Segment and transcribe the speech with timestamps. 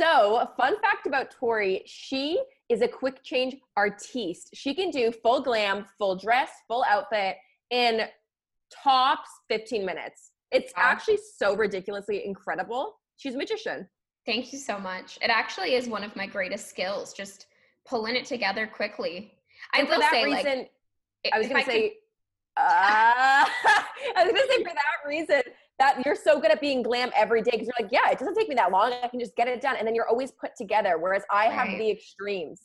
[0.00, 4.48] So, fun fact about Tori, she is a quick change artiste.
[4.54, 7.36] She can do full glam, full dress, full outfit
[7.70, 8.06] in
[8.82, 10.30] tops 15 minutes.
[10.52, 10.84] It's wow.
[10.86, 12.96] actually so ridiculously incredible.
[13.18, 13.86] She's a magician.
[14.24, 15.18] Thank you so much.
[15.20, 17.48] It actually is one of my greatest skills, just
[17.86, 19.34] pulling it together quickly.
[19.74, 21.92] I will say, reason, like, I was going to say, could...
[22.56, 22.64] uh,
[24.16, 25.42] I was going to say for that reason
[25.80, 28.34] that you're so good at being glam every day because you're like, yeah, it doesn't
[28.34, 28.92] take me that long.
[29.02, 30.98] I can just get it done, and then you're always put together.
[30.98, 31.52] Whereas I right.
[31.52, 32.60] have the extremes.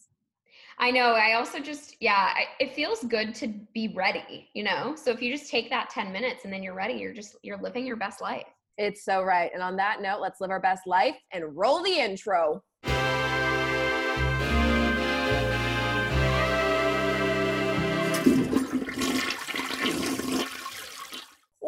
[0.77, 1.13] I know.
[1.13, 4.93] I also just, yeah, I, it feels good to be ready, you know?
[4.95, 7.61] So if you just take that 10 minutes and then you're ready, you're just, you're
[7.61, 8.45] living your best life.
[8.77, 9.49] It's so right.
[9.53, 12.61] And on that note, let's live our best life and roll the intro.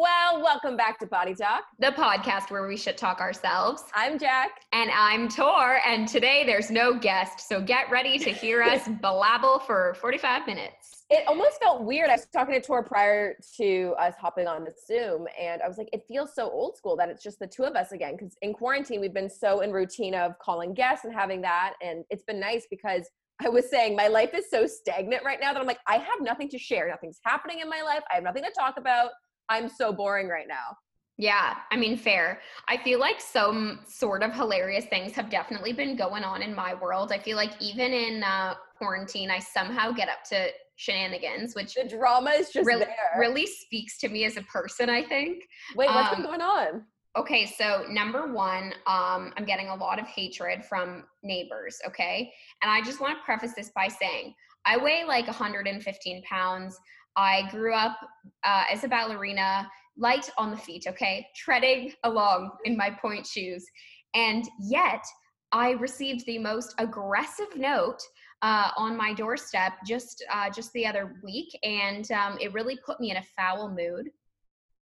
[0.00, 3.82] Well, welcome back to Body Talk, the podcast where we should talk ourselves.
[3.96, 4.60] I'm Jack.
[4.72, 5.80] And I'm Tor.
[5.84, 7.48] And today there's no guest.
[7.48, 11.04] So get ready to hear us blabble for 45 minutes.
[11.10, 12.10] It almost felt weird.
[12.10, 15.78] I was talking to Tor prior to us hopping on the Zoom, and I was
[15.78, 18.14] like, it feels so old school that it's just the two of us again.
[18.16, 21.74] Because in quarantine, we've been so in routine of calling guests and having that.
[21.82, 23.08] And it's been nice because
[23.44, 26.20] I was saying my life is so stagnant right now that I'm like, I have
[26.20, 26.88] nothing to share.
[26.88, 28.04] Nothing's happening in my life.
[28.12, 29.10] I have nothing to talk about.
[29.48, 30.76] I'm so boring right now.
[31.20, 32.40] Yeah, I mean, fair.
[32.68, 36.74] I feel like some sort of hilarious things have definitely been going on in my
[36.74, 37.10] world.
[37.10, 41.88] I feel like even in uh, quarantine, I somehow get up to shenanigans, which the
[41.88, 43.18] drama is just really, there.
[43.18, 44.88] really speaks to me as a person.
[44.88, 45.42] I think.
[45.74, 46.84] Wait, what's um, been going on?
[47.16, 51.78] Okay, so number one, um, I'm getting a lot of hatred from neighbors.
[51.84, 52.32] Okay,
[52.62, 54.34] and I just want to preface this by saying
[54.66, 56.78] I weigh like 115 pounds.
[57.18, 57.98] I grew up
[58.44, 63.66] uh, as a ballerina, light on the feet, okay, treading along in my pointe shoes.
[64.14, 65.04] And yet,
[65.50, 67.98] I received the most aggressive note
[68.42, 73.00] uh, on my doorstep just uh, just the other week, and um, it really put
[73.00, 74.10] me in a foul mood.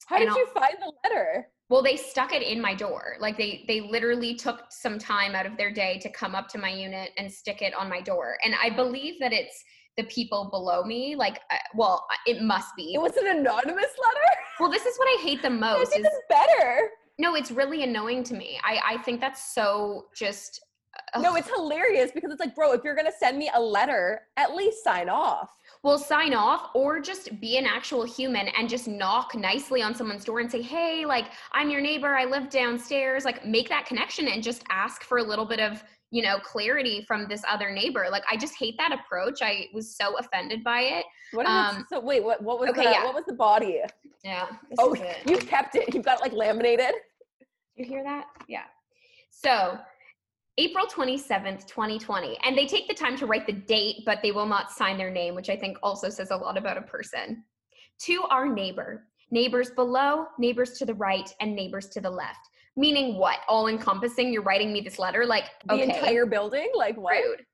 [0.07, 1.47] How did you find the letter?
[1.69, 3.15] Well, they stuck it in my door.
[3.19, 6.57] Like they they literally took some time out of their day to come up to
[6.57, 8.37] my unit and stick it on my door.
[8.43, 9.63] And I believe that it's
[9.97, 12.93] the people below me like uh, well uh, it must be.
[12.93, 14.29] It was an anonymous letter?
[14.59, 16.89] Well this is what i hate the most is better.
[17.17, 18.59] No it's really annoying to me.
[18.63, 20.61] I i think that's so just
[21.13, 21.23] ugh.
[21.23, 24.53] no it's hilarious because it's like bro if you're gonna send me a letter at
[24.55, 25.51] least sign off.
[25.83, 30.25] Well sign off or just be an actual human and just knock nicely on someone's
[30.25, 32.15] door and say hey like i'm your neighbor.
[32.15, 33.23] I live downstairs.
[33.23, 37.03] Like make that connection and just ask for a little bit of you know clarity
[37.07, 40.81] from this other neighbor like i just hate that approach i was so offended by
[40.81, 43.03] it what um, so wait what, what was okay, the, yeah.
[43.03, 43.81] what was the body
[44.23, 44.47] yeah
[44.79, 44.95] oh
[45.27, 46.93] you kept it you've got it like laminated
[47.75, 48.63] you hear that yeah
[49.31, 49.77] so
[50.57, 52.37] April 27th, 2020.
[52.45, 55.11] And they take the time to write the date, but they will not sign their
[55.11, 57.43] name, which I think also says a lot about a person.
[58.03, 62.49] To our neighbor, neighbors below, neighbors to the right, and neighbors to the left.
[62.77, 63.39] Meaning what?
[63.47, 64.33] All encompassing.
[64.33, 65.83] You're writing me this letter, like the okay.
[65.83, 67.13] entire building, like what?
[67.13, 67.45] Rude.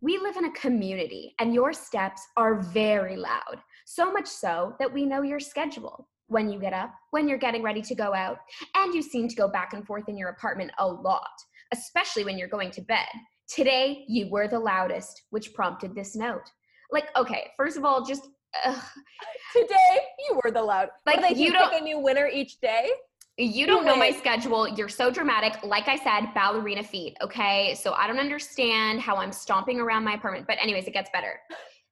[0.00, 3.60] We live in a community, and your steps are very loud.
[3.86, 6.08] So much so that we know your schedule.
[6.28, 8.38] When you get up, when you're getting ready to go out,
[8.74, 11.30] and you seem to go back and forth in your apartment a lot,
[11.72, 13.06] especially when you're going to bed.
[13.48, 16.50] Today, you were the loudest, which prompted this note.
[16.90, 18.28] Like, okay, first of all, just
[18.64, 18.82] Ugh.
[19.52, 19.98] Today,
[20.28, 20.88] you were the loud.
[21.04, 22.90] Like, they you pick a new winner each day.
[23.38, 24.66] You don't know my schedule.
[24.66, 25.62] You're so dramatic.
[25.62, 27.18] Like I said, ballerina feet.
[27.20, 27.74] Okay.
[27.74, 30.46] So I don't understand how I'm stomping around my apartment.
[30.46, 31.38] But, anyways, it gets better.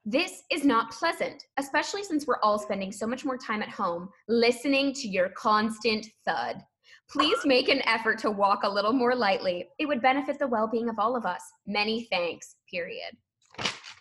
[0.06, 4.08] This is not pleasant, especially since we're all spending so much more time at home
[4.28, 6.62] listening to your constant thud.
[7.10, 9.68] Please make an effort to walk a little more lightly.
[9.78, 11.42] It would benefit the well being of all of us.
[11.66, 13.16] Many thanks, period.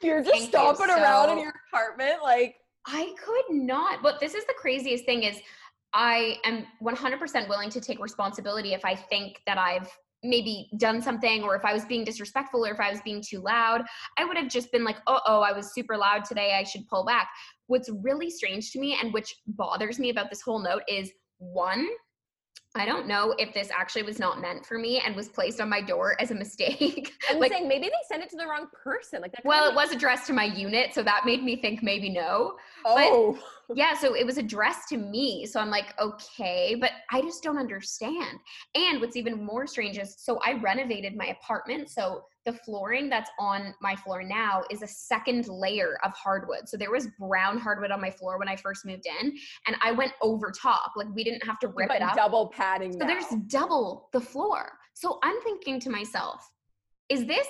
[0.01, 0.95] You're just Thank stomping you.
[0.95, 2.55] around so, in your apartment like.
[2.85, 4.01] I could not.
[4.01, 5.39] But this is the craziest thing is
[5.93, 9.89] I am 100% willing to take responsibility if I think that I've
[10.23, 13.39] maybe done something or if I was being disrespectful or if I was being too
[13.39, 13.83] loud.
[14.17, 16.55] I would have just been like, oh, oh, I was super loud today.
[16.57, 17.29] I should pull back.
[17.67, 21.87] What's really strange to me and which bothers me about this whole note is one,
[22.75, 25.69] I don't know if this actually was not meant for me and was placed on
[25.69, 27.13] my door as a mistake.
[27.29, 29.21] I'm like, saying maybe they sent it to the wrong person.
[29.21, 29.45] Like that.
[29.45, 32.55] Well, it was addressed to my unit, so that made me think maybe no.
[32.83, 33.37] Oh.
[33.67, 35.45] But yeah, so it was addressed to me.
[35.45, 38.39] So I'm like, okay, but I just don't understand.
[38.73, 41.91] And what's even more strange is so I renovated my apartment.
[41.91, 46.67] So the flooring that's on my floor now is a second layer of hardwood.
[46.67, 49.33] So there was brown hardwood on my floor when I first moved in,
[49.67, 50.91] and I went over top.
[50.95, 52.15] Like we didn't have to rip it up.
[52.15, 52.93] Double padding.
[52.93, 53.07] So now.
[53.07, 54.71] there's double the floor.
[54.93, 56.49] So I'm thinking to myself,
[57.09, 57.47] is this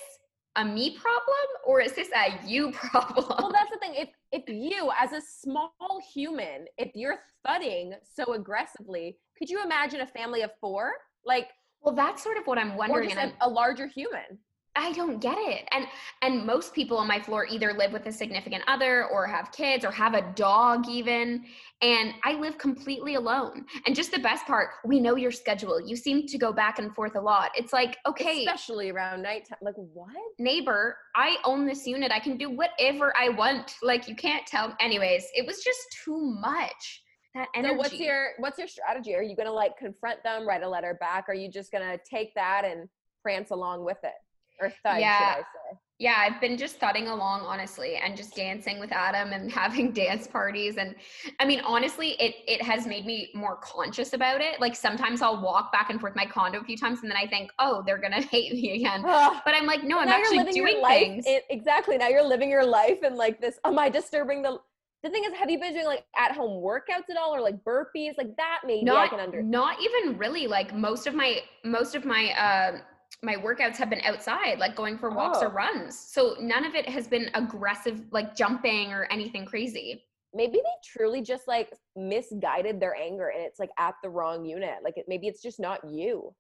[0.56, 3.26] a me problem or is this a you problem?
[3.40, 3.96] Well, that's the thing.
[3.96, 5.72] If if you, as a small
[6.14, 10.92] human, if you're thudding so aggressively, could you imagine a family of four?
[11.26, 11.50] Like,
[11.82, 13.10] well, that's sort of what I'm or wondering.
[13.10, 14.40] just and a, a larger human?
[14.76, 15.68] I don't get it.
[15.72, 15.86] And
[16.22, 19.86] and most people on my floor either live with a significant other or have kids
[19.86, 21.46] or have a dog even.
[21.82, 23.66] And I live completely alone.
[23.86, 25.80] And just the best part, we know your schedule.
[25.86, 27.52] You seem to go back and forth a lot.
[27.56, 29.60] It's like, okay, Especially around nighttime.
[29.62, 30.16] Like, what?
[30.40, 32.12] neighbor, I own this unit.
[32.12, 33.76] I can do whatever I want.
[33.84, 34.76] Like you can't tell.
[34.80, 37.02] Anyways, it was just too much.
[37.36, 37.74] That energy.
[37.74, 39.16] So what's your what's your strategy?
[39.16, 41.26] Are you gonna like confront them, write a letter back?
[41.28, 42.88] Are you just gonna take that and
[43.24, 44.14] prance along with it?
[44.62, 45.18] Or thud, Yeah.
[45.18, 45.78] should I say?
[46.00, 50.28] Yeah, I've been just thudding along honestly and just dancing with Adam and having dance
[50.28, 50.96] parties and
[51.40, 54.60] I mean honestly it it has made me more conscious about it.
[54.60, 57.28] Like sometimes I'll walk back and forth my condo a few times and then I
[57.28, 59.38] think, "Oh, they're to hate me again." Ugh.
[59.46, 61.98] But I'm like, "No, I'm actually doing your life things." in- exactly.
[61.98, 63.60] Now you're living your life and like this.
[63.64, 64.60] Am I disturbing the?
[65.04, 67.64] The thing is, have you been doing like at home workouts at all, or like
[67.64, 68.18] burpees?
[68.18, 69.42] Like that, maybe I not can under.
[69.44, 72.80] not even really like most of my most of my uh
[73.24, 75.52] my workouts have been outside like going for walks or Oh.
[75.52, 80.04] runs so none of it has been aggressive like jumping or anything crazy
[80.36, 84.78] Maybe they truly just like misguided their anger, and it's like at the wrong unit.
[84.84, 86.34] Like it, maybe it's just not you.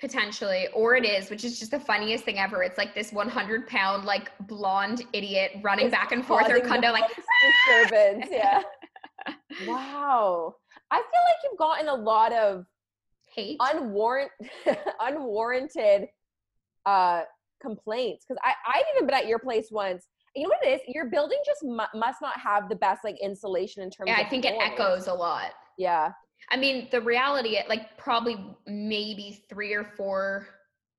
[0.00, 3.66] potentially or it is which is just the funniest thing ever it's like this 100
[3.68, 7.04] pound like blonde idiot running It's back and forth her the condo like
[7.46, 8.26] disturbance.
[8.30, 8.62] Yeah.
[9.68, 10.54] wow.
[10.90, 12.64] I feel like you've gotten a lot of
[13.34, 13.58] hate?
[13.60, 14.30] Unwarrant
[15.00, 16.08] unwarranted
[16.86, 17.22] uh
[17.60, 20.06] complaints because i i've even been at your place once.
[20.34, 20.94] You know what it is?
[20.94, 24.28] Your building just mu- must not have the best like insulation in terms yeah i
[24.28, 25.52] think it echoes a lot.
[25.78, 26.12] Yeah.
[26.50, 30.48] I mean, the reality, like probably maybe three or four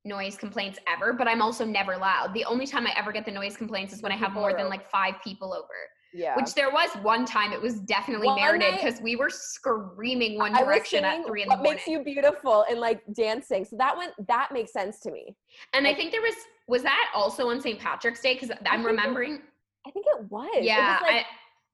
[0.06, 2.34] noise complaints ever, but I'm also never loud.
[2.34, 4.70] The only time I ever get the noise complaints is when I have more than
[4.70, 5.68] like five people over.
[6.14, 10.38] Yeah Which there was one time it was definitely One merited because we were screaming
[10.38, 11.74] one I direction at three in the what morning.
[11.76, 15.36] makes you beautiful and like dancing so that went that makes sense to me
[15.74, 16.36] and I think there was
[16.68, 17.80] was that also on St.
[17.80, 19.42] Patrick's Day because I'm think it- remembering.
[19.86, 21.26] i think it was It Yeah, was, like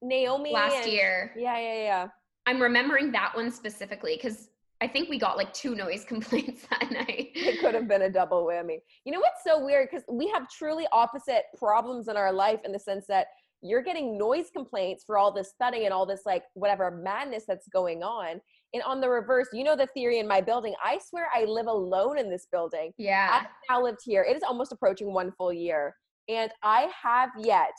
[0.02, 1.32] naomi last and- year.
[1.36, 2.08] yeah yeah yeah
[2.46, 4.48] I'm remembering that one specifically because
[4.80, 7.30] I think we got like two noise complaints that night.
[7.34, 8.78] it could have been a double whammy.
[9.04, 9.88] You know what's so weird?
[9.90, 13.26] Because we have truly opposite problems in our life in the sense that
[13.62, 17.68] you're getting noise complaints for all this thudding and all this like whatever madness that's
[17.68, 18.40] going on.
[18.74, 20.74] And on the reverse, you know the theory in my building.
[20.84, 22.92] I swear I live alone in this building.
[22.98, 23.40] Yeah.
[23.40, 24.22] I've now lived here.
[24.22, 25.94] It is almost approaching one full year.
[26.28, 27.72] And I have yet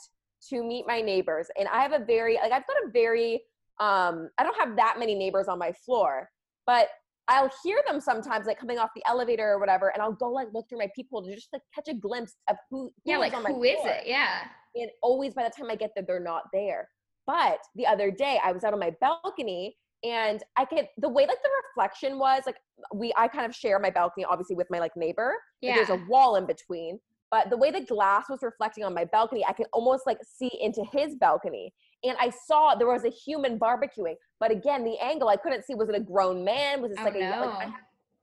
[0.48, 1.48] to meet my neighbors.
[1.58, 3.34] And I have a very like I've got a very
[3.78, 6.28] um I don't have that many neighbors on my floor,
[6.66, 6.88] but
[7.28, 10.48] I'll hear them sometimes like coming off the elevator or whatever, and I'll go like
[10.52, 13.32] look through my peephole to just like catch a glimpse of who, who yeah, like
[13.32, 13.88] who is floor.
[13.88, 14.06] it?
[14.06, 14.40] Yeah.
[14.74, 16.88] And always by the time I get there, they're not there.
[17.26, 21.26] But the other day I was out on my balcony and I could the way
[21.26, 22.56] like the reflection was like
[22.94, 25.34] we I kind of share my balcony obviously with my like neighbor.
[25.62, 25.74] Like, Yeah.
[25.76, 26.98] there's a wall in between.
[27.30, 30.50] But the way the glass was reflecting on my balcony, I could almost like see
[30.60, 31.72] into his balcony.
[32.02, 34.14] And I saw there was a human barbecuing.
[34.40, 36.82] But again, the angle I couldn't see was it a grown man?
[36.82, 37.40] Was this Oh, like a no.
[37.42, 37.74] like, I have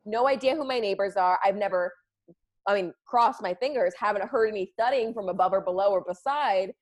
[0.06, 1.40] no idea who my neighbors are.
[1.42, 1.94] I've never
[2.68, 6.74] I mean, crossed my fingers, haven't heard any thudding from above or below or beside.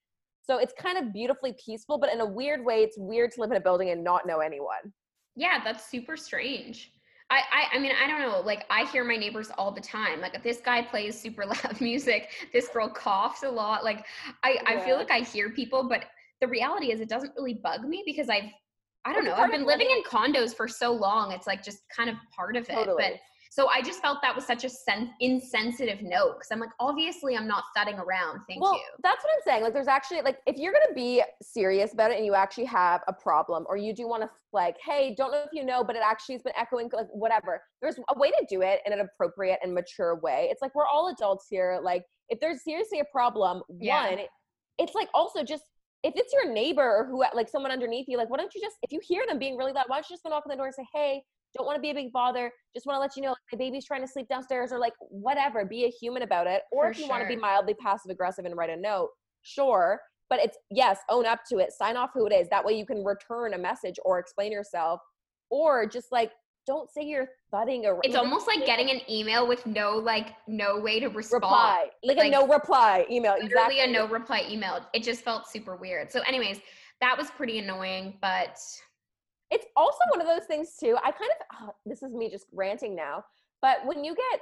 [0.42, 3.52] So it's kind of beautifully peaceful, but in a weird way, it's weird to live
[3.52, 4.94] in a building and not know anyone.
[5.36, 6.92] Yeah, that's super strange.
[7.32, 10.22] I, I I mean I don't know like I hear my neighbors all the time
[10.22, 14.06] like if this guy plays super loud music this girl coughs a lot like
[14.44, 16.06] I I feel like I hear people but
[16.40, 18.52] the reality is it doesn't really bug me because I've
[19.06, 21.64] I don't It's know I've been living living- in condos for so long it's like
[21.64, 23.04] just kind of part of it Totally.
[23.04, 23.14] but
[23.56, 27.38] so I just felt that was such a sen- insensitive note because I'm like obviously
[27.38, 29.64] I'm not thudding around thank well, you that's what I'm saying.
[29.64, 33.00] Like, there's actually like, if you're gonna be serious about it and you actually have
[33.08, 35.96] a problem, or you do want to like, hey, don't know if you know, but
[35.96, 37.62] it actually has been echoing, like whatever.
[37.82, 40.50] There's a way to do it in an appropriate and mature way.
[40.52, 41.80] It's like we're all adults here.
[41.82, 44.10] Like, if there's seriously a problem, Yeah.
[44.10, 44.20] one,
[44.80, 45.64] it's like also just
[46.04, 48.76] if it's your neighbor or who like someone underneath you, like why don't you just
[48.84, 50.58] if you hear them being really loud, why don't you just go knock on the
[50.58, 51.24] door and say, hey,
[51.56, 52.52] don't want to be a big bother.
[52.74, 55.66] Just want to let you know my baby's trying to sleep downstairs or like whatever.
[55.66, 56.64] Be a human about it.
[56.72, 59.10] Or For if you want to be mildly passive aggressive and write a note,
[59.42, 60.00] sure.
[60.30, 61.72] But it's yes, own up to it.
[61.72, 62.48] Sign off who it is.
[62.50, 65.00] That way you can return a message or explain yourself.
[65.50, 66.32] Or just like
[66.68, 68.02] don't say you're thudding around.
[68.04, 71.86] it's almost like getting an email with no like no way to respond reply.
[72.04, 73.34] Like, Like, a no reply email.
[73.34, 73.80] literally exactly.
[73.82, 74.80] a no reply email.
[74.94, 76.12] It just felt super weird.
[76.12, 76.60] So, anyways,
[77.02, 78.58] that was pretty annoying, but
[79.56, 80.98] it's also one of those things too.
[80.98, 83.24] I kind of oh, this is me just ranting now,
[83.62, 84.42] but when you get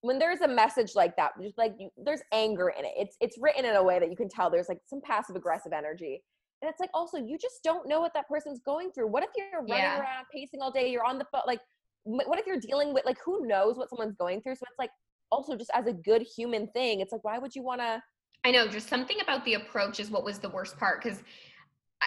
[0.00, 2.92] when there's a message like that, just like you, there's anger in it.
[2.96, 5.72] It's it's written in a way that you can tell there's like some passive aggressive
[5.72, 6.22] energy.
[6.60, 9.08] And it's like also you just don't know what that person's going through.
[9.08, 10.00] What if you're running Yeah.
[10.00, 11.60] around pacing all day, you're on the phone like
[12.04, 14.56] what if you're dealing with like who knows what someone's going through?
[14.56, 14.90] So it's like
[15.30, 18.02] also just as a good human thing, it's like why would you want to
[18.44, 21.22] I know, just something about the approach is what was the worst part because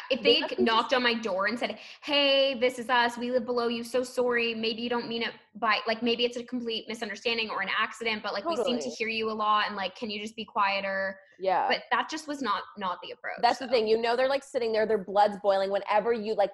[0.10, 2.79] if They they must had be just- knocked on my door and said, "Hey, this
[2.79, 3.17] is us.
[3.17, 3.83] We live below you.
[3.83, 4.53] So sorry.
[4.53, 8.24] Maybe you don't mean it by like maybe it's a complete misunderstanding or an accident,
[8.24, 10.45] but like we seem to hear you a lot and like can you just be
[10.45, 11.67] quieter?" yeah.
[11.67, 13.38] But that just was not not the approach.
[13.41, 13.88] That's the thing.
[13.88, 15.71] You know, they're like sitting there, their blood's boiling.
[15.71, 16.51] Whenever you like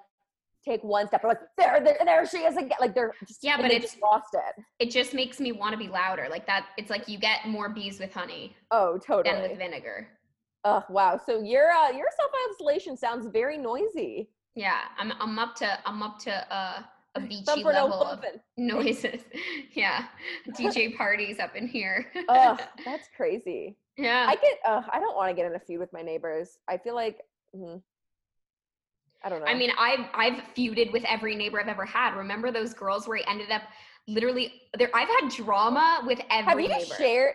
[0.64, 2.76] take one step, they're like, there, there, there she is again.
[2.80, 4.64] Like they're just, Yeah, but it's- just lost it.
[4.80, 6.26] It just makes me want to be louder.
[6.30, 9.48] Like that it's like you get more bees with honey Oh, than totally.
[9.48, 10.08] with vinegar.
[10.64, 11.20] Oh, wow.
[11.24, 14.28] So your uh, your self isolation sounds very noisy.
[14.54, 16.82] Yeah, I'm I'm up to I'm up to uh,
[17.14, 18.24] a beachy Thumper no level of
[18.56, 19.20] noises.
[19.72, 20.06] yeah,
[20.50, 22.06] DJ parties up in here.
[22.28, 23.76] Ugh, that's crazy.
[23.96, 24.58] yeah, I get.
[24.66, 26.58] Uh, I don't want to get in a feud with my neighbors.
[26.68, 27.20] I feel like.
[27.56, 27.80] mhm.
[29.24, 29.46] I don't know.
[29.46, 32.16] I mean, I've I've feuded with every neighbor I've ever had.
[32.16, 33.62] Remember those girls where I ended up
[34.06, 34.90] literally there?
[34.94, 36.68] I've had drama with every.
[36.68, 36.72] Neighbor.
[36.74, 36.94] Have you neighbor.
[36.96, 37.34] shared?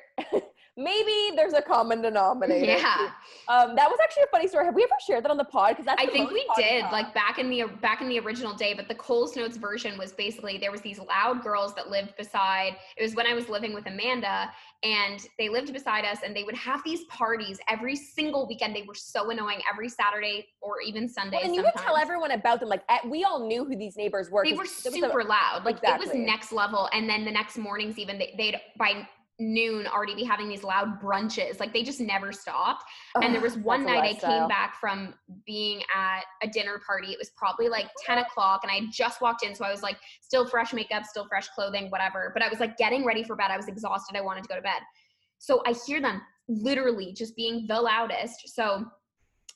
[0.75, 2.65] Maybe there's a common denominator.
[2.65, 3.09] Yeah,
[3.47, 4.65] Um, that was actually a funny story.
[4.65, 5.69] Have we ever shared that on the pod?
[5.71, 8.73] Because that's I think we did like back in the back in the original day.
[8.73, 12.75] But the Coles Notes version was basically there was these loud girls that lived beside.
[12.97, 14.51] It was when I was living with Amanda,
[14.81, 18.75] and they lived beside us, and they would have these parties every single weekend.
[18.75, 21.37] They were so annoying every Saturday or even Sunday.
[21.37, 22.69] Well, and you would tell everyone about them.
[22.69, 24.43] Like at, we all knew who these neighbors were.
[24.43, 25.65] They were was a- super loud.
[25.65, 26.89] Like it was next level.
[26.93, 29.07] And then the next mornings, even they, they'd by
[29.39, 31.59] noon already be having these loud brunches.
[31.59, 32.83] Like they just never stopped.
[33.21, 35.13] and there was one night I came back from
[35.45, 37.11] being at a dinner party.
[37.11, 39.55] It was probably like 10 o'clock, and I just walked in.
[39.55, 42.31] So I was like, still fresh makeup, still fresh clothing, whatever.
[42.33, 43.49] But I was like getting ready for bed.
[43.49, 44.17] I was exhausted.
[44.17, 44.81] I wanted to go to bed.
[45.39, 48.49] So I hear them literally just being the loudest.
[48.53, 48.85] So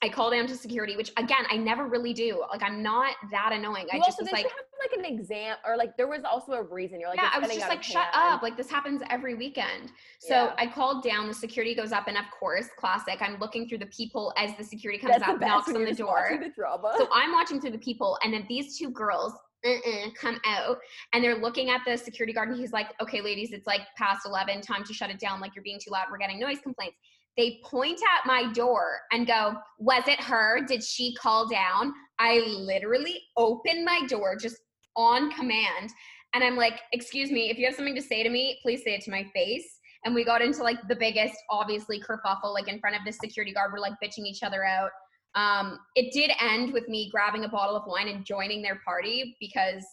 [0.04, 2.44] I call down to security, which again, I never really do.
[2.52, 3.88] Like, I'm not that annoying.
[3.92, 6.52] I just also was like, you have like an exam or like there was also
[6.52, 8.36] a reason you're like yeah, I was just like, shut hand.
[8.36, 8.44] up.
[8.44, 9.92] Like, this happens every weekend.
[10.20, 10.54] So Yeah.
[10.58, 13.88] I called down, the security goes up, and of course, classic, I'm looking through the
[13.88, 16.40] peephole as the security comes That's up, knocks on the door.
[16.40, 16.98] The.
[16.98, 19.34] So I'm watching through the people, and then these two girls
[19.66, 20.78] uh-uh, come out,
[21.14, 24.28] and they're looking at the security guard, and he's like, "Okay, ladies, it's like past
[24.28, 25.42] eleven, time to shut it down.
[25.42, 26.06] Like you're being too loud.
[26.12, 26.98] We're getting noise complaints."
[27.38, 30.62] They point at my door and go, "Was it her?
[30.66, 34.58] Did she call down?" I literally open my door just
[34.96, 35.92] on command,
[36.34, 38.96] and I'm like, "Excuse me, if you have something to say to me, please say
[38.96, 42.80] it to my face." And we got into like the biggest, obviously, kerfuffle, like in
[42.80, 43.72] front of the security guard.
[43.72, 44.92] We're like bitching each other out.
[45.36, 49.36] Um, it did end with me grabbing a bottle of wine and joining their party
[49.40, 49.86] because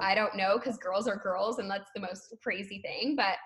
[0.00, 3.14] I don't know, because girls are girls, and that's the most crazy thing.
[3.16, 3.36] But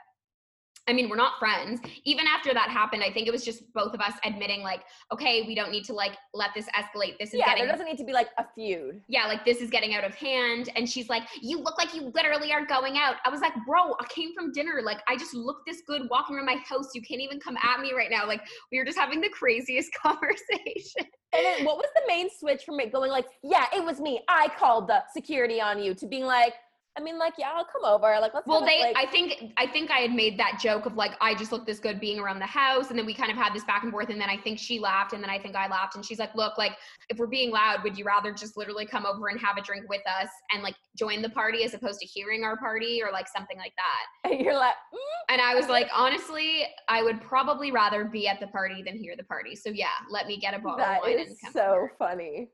[0.89, 1.81] I mean, we're not friends.
[2.05, 5.43] Even after that happened, I think it was just both of us admitting, like, okay,
[5.47, 7.19] we don't need to like let this escalate.
[7.19, 9.03] This is yeah, getting there doesn't need to be like a feud.
[9.09, 10.71] yeah, like this is getting out of hand.
[10.77, 13.17] And she's like, You look like you literally are going out.
[13.25, 14.81] I was like, Bro, I came from dinner.
[14.83, 16.95] Like, I just look this good walking around my house.
[16.95, 18.27] You can't even come at me right now.
[18.27, 21.11] Like, we were just having the craziest conversation.
[21.33, 24.21] And then what was the main switch from it going like, yeah, it was me.
[24.29, 26.55] I called the security on you to being like,
[26.97, 28.17] I mean, like, yeah, I'll come over.
[28.21, 28.47] Like, let's.
[28.47, 31.35] Well, they, like, I think, I think I had made that joke of like, I
[31.35, 32.89] just look this good being around the house.
[32.91, 34.09] And then we kind of had this back and forth.
[34.09, 35.13] And then I think she laughed.
[35.13, 35.95] And then I think I laughed.
[35.95, 36.73] And she's like, Look, like,
[37.11, 39.89] if we're being loud, would you rather just literally come over and have a drink
[39.89, 43.27] with us and like join the party as opposed to hearing our party or like
[43.29, 44.31] something like that?
[44.31, 48.41] and you're like, mm, And I was like, honestly, I would probably rather be at
[48.41, 49.55] the party than hear the party.
[49.55, 51.93] So yeah, let me get a bottle that is so over.
[51.99, 52.49] funny.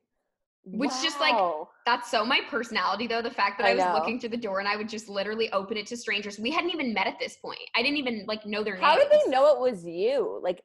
[0.64, 1.34] Which just, like,
[1.84, 3.22] That's so my personality though.
[3.22, 3.94] The fact that I I, was know.
[3.94, 6.38] looking through the door and I would just literally open it to strangers.
[6.38, 7.58] We hadn't even met at this point.
[7.74, 8.84] I didn't even like know their name.
[8.84, 9.08] How names.
[9.10, 10.38] did they know it was you?
[10.42, 10.62] Like,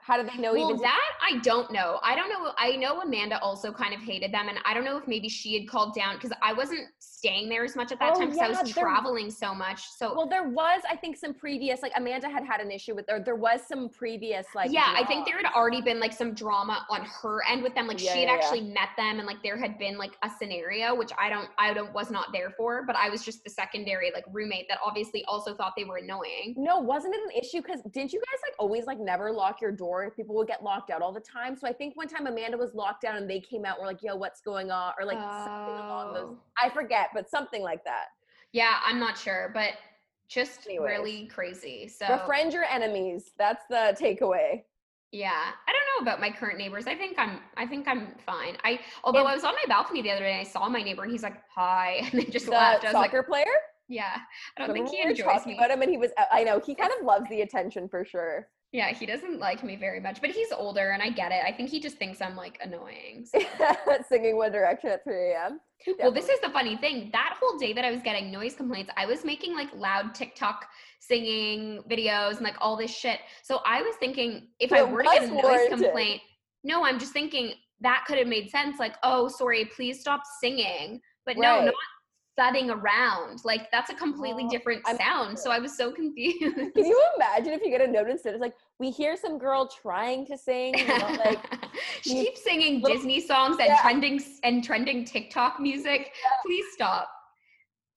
[0.00, 0.82] how did they know Well, even?
[0.82, 1.98] that I don't know.
[2.02, 2.52] I don't know.
[2.58, 5.58] I know Amanda also kind of hated them, and I don't know if maybe she
[5.58, 6.88] had called down because I wasn't
[7.24, 9.54] staying there as much at that Oh, time because I yeah, was there- traveling so
[9.54, 9.88] much.
[9.88, 13.06] So well, there was, I think, some previous like Amanda had had an issue with,
[13.10, 14.70] or there was some previous like.
[14.70, 17.86] yeah, I think there had already been like some drama on her end with them.
[17.86, 20.30] Like Yeah, she had yeah, actually met them, and like there had been like a
[20.38, 23.50] scenario which I don't, I don't was not there for, but I was just the
[23.50, 26.54] secondary like roommate that obviously also thought they were annoying.
[26.56, 27.62] No, wasn't it an issue?
[27.62, 30.10] Because didn't you guys like always like never lock your door?
[30.14, 31.56] People would get locked out all the time.
[31.56, 33.92] So I think one time Amanda was locked down and they came out and were
[33.92, 34.92] like, yo, what's going on?
[34.98, 36.22] Or like something along those.
[36.26, 36.38] Oh.
[36.62, 38.06] I forget, but something like that.
[38.52, 39.72] Yeah, I'm not sure, but
[40.28, 40.88] just Anyways.
[40.90, 41.88] really crazy.
[41.88, 43.32] So Befriend your enemies.
[43.38, 44.62] That's the takeaway.
[45.12, 46.86] Yeah, I don't know about my current neighbors.
[46.88, 48.56] I think I'm I think I'm fine.
[48.64, 51.04] I although I was on my balcony the other day and I saw my neighbor
[51.04, 52.84] and he's like, "Hi," and then just The laughed.
[52.84, 53.44] I was like, soccer player?
[53.86, 54.16] Yeah,
[54.56, 55.56] I don't Remember think he enjoys me.
[55.56, 56.10] about him, and he was.
[56.32, 58.48] I know he kind of loves the attention for sure.
[58.74, 61.42] Yeah, he doesn't like me very much, but he's older, and I get it.
[61.46, 63.24] I think he just thinks I'm like annoying.
[63.24, 63.38] so-
[64.08, 65.60] Singing One Direction at 3 a.m.
[66.00, 67.10] Well, this is the funny thing.
[67.12, 70.66] That whole day that I was getting noise complaints, I was making like loud TikTok
[70.98, 73.20] singing videos and like all this shit.
[73.44, 75.78] So I was thinking if I were to get a noise warranted.
[75.78, 76.20] complaint,
[76.64, 78.80] no, I'm just thinking that could have made sense.
[78.80, 81.00] Like, oh, sorry, please stop singing.
[81.26, 81.64] But no, Right.
[81.66, 81.74] not
[82.36, 83.40] thudding around.
[83.44, 85.38] Like that's a completely Oh, different I'm sound.
[85.38, 86.40] So I was so confused.
[86.42, 89.68] Can you imagine if you get a notice that it's like we hear some girl
[89.68, 91.40] trying to sing, you know, like
[92.02, 93.80] she keeps singing little- Disney songs and Yeah.
[93.80, 96.12] trending and trending TikTok music.
[96.44, 97.08] Please stop.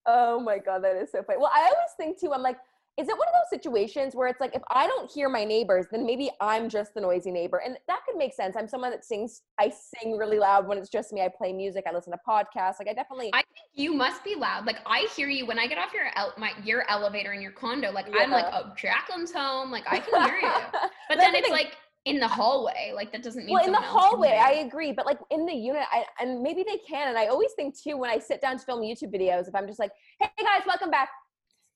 [0.06, 1.40] oh my god, that is so funny.
[1.40, 2.34] Well, I always think too.
[2.34, 2.58] I'm like,
[2.98, 5.86] is it one of those situations where it's like if I don't hear my neighbors,
[5.92, 8.56] then maybe I'm just the noisy neighbor, and that could make sense.
[8.58, 9.44] I'm someone that sings.
[9.60, 9.70] I
[10.02, 11.22] sing really loud when it's just me.
[11.22, 11.86] I play music.
[11.88, 12.76] I listen to podcasts.
[12.80, 13.30] Like I definitely.
[13.34, 14.66] I think you must be loud.
[14.66, 17.52] Like I hear you when I get off your el- my your elevator in your
[17.52, 17.92] condo.
[17.92, 18.62] Like I'm like, Yeah.
[18.66, 19.70] oh, Jacqueline's home.
[19.70, 20.50] Like I can hear you.
[21.10, 22.94] But then the it's like in the hallway.
[22.96, 23.54] Like that doesn't mean.
[23.54, 26.04] well in the someone else can hallway i agree but like in the unit I,
[26.20, 28.82] and maybe they can and i always think too when i sit down to film
[28.82, 31.10] youtube videos if i'm just like hey guys welcome back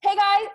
[0.01, 0.47] hey guys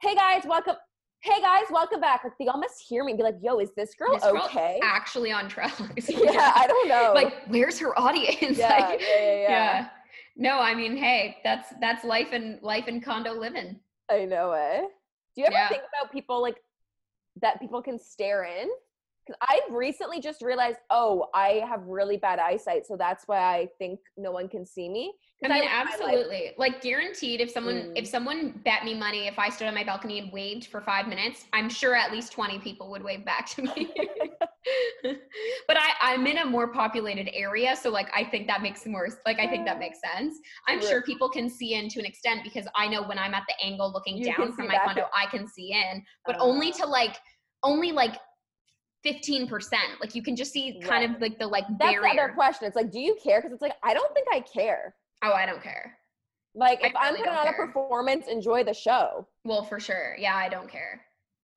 [0.00, 0.76] hey guys welcome
[1.22, 3.94] hey guys welcome back like they almost hear me and be like yo is this
[3.94, 5.74] girl This girl okay actually on drugs.
[6.08, 8.58] yeah i don't know like where's her audience?
[8.58, 9.88] yeah, like, yeah, yeah, yeah.
[10.40, 13.80] No, I mean, hey, that's that's life and life in condo living.
[14.10, 14.82] i know eh
[15.34, 15.68] do you ever Yeah.
[15.68, 16.56] think about people like
[17.42, 18.68] that people can stare in
[19.42, 24.00] i've recently just realized oh i have really bad eyesight so that's why i think
[24.16, 25.12] no one can see me
[25.44, 26.50] I mean, life- absolutely.
[26.58, 27.92] Like guaranteed, if someone Mm.
[27.94, 31.06] if someone bet me money, if I stood on my balcony and waved for five
[31.06, 33.94] minutes, I'm sure at least twenty people would wave back to me.
[35.68, 39.08] but I I'm in a more populated area, so like I think that makes more
[39.26, 40.34] like I think that makes sense.
[40.66, 43.44] I'm sure people can see in to an extent because I know when I'm at
[43.48, 45.06] the angle looking You down from my condo.
[45.16, 46.78] I can see in, but only Ah.
[46.78, 47.16] to like
[47.62, 48.16] only like.
[49.06, 52.66] 15% like you can just see kind of like the like That's the other question.
[52.66, 53.40] It's like, do you care?
[53.40, 54.94] Because it's like, I don't think I care.
[55.24, 55.96] oh i don't care
[56.54, 57.64] Like, I if I'm really putting on care.
[57.64, 59.26] a performance, enjoy the show.
[59.44, 61.00] well for sure yeah i don't care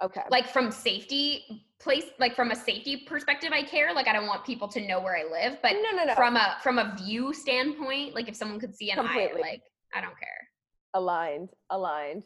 [0.03, 0.21] Okay.
[0.31, 4.43] like from safety place like from a safety perspective i care like i don't want
[4.43, 6.15] people to know where i live but no, no, no.
[6.15, 9.61] from a from a view standpoint like if someone could see an eye like
[9.93, 10.47] i don't care
[10.95, 12.23] aligned, aligned.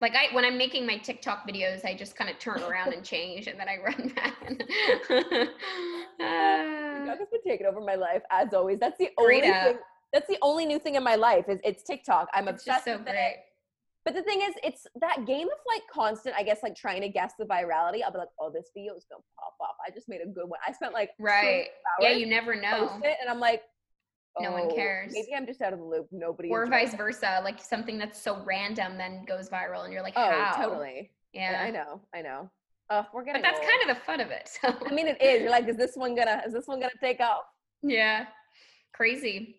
[0.00, 3.04] Like i when i'm making my tiktok videos i just kind of turn around and
[3.04, 4.36] change and then i run back
[6.20, 8.78] Uh, has been taking over my life as always.
[8.78, 9.78] That's the only thing.
[10.12, 12.28] That's the only new thing in my life is it's TikTok.
[12.32, 13.36] I'm it's obsessed just so with it.
[14.04, 17.08] But the thing is, it's that game of like constant, I guess, like trying to
[17.08, 18.02] guess the virality.
[18.02, 19.76] I'll be like, oh, this video is gonna pop off.
[19.86, 20.58] I just made a good one.
[20.66, 21.66] I spent like right
[22.00, 23.62] yeah you never know it, and I'm like,
[24.40, 25.12] No one oh, cares.
[25.12, 26.06] Maybe I'm just out of the loop.
[26.12, 26.48] Nobody.
[26.50, 26.96] or vice it.
[26.96, 31.10] versa like something that's so random then goes viral and you're like Oh, how totally.
[31.32, 32.00] yeah Yeah, I know.
[32.14, 32.50] I know.
[32.90, 33.42] Uh, we're getting.
[33.42, 33.68] but that's old.
[33.68, 35.42] kind of the fun of it so I mean, it is.
[35.42, 36.42] You're like, is this one gonna?
[36.46, 37.42] Is this one gonna take off?
[37.82, 38.26] yeah
[38.92, 39.57] crazy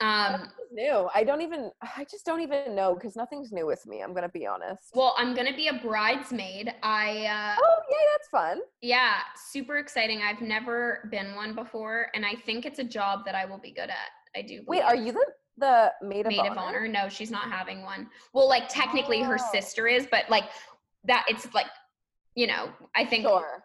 [0.00, 1.08] um new.
[1.14, 1.70] I don't even.
[1.96, 4.00] I just don't even know because nothing's new with me.
[4.00, 4.90] I'm gonna be honest.
[4.94, 8.60] well i'm gonna be a bridesmaid i uh oh yeah, that's fun.
[8.82, 9.14] yeah
[9.50, 13.44] super exciting i've never been one before and i think it's a job that i
[13.44, 15.26] will be good at i do Wait, are you the
[15.58, 16.50] the maid of maid honor?
[16.50, 19.52] of honor no she's not having one well like technically her Oh.
[19.52, 20.44] sister is but like
[21.04, 21.66] that it's like
[22.34, 23.63] you know i think Sure.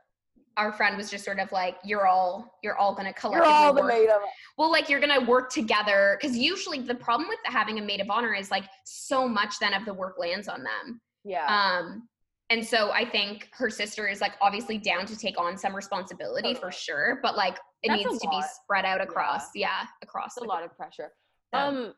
[0.60, 3.74] Our friend was just sort of like you're all you're all gonna You're collectively all
[3.74, 4.22] the work maid of.
[4.58, 8.10] well like you're gonna work together because usually the problem with having a maid of
[8.10, 11.45] honor is like so much then of the work lands on them Yeah.
[11.48, 12.08] um
[12.50, 16.54] and so i think her sister is like obviously down to take on some responsibility
[16.54, 20.45] for sure but like it That's needs to be spread out across yeah, across It's
[20.45, 21.13] a lot of pressure.
[21.54, 21.67] Yeah.
[21.67, 21.93] Um,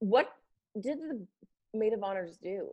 [0.00, 0.26] what
[0.80, 1.24] did the
[1.72, 2.70] maid of honors do?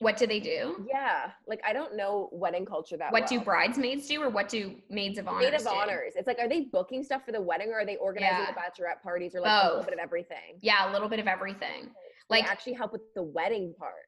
[0.00, 4.06] What do they do Yeah, like I don't know wedding culture that what do bridesmaids
[4.06, 6.12] do or what do maids of honor Maid of honors.
[6.16, 8.52] It's like, are they booking stuff for the wedding, or are they organizing Yeah.
[8.52, 10.58] the bachelorette parties, or like a little bit of everything?
[10.60, 11.86] yeah a little bit of everything
[12.30, 14.06] Like Like- actually help with the wedding part.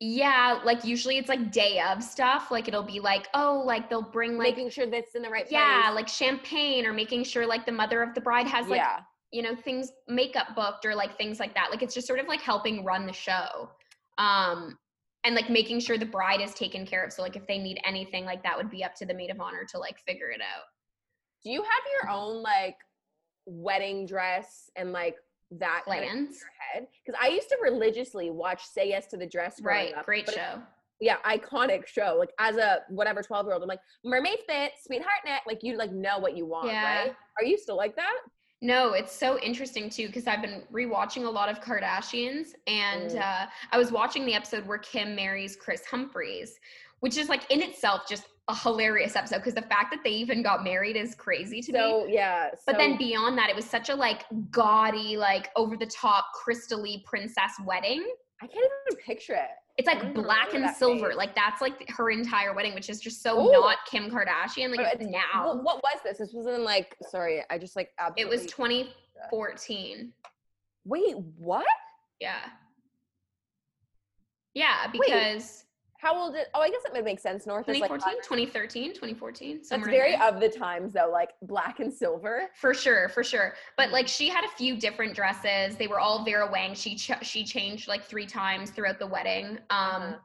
[0.00, 4.02] yeah like usually it's like day of stuff like it'll be like oh like they'll
[4.02, 5.94] bring like making sure that's in the right yeah place.
[5.94, 9.00] like champagne or making sure like the mother of the bride has like yeah,
[9.32, 12.26] you know things makeup booked or like things like that like it's just sort of
[12.28, 13.70] like helping run the show
[14.18, 14.76] um
[15.26, 17.78] and like making sure the bride is taken care of so like if they need
[17.84, 20.40] anything like that would be up to the maid of honor to like figure it
[20.40, 20.64] out
[21.44, 22.76] Do you have your own like
[23.44, 25.16] wedding dress and like
[25.50, 26.86] that kind of in your head?
[27.04, 29.60] Because I used to religiously watch Say Yes to the Dress.
[29.62, 30.62] right up, great show
[31.00, 32.16] yeah, iconic show.
[32.18, 35.42] Like as a whatever twelve year old, I'm like mermaid fit, sweetheart neck.
[35.46, 37.02] Like you like know what you want, Yeah.
[37.02, 37.14] right?
[37.38, 38.16] Are you still like that?
[38.62, 43.20] No, it's so interesting too because I've been rewatching a lot of Kardashians, and Mm.
[43.20, 46.58] uh, I was watching the episode where Kim marries Kris Humphries,
[47.00, 50.42] which is like in itself just a hilarious episode because the fact that they even
[50.42, 51.78] got married is crazy to me.
[51.78, 52.50] So yeah.
[52.64, 57.04] But then beyond that, it was such a like gaudy, like over the top, crystally
[57.04, 58.06] princess wedding.
[58.40, 59.50] I can't even picture it.
[59.78, 61.08] It's like black and silver.
[61.08, 61.16] phase.
[61.16, 63.52] Like that's like her entire wedding, which is just so Ooh.
[63.52, 64.70] not Kim Kardashian.
[64.74, 65.46] Like it's it's- now.
[65.54, 66.18] What, what was this?
[66.18, 66.96] This was in like.
[67.10, 70.12] Sorry, I just like it was 2014.
[70.86, 71.66] Wait, what?
[72.20, 72.38] Yeah.
[74.54, 75.65] Yeah, because
[76.06, 76.34] How old?
[76.34, 77.46] Did, oh, I guess it would make sense.
[77.46, 79.60] North is like 2014, 2013, 2014.
[79.68, 82.42] That's very of the times though, like black and silver.
[82.54, 83.54] For sure, for sure.
[83.54, 83.76] Mm.
[83.76, 85.76] But like she had a few different dresses.
[85.76, 86.74] They were all Vera Wang.
[86.74, 89.58] She ch- she changed like three times throughout the wedding.
[89.70, 90.16] Um Uh-huh.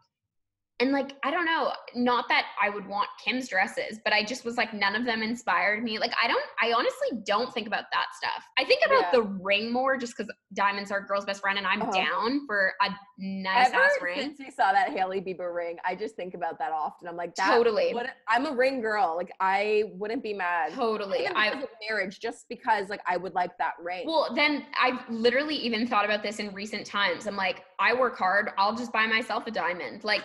[0.82, 4.44] And like I don't know, not that I would want Kim's dresses, but I just
[4.44, 6.00] was like none of them inspired me.
[6.00, 8.44] Like I don't I honestly don't think about that stuff.
[8.58, 9.12] I think about Yeah.
[9.14, 11.92] the ring more just cuz diamonds are a girl's best friend and I'm Uh-huh.
[11.92, 12.90] down for a
[13.20, 14.20] nice Ever ass ring.
[14.20, 17.08] since we saw that Hailey Bieber ring, I just think about that often.
[17.08, 17.94] I'm like, Totally.
[17.94, 19.16] would- I'm a ring girl.
[19.16, 20.74] Like I wouldn't be mad.
[20.74, 21.28] Totally.
[21.28, 24.08] I because marriage, just because like I would like that ring.
[24.08, 27.28] Well, then I've literally even thought about this in recent times.
[27.28, 28.52] I'm like, I work hard.
[28.58, 30.04] I'll just buy myself a diamond.
[30.04, 30.24] Like,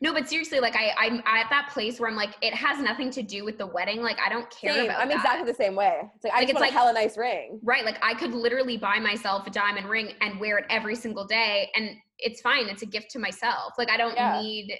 [0.00, 3.10] no, but seriously, like I, I'm at that place where I'm like, it has nothing
[3.10, 4.02] to do with the wedding.
[4.02, 4.84] Like, I don't care Same.
[4.86, 5.16] about I'm that.
[5.18, 6.02] exactly the same way.
[6.14, 7.60] It's like I Like, just it's want like- a hella nice ring.
[7.62, 7.84] right.
[7.84, 11.70] Like, I could literally buy myself a diamond ring and wear it every single day,
[11.76, 12.68] and it's fine.
[12.68, 13.74] It's a gift to myself.
[13.78, 14.40] Like, I don't Yeah.
[14.40, 14.78] need.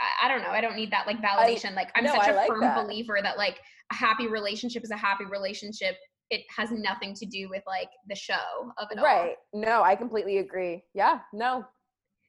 [0.00, 0.50] I, I don't know.
[0.50, 1.74] I don't need that like validation.
[1.74, 2.82] like, I'm no, such a like firm that.
[2.82, 3.58] believer that like
[3.92, 5.96] a happy relationship is a happy relationship.
[6.30, 8.34] It has nothing to do with like the show
[8.78, 9.04] of it all.
[9.04, 9.36] Right.
[9.54, 10.82] No, I completely agree.
[10.92, 11.20] Yeah.
[11.32, 11.64] No.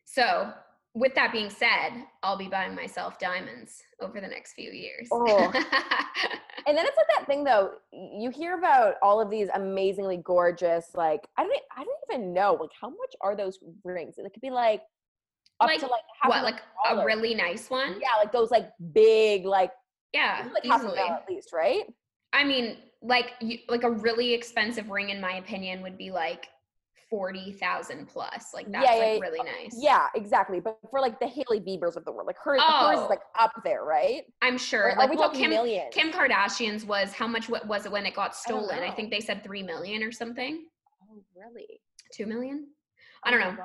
[0.06, 0.54] So,
[0.98, 1.92] with that being said,
[2.24, 5.08] I'll be buying myself diamonds over the next few years.
[5.12, 5.52] Oh.
[6.68, 7.76] And then it's like that thing though.
[7.94, 12.58] You hear about all of these amazingly gorgeous, like I don't, I don't even know,
[12.60, 14.16] like how much are those rings?
[14.18, 14.82] It could be like
[15.62, 18.02] up Like, to like what, a like a really nice one?
[18.02, 19.72] yeah, like those like big, like
[20.14, 21.00] Yeah, like half a easily.
[21.00, 21.86] at least, right?
[22.34, 26.50] I mean, like you, like a really expensive ring, in my opinion, would be like
[27.10, 28.54] forty thousand plus.
[28.54, 29.20] Like that's Yeah, like yeah, yeah.
[29.20, 29.76] really nice.
[29.78, 30.60] Yeah, exactly.
[30.60, 33.04] But for like the Hailey Bieber's of the world, like hers, hers Oh.
[33.04, 34.24] is like up there, right?
[34.42, 34.92] I'm sure.
[34.92, 35.94] Are like, we well, Kim, millions?
[35.94, 37.50] Kim Kardashian's was how much?
[37.50, 38.80] What was it when it got stolen?
[38.80, 38.94] I, know.
[38.96, 40.66] think they said three million or something.
[41.10, 41.82] Oh, really?
[42.14, 42.68] Two million?
[43.24, 43.58] I Oh don't my know,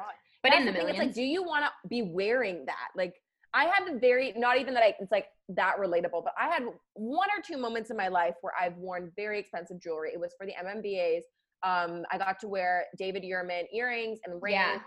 [0.43, 0.99] but That's in the thing, millions.
[0.99, 2.89] It's like, do you want to be wearing that?
[2.97, 3.15] Like,
[3.55, 6.63] I have a very not even that I it's like that relatable, but I had
[6.95, 10.11] one or two moments in my life where I've worn very expensive jewelry.
[10.15, 11.21] It was for the MMVAs.
[11.64, 14.79] Um, I got to wear David Yurman earrings and rings yeah.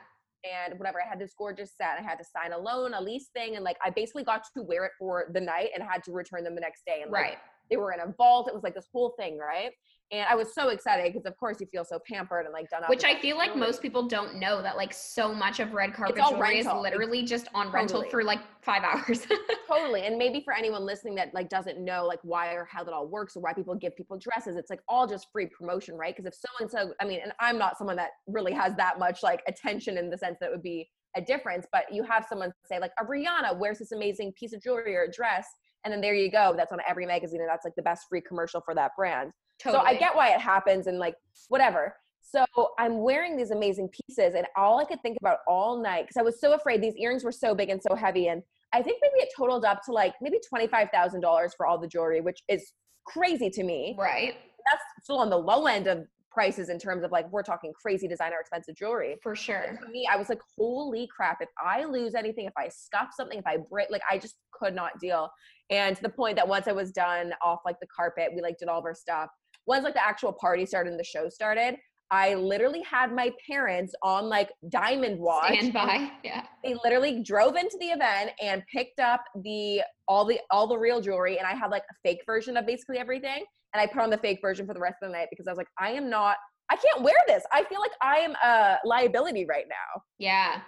[0.67, 0.99] and whatever.
[1.01, 1.97] I had this gorgeous set.
[1.99, 4.61] I had to sign a loan, a lease thing, and like I basically got to
[4.63, 7.01] wear it for the night and had to return them the next day.
[7.01, 7.37] And like, Right.
[7.69, 8.47] they were in a vault.
[8.47, 9.71] It was like this whole thing, right?
[10.11, 12.83] And I was so excited because, of course, you feel so pampered and like done
[12.83, 12.89] up.
[12.89, 16.17] Which I feel like most people don't know that like so much of red carpet
[16.17, 16.77] jewelry rental.
[16.77, 18.11] is literally just on rental Totally.
[18.11, 19.25] for like five hours.
[19.67, 22.93] totally and maybe for anyone listening that like doesn't know like why or how that
[22.93, 26.15] all works or why people give people dresses it's like all just free promotion right
[26.15, 28.99] because if so and so i mean and i'm not someone that really has that
[28.99, 32.25] much like attention in the sense that it would be a difference but you have
[32.27, 35.47] someone say like a rihanna wears this amazing piece of jewelry or a dress
[35.83, 38.21] and then there you go that's on every magazine and that's like the best free
[38.21, 39.83] commercial for that brand totally.
[39.83, 41.15] so I get why it happens and like
[41.49, 41.95] whatever.
[42.21, 42.45] So
[42.79, 46.23] I'm wearing these amazing pieces and all I could think about all night because I
[46.23, 48.27] was so afraid these earrings were so big and so heavy.
[48.27, 48.41] And
[48.73, 52.41] I think maybe it totaled up to like maybe $25,000 for all the jewelry, which
[52.49, 52.73] is
[53.05, 53.95] crazy to me.
[53.97, 54.35] right
[54.71, 58.07] That's still on the low end of prices in terms of like we're talking crazy
[58.07, 59.15] designer expensive jewelry.
[59.23, 59.79] for sure.
[59.81, 63.39] For me, I was like, holy crap, if I lose anything, if I scuff something,
[63.39, 65.31] if I break, like I just could not deal.
[65.69, 68.57] And to the point that once I was done off like the carpet, we like
[68.57, 69.29] did all of our stuff.
[69.67, 71.75] Once like the actual party started and the show started,
[72.11, 75.53] I literally had my parents on like diamond watch.
[75.57, 76.11] Stand by.
[76.23, 76.43] Yeah.
[76.63, 81.01] They literally drove into the event and picked up the all the all the real
[81.01, 83.43] jewelry, and I had like a fake version of basically everything.
[83.73, 85.51] And I put on the fake version for the rest of the night because I
[85.51, 86.37] was like, I am not.
[86.71, 87.43] I can't wear this.
[87.51, 90.01] I feel like I am a liability right now.
[90.17, 90.61] Yeah.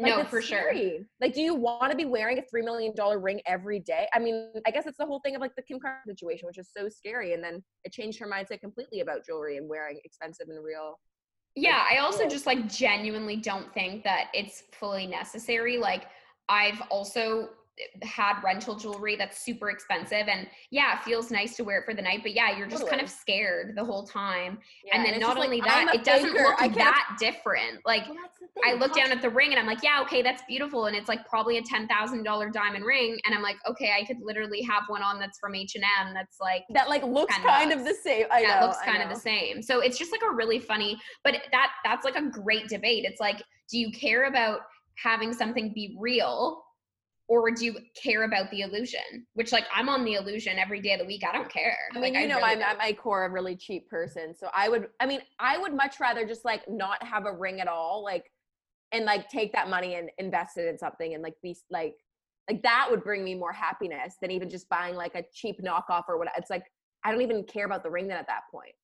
[0.00, 0.72] Like, no, for sure.
[1.20, 4.06] Like, do you want to be wearing a three million dollar ring every day?
[4.14, 6.58] I mean, I guess it's the whole thing of like the Kim Kardashian situation, which
[6.58, 7.34] is so scary.
[7.34, 10.98] And then it changed her mindset completely about jewelry and wearing expensive and real.
[11.54, 12.30] Yeah, I also cool.
[12.30, 15.76] just like genuinely don't think that it's fully necessary.
[15.76, 16.06] Like
[16.48, 17.50] I've also
[18.02, 21.94] had rental jewelry that's super expensive and yeah it feels nice to wear it for
[21.94, 25.14] the night but yeah you're just kind of scared the whole time Yeah, and then
[25.14, 28.04] it's not just like, only that it doesn't look that different like
[28.56, 30.96] Well, I look down at the ring and I'm like, yeah, okay, that's beautiful, and
[30.96, 34.18] it's like probably a ten thousand dollar diamond ring, and I'm like, okay, I could
[34.20, 37.44] literally have one on that's from H and M that's like that like looks 10
[37.44, 38.26] kind of the same.
[38.30, 38.66] I that know.
[38.66, 39.62] looks kind of the same.
[39.62, 43.04] So it's just like a really funny, but that that's like a great debate.
[43.04, 44.60] It's like, do you care about
[44.96, 46.62] having something be real?
[47.30, 49.24] Or do you care about the illusion?
[49.34, 51.22] Which, like, I'm on the illusion every day of the week.
[51.24, 51.78] I don't care.
[51.92, 52.70] I mean, like, you know, really I'm don't.
[52.70, 54.34] at my core a really cheap person.
[54.36, 57.60] So I would, I mean, I would much rather just like not have a ring
[57.60, 58.32] at all, like,
[58.90, 61.94] and like take that money and invest it in something and like be like,
[62.50, 66.02] like that would bring me more happiness than even just buying like a cheap knockoff
[66.08, 66.26] or what.
[66.36, 66.64] It's like,
[67.04, 68.74] I don't even care about the ring then at that point.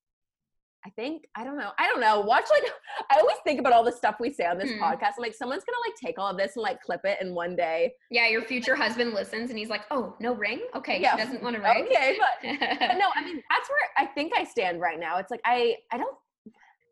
[0.87, 1.71] I think, I don't know.
[1.81, 2.21] I don't know.
[2.21, 2.63] Watch like,
[3.11, 4.81] I always think about all the stuff we say on this Hmm.
[4.83, 5.15] podcast.
[5.19, 7.57] I'm like, someone's to like take all of this and like clip it in one
[7.57, 7.93] day.
[8.11, 10.61] yeah, your future husband listens and he's like, oh, no ring?
[10.77, 11.17] Okay, Yeah.
[11.17, 11.87] she doesn't want a ring.
[11.91, 12.17] Okay.
[12.19, 15.19] But but no, I mean that's where I think I stand right now.
[15.19, 16.17] It's like I I don't.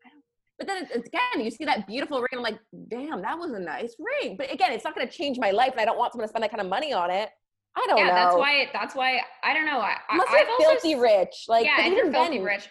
[0.05, 0.23] I don't
[0.57, 2.27] but then it's, again, you see that beautiful ring.
[2.33, 4.35] I'm like, damn, that was a nice ring.
[4.37, 6.29] But again, it's not going to change my life, and I don't want someone to
[6.29, 7.29] spend that kind of money on it.
[7.77, 7.97] I don't know.
[7.97, 8.15] yeah, know.
[8.15, 8.69] that's why.
[8.71, 9.79] That's why I don't know.
[9.79, 12.69] I, I- Unless I've you're also filthy s- rich, like yeah, and you're filthy rich.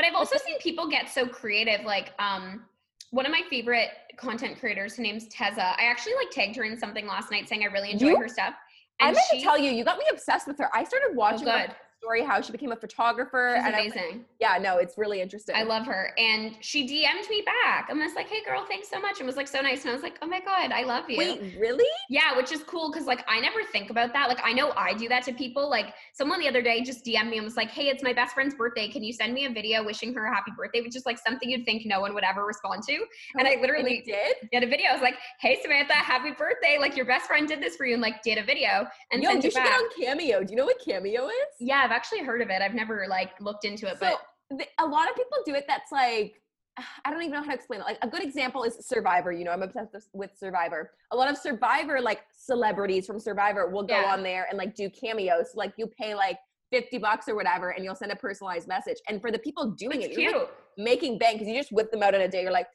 [0.00, 1.84] But I've also seen people get so creative.
[1.84, 2.64] Like, um,
[3.10, 5.78] one of my favorite content creators, her name's Tessa.
[5.78, 8.28] I actually like tagged her in something last night, saying I really enjoy You- her
[8.28, 8.54] stuff.
[8.98, 10.74] And I meant she, to tell you, you got me obsessed with her.
[10.74, 11.76] I started oh, watching her good.
[12.00, 13.54] Story how she became a photographer.
[13.56, 14.24] She's and was like, amazing.
[14.40, 15.54] yeah, no, it's really interesting.
[15.54, 16.12] I love her.
[16.18, 17.88] And she DM'd me back.
[17.90, 19.18] I'm just like, hey girl, thanks so much.
[19.18, 19.82] And was like so nice.
[19.82, 21.18] And I was like, oh my God, I love you.
[21.18, 21.84] Wait, really?
[22.08, 24.28] Yeah, which is cool because like I never think about that.
[24.28, 25.68] Like I know I do that to people.
[25.68, 28.34] Like someone the other day just DM'd me and was like, "Hey, it's my best
[28.34, 28.88] friend's birthday.
[28.88, 31.50] Can you send me a video wishing her a happy birthday?" Which is like something
[31.50, 33.04] you'd think no one would ever respond to.
[33.38, 34.36] And I literally did.
[34.52, 34.88] did a video.
[34.90, 36.78] I was like, "Hey Samantha, happy birthday!
[36.80, 39.30] Like your best friend did this for you," and like did a video and Yo,
[39.30, 39.66] sent you it should back.
[39.66, 40.42] get on Cameo.
[40.44, 41.34] Do you know what Cameo is?
[41.60, 42.62] yeah, I've actually heard of it.
[42.62, 44.16] I've never like looked into it, So
[44.50, 45.64] but the, a lot of people do it.
[45.66, 46.34] That's like
[47.04, 47.84] I don't even know how to explain it.
[47.84, 49.32] Like a good example is Survivor.
[49.32, 50.92] You know, I'm obsessed with- Survivor.
[51.12, 54.12] A lot of Survivor like celebrities from Survivor will go Yeah.
[54.12, 55.50] on there and like do cameos.
[55.54, 56.38] Like you pay like
[56.72, 58.98] 50 bucks or whatever, and you'll send a personalized message.
[59.08, 60.36] And for the people doing it, you're cute.
[60.36, 62.42] like, making bank because you just whip them out in a day.
[62.42, 62.68] You're like,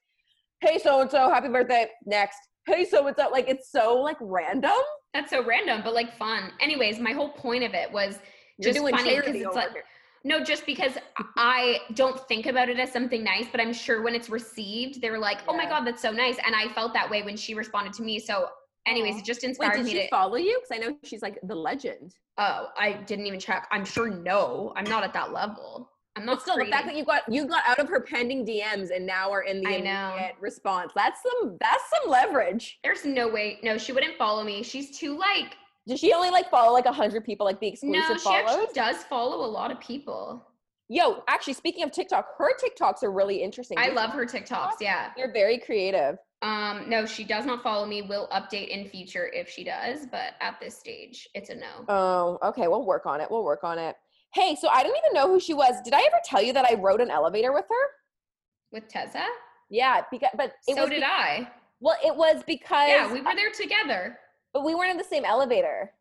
[0.59, 1.87] hey, so and so, happy birthday.
[2.05, 2.37] Next.
[2.67, 3.29] Hey, so and so.
[3.29, 4.71] Like it's so like random.
[5.13, 6.51] That's so random, but like fun.
[6.59, 8.19] Anyways, my whole point of it was
[8.61, 9.85] Just doing funny 'cause charity it's like-
[10.23, 10.97] No, just because
[11.37, 15.19] I don't think about it as something nice, but I'm sure when it's received, they're
[15.19, 17.93] like, "Oh my god, that's so nice." And I felt that way when she responded
[17.93, 18.17] to me.
[18.17, 18.49] So,
[18.87, 20.07] anyways, it just Wait, inspired did me she to.
[20.09, 20.59] follow you?
[20.59, 22.15] Because I know she's like the legend.
[22.39, 23.67] Oh, I didn't even check.
[23.71, 25.91] I'm sure no, I'm not at that level.
[26.15, 28.45] I'm not But still, the fact that you got you got out of her pending
[28.47, 30.91] DMs and now are in the immediate response.
[30.95, 32.79] That's some that's some leverage.
[32.83, 33.59] There's no way.
[33.61, 34.63] No, she wouldn't follow me.
[34.63, 35.55] She's too like.
[35.87, 38.49] Does she only like follow like a hundred people, like the exclusive No, she follows?
[38.49, 40.43] actually does follow a lot of people.
[40.87, 43.77] Yo, actually, speaking of TikTok, her TikToks are really interesting.
[43.77, 44.73] I love her TikToks.
[44.79, 45.11] Yeah.
[45.17, 46.17] They're very creative.
[46.41, 48.03] Um, no, she does not follow me.
[48.03, 51.85] We'll update in future if she does, but at this stage, it's a no.
[51.87, 52.67] Oh, okay.
[52.67, 53.29] We'll work on it.
[53.31, 53.95] We'll work on it.
[54.33, 55.75] Hey, so I didn't even know who she was.
[55.83, 57.85] Did I ever tell you that I rode an elevator with her?
[58.71, 59.25] With Tessa?
[59.69, 61.49] Yeah, because but it so was did be- I.
[61.79, 64.19] well, it was because Yeah, we were there together.
[64.55, 65.91] But we weren't in the same elevator.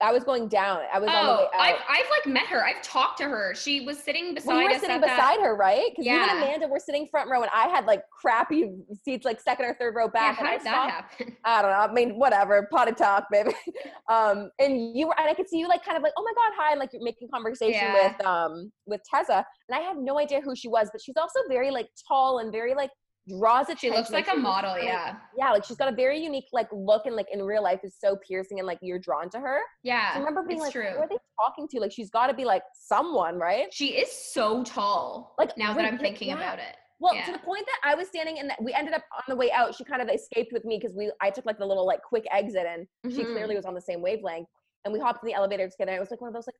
[0.00, 0.80] I was going down.
[0.92, 1.60] I was on the way Oh, out.
[1.60, 2.64] I've, I've like met her.
[2.64, 3.54] I've talked to her.
[3.54, 5.86] She was sitting beside you were sitting at that- beside her, right?
[5.90, 6.30] Because you Yeah.
[6.34, 8.70] and Amanda were sitting front row, and I had like crappy
[9.04, 10.36] seats, like second or third row Yeah, back.
[10.36, 11.36] how and I that saw- happen?
[11.44, 11.76] I don't know.
[11.78, 12.68] I mean, whatever.
[12.70, 13.52] Potty talk, baby.
[14.10, 16.32] Um, and you were, and I could see you like kind of like, oh my
[16.34, 18.08] god, hi, and like you're making conversation Yeah.
[18.18, 21.38] with um with Tessa, and I had no idea who she was, but she's also
[21.48, 22.90] very like tall and very like
[23.28, 23.90] draws attention.
[23.92, 25.16] She looks like a model, really- yeah.
[25.36, 27.94] Yeah, like she's got a very unique like look, and like in real life is
[27.98, 29.60] so piercing, and like you're drawn to her.
[29.82, 30.90] Yeah, So I remember being like, true.
[30.90, 31.80] who are they talking to?
[31.80, 33.72] Like she's got to be like someone, right?
[33.72, 35.34] She is so tall.
[35.38, 36.36] Like, now that I'm thinking yeah.
[36.36, 36.76] about it.
[37.00, 37.26] Well, Yeah.
[37.26, 39.50] to the point that I was standing and that we ended up on the way
[39.50, 39.74] out.
[39.74, 42.24] She kind of escaped with me because we I took like the little like quick
[42.30, 43.32] exit and she Mhm.
[43.32, 44.48] clearly was on the same wavelength.
[44.84, 45.92] And we hopped in the elevator together.
[45.96, 46.54] It was like one of those like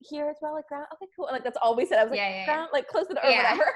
[0.00, 0.86] here as well, like ground.
[0.94, 1.26] Okay, cool.
[1.26, 1.98] And like that's all we said.
[1.98, 3.64] I was like Yeah, yeah, ground, like close to the or whatever.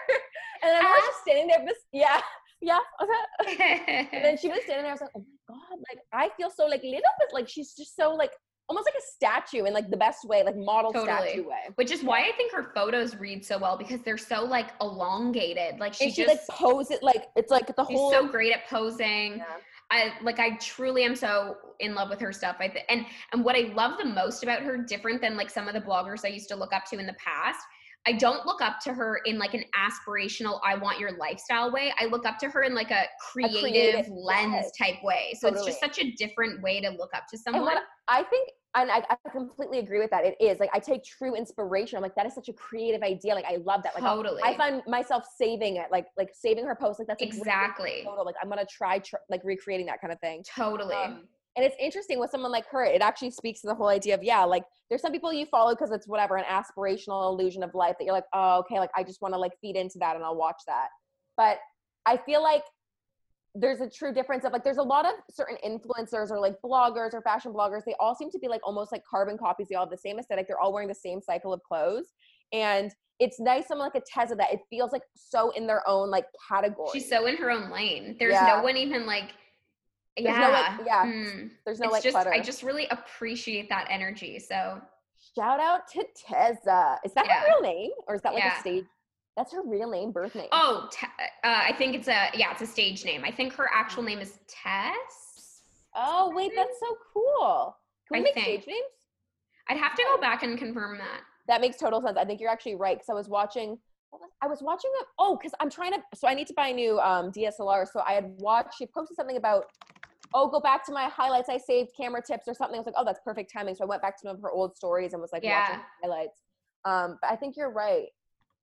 [0.62, 1.64] and then I was just standing there.
[1.66, 2.20] This yeah,
[2.61, 2.79] yeah.
[3.42, 4.09] Okay.
[4.12, 4.92] and then she was standing there.
[4.92, 7.75] I was like, oh my god, like I feel so like little bit like she's
[7.75, 8.33] just so like
[8.68, 11.31] almost like a statue in like the best way, like model Totally.
[11.31, 11.68] statue way.
[11.75, 15.79] Which is why I think her photos read so well because they're so like elongated.
[15.79, 18.11] Like she and she just like pose it like it's like the she's whole.
[18.11, 19.38] She's so great at posing.
[19.38, 19.44] Yeah.
[19.90, 22.57] I like I truly am so in love with her stuff.
[22.61, 25.68] I th- and and what I love the most about her, different than like some
[25.68, 27.61] of the bloggers I used to look up to in the past,
[28.07, 31.93] I don't look up to her in like an aspirational, I want your lifestyle way.
[32.01, 34.73] I look up to her in like a creative, creative- lens yes.
[34.77, 35.35] type way.
[35.38, 37.77] So it's just such a different way to look up to someone.
[38.09, 40.25] I think, and I, I completely agree with that.
[40.25, 41.97] It is like I take true inspiration.
[41.97, 43.35] I'm like, that is such a creative idea.
[43.35, 43.95] Like I love that.
[43.95, 44.43] Like totally.
[44.43, 46.99] I find myself saving it, like like saving her post.
[46.99, 48.03] Like that's a good exactly.
[48.05, 48.23] photo.
[48.23, 50.43] Like I'm gonna try tr- like recreating that kind of thing.
[50.57, 50.95] Totally.
[50.97, 52.85] Um, and it's interesting with someone like her.
[52.85, 55.73] It actually speaks to the whole idea of yeah, like there's some people you follow
[55.75, 59.03] because it's whatever an aspirational illusion of life that you're like, oh okay, like I
[59.03, 60.88] just want to like feed into that and I'll watch that.
[61.37, 61.59] But
[62.07, 62.62] I feel like
[63.55, 67.12] there's a true difference of like there's a lot of certain influencers or like bloggers
[67.12, 69.85] or fashion bloggers they all seem to be like almost like carbon copies they all
[69.85, 72.15] have the same aesthetic they're all wearing the same cycle of clothes
[72.55, 76.11] and it's nice someone like a Tessa that it feels like so in their own
[76.11, 78.17] like category She's so in her own lane.
[78.19, 78.57] There's Yeah.
[78.57, 79.33] no one even like
[80.16, 80.40] There's yeah.
[80.40, 81.51] no, like- yeah, Mm.
[81.64, 84.38] there's no it's like just clutter I just really appreciate that energy.
[84.38, 84.81] So
[85.35, 87.40] shout out to Tessa is that Yeah.
[87.40, 88.57] her real name or is that like Yeah.
[88.57, 88.85] a stage
[89.37, 91.09] that's her real name birth name oh, Te- uh,
[91.44, 93.25] I think it's a yeah, it's a stage name.
[93.25, 95.62] I think her actual name is Tess.
[95.94, 97.77] oh wait that's so cool
[98.09, 98.44] can we I make think.
[98.46, 98.87] stage names
[99.68, 101.20] I'd have to go back and confirm that.
[101.46, 102.18] That makes total sense.
[102.18, 103.79] I think you're actually right because I was watching.
[104.11, 106.68] was- I was watching a oh because I'm trying to so I need to buy
[106.68, 107.87] a new um, DSLR.
[107.90, 108.75] So I had watched.
[108.77, 109.66] She posted something about
[110.35, 112.77] oh go back to my highlights I saved camera tips or something.
[112.77, 113.75] I was like oh that's perfect timing.
[113.75, 115.83] So I went back to some of her old stories and was like watching Yeah.
[116.03, 116.42] highlights.
[116.85, 118.07] Um, but I think you're right.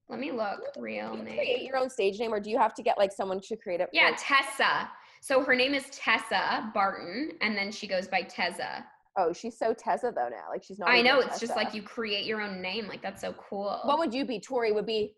[0.10, 0.60] Let me look.
[0.78, 3.40] Real you create your own stage name or do you have to get like someone
[3.42, 3.90] to create it?
[3.94, 4.90] Yeah, Tessa.
[5.22, 8.86] So her name is Tessa Barton, and then she goes by Tessa.
[9.18, 10.46] Oh, she's so Tessa though now.
[10.50, 10.90] Like she's not.
[10.90, 12.88] I know it's just like you create your own name.
[12.88, 13.82] Like that's so cool.
[13.84, 14.40] What would you be?
[14.40, 15.14] Tori would be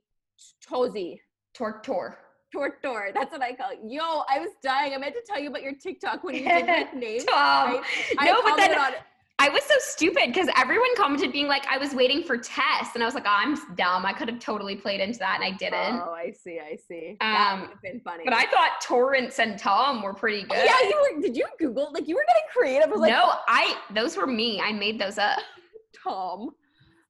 [0.67, 1.19] Tozy.
[1.53, 2.17] Tor Tor.
[2.51, 3.11] Tortor.
[3.13, 3.79] That's what I call it.
[3.85, 4.93] Yo, I was dying.
[4.93, 7.21] I meant to tell you about your TikTok when you did that name.
[7.25, 7.81] Tom.
[8.19, 8.99] I no, but then on it.
[9.39, 12.89] I was so stupid because everyone commented being like, I was waiting for Tess.
[12.93, 14.05] And I was like, oh, I'm dumb.
[14.05, 15.99] I could have totally played into that and I didn't.
[15.99, 16.59] Oh, I see.
[16.59, 17.17] I see.
[17.19, 18.23] that Um, would have been funny.
[18.23, 20.63] But I thought Torrance and Tom were pretty Oh, good.
[20.65, 21.21] yeah, you were.
[21.21, 21.89] Did you Google?
[21.91, 22.89] Like you were getting creative.
[22.89, 24.61] I was like, no, I those were me.
[24.61, 25.39] I made those up.
[26.03, 26.51] Tom.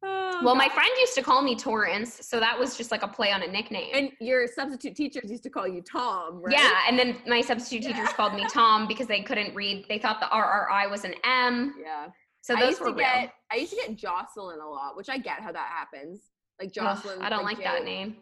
[0.03, 3.07] Oh, Well, my friend used to call me Torrance, so that was just like a
[3.07, 3.91] play on a nickname.
[3.93, 6.53] and your substitute teachers used to call you Tom, right?
[6.57, 9.85] Yeah, and then my substitute teachers called me Tom because they couldn't read.
[9.89, 11.75] They thought the RRI was an M.
[11.79, 12.07] Yeah.
[12.41, 13.05] So I those used were to real.
[13.05, 13.33] get.
[13.51, 16.21] I used to get Jocelyn a lot, which I get how that happens.
[16.59, 17.21] Like Ugh, Jocelyn.
[17.21, 18.15] I don't like that name.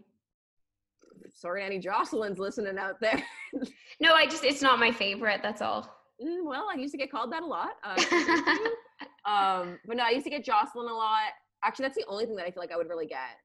[1.33, 3.23] Sorry, any Jocelyn's listening out there.
[4.01, 5.41] No, I just it's not my favorite.
[5.43, 5.81] That's all.
[6.23, 7.71] Mm, well, I used to get called that a lot.
[7.83, 8.75] Uh, so thank you.
[9.25, 11.31] um, but no, I used to get Jocelyn a lot.
[11.63, 13.37] Actually, that's the only thing that I feel like I would really get,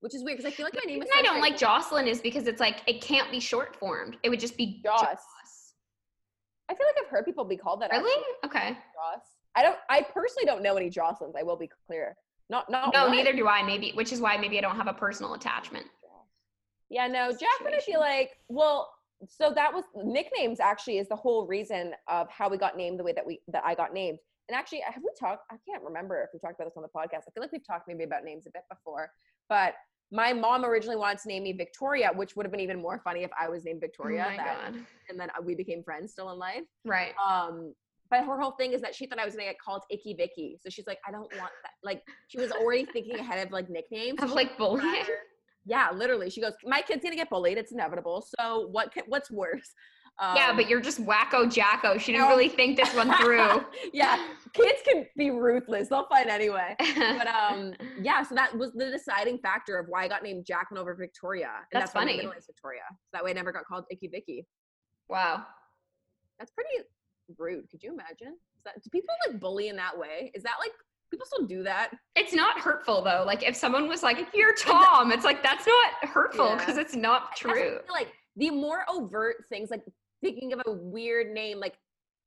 [0.00, 1.08] which is weird because I feel like my name is.
[1.16, 4.16] I don't like Jocelyn is because it's like it can't be short formed.
[4.22, 5.00] It would just be Joss.
[5.00, 5.72] Joss.
[6.68, 7.90] I feel like I've heard people be called that.
[7.92, 8.10] Really?
[8.42, 8.68] actually, Okay.
[8.94, 9.22] Joss.
[9.54, 9.76] I don't.
[9.88, 11.34] I personally don't know any Jocelyns.
[11.38, 12.16] I will be clear.
[12.50, 12.92] Not not.
[12.92, 13.12] No, one.
[13.16, 13.62] neither do I.
[13.62, 15.86] Maybe, which is why maybe I don't have a personal attachment.
[16.90, 17.74] Yeah, no, Jacqueline.
[17.74, 18.92] I feel like well,
[19.26, 20.60] so that was nicknames.
[20.60, 23.64] Actually, is the whole reason of how we got named the way that we that
[23.64, 24.18] I got named.
[24.48, 25.42] And actually, have we talked?
[25.50, 27.22] I can't remember if we talked about this on the podcast.
[27.28, 29.10] I feel like we've talked maybe about names a bit before,
[29.48, 29.74] but
[30.12, 33.24] my mom originally wanted to name me Victoria, which would have been even more funny
[33.24, 34.24] if I was named Victoria.
[34.26, 34.80] oh my that- god.
[35.10, 36.62] And then uh, we became friends still in life.
[36.84, 37.12] Right.
[37.24, 37.74] Um,
[38.08, 40.58] but her whole thing is that she thought I was gonna get called Icky Vicky.
[40.62, 41.72] So she's like, I don't want that.
[41.82, 44.22] Like she was already thinking ahead of like nicknames.
[44.22, 45.02] Of like bullying.
[45.64, 46.30] Yeah, literally.
[46.30, 47.58] She goes, My kid's gonna get bullied.
[47.58, 48.24] It's inevitable.
[48.38, 48.94] So what?
[48.94, 49.72] ca- What's worse?
[50.20, 51.98] Yeah, Um, but you're just wacko jacko.
[51.98, 53.64] She didn't really think this one through.
[53.92, 55.88] yeah, kids can be ruthless.
[55.88, 56.74] They'll fight anyway.
[56.96, 58.22] But um, yeah.
[58.22, 61.50] So that was the deciding factor of why I got named Jacqueline over Victoria.
[61.72, 62.16] And That's why my funny.
[62.16, 62.80] middle name's Victoria.
[62.90, 64.46] So that way I never got called Icky Vicky.
[65.08, 65.44] wow.
[66.38, 66.70] That's pretty
[67.38, 67.68] rude.
[67.70, 68.34] Could you imagine?
[68.58, 70.30] Is that, do people like bully in that way?
[70.34, 70.72] Is that like
[71.10, 71.90] people still do that?
[72.14, 73.22] It's not hurtful though.
[73.26, 76.56] Like if someone was like, "You're Tom," it's like that's not hurtful Yeah.
[76.58, 77.78] because it's not That's true.
[77.90, 79.82] like the more overt things, like
[80.26, 81.74] thinking of a weird name, like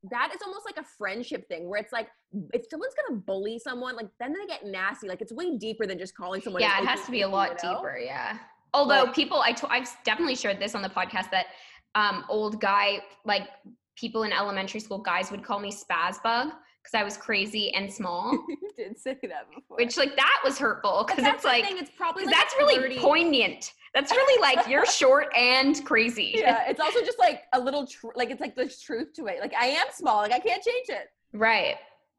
[0.09, 2.07] that is almost like a friendship thing where it's like
[2.53, 5.07] if someone's gonna bully someone, like then they get nasty.
[5.07, 6.61] Like it's way deeper than just calling someone.
[6.61, 7.75] Yeah, it has to be a lot you know?
[7.75, 7.97] deeper.
[7.97, 8.37] Yeah.
[8.73, 11.47] Although But- people, I I've definitely shared this on the podcast that
[11.95, 13.49] um, old guy, like
[13.95, 16.49] people in elementary school, guys would call me spaz bug
[16.83, 18.31] because I was crazy and small.
[18.47, 19.77] you did say that before.
[19.77, 22.99] which like that was hurtful because it's like thing, it's probably like that's really flirty.
[22.99, 23.73] poignant.
[23.93, 26.35] That's really like you're short and crazy.
[26.35, 29.39] Yeah, it's also just like a little tr- like it's like the truth to it.
[29.39, 31.07] Like I am small, like I can't change it.
[31.33, 31.75] Right.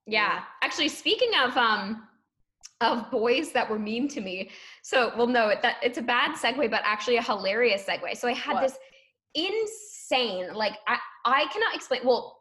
[0.06, 0.34] Yeah.
[0.34, 0.42] Yeah.
[0.62, 2.06] Actually, speaking of um
[2.80, 4.50] of boys that were mean to me.
[4.82, 8.16] So, well, no, it, that it's a bad segue, but actually a hilarious segue.
[8.16, 8.62] So I had What?
[8.62, 8.78] this
[9.34, 12.00] insane, like I I cannot explain.
[12.04, 12.38] Well,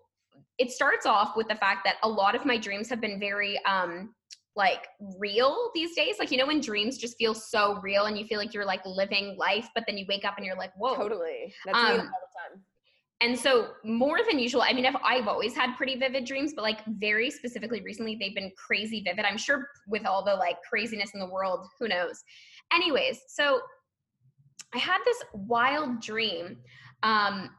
[0.58, 3.64] it starts off with the fact that a lot of my dreams have been very
[3.66, 4.14] um
[4.60, 4.88] like
[5.18, 6.18] real these days.
[6.20, 8.86] Like, you know, when dreams just feel so real and you feel like you're like
[8.86, 10.96] living life, but then you wake up and you're like, whoa.
[10.96, 11.54] Totally.
[11.66, 12.62] That's me Um, all the time.
[13.22, 16.64] And so more than usual, I mean, I've, I've always had pretty vivid dreams, but
[16.64, 19.24] like very specifically recently, they've been crazy vivid.
[19.26, 22.22] I'm sure with all the like craziness in the world, who knows?
[22.74, 23.62] Anyways, so
[24.76, 26.58] I had this wild dream.
[27.04, 27.50] Um,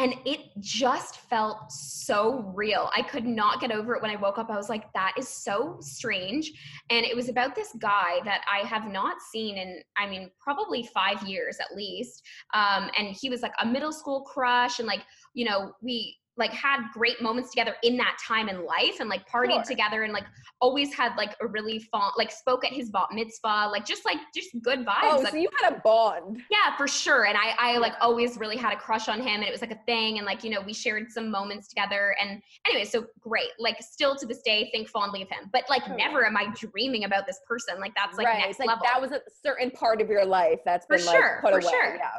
[0.00, 2.88] and it just felt so real.
[2.96, 4.48] I could not get over it when I woke up.
[4.48, 6.52] I was like, that is so strange.
[6.88, 10.88] And it was about this guy that I have not seen in, I mean, probably
[10.94, 12.22] five years at least.
[12.54, 14.78] Um, and he was like a middle school crush.
[14.78, 15.02] And like,
[15.34, 19.28] you know, we like had great moments together in that time in life and like
[19.28, 19.62] partied Sure.
[19.64, 20.24] together and like
[20.60, 24.18] always had like a really fun, like spoke at his bar mitzvah, like just like
[24.34, 25.00] just good vibes.
[25.02, 26.42] Oh, Like, so you had a bond.
[26.50, 27.26] yeah, for sure.
[27.26, 29.72] And I, I like always really had a crush on him and it was like
[29.72, 30.18] a thing.
[30.18, 32.14] And like, you know, we shared some moments together.
[32.20, 33.50] And anyway, so great.
[33.58, 35.50] Like still to this day, think fondly of him.
[35.52, 37.80] But like never am I dreaming about this person.
[37.80, 38.38] Like that's like right.
[38.38, 38.84] next like level.
[38.84, 41.68] that was a certain part of your life that's For been sure, like put for
[41.68, 41.70] away.
[41.70, 41.96] sure.
[41.96, 42.10] Yeah.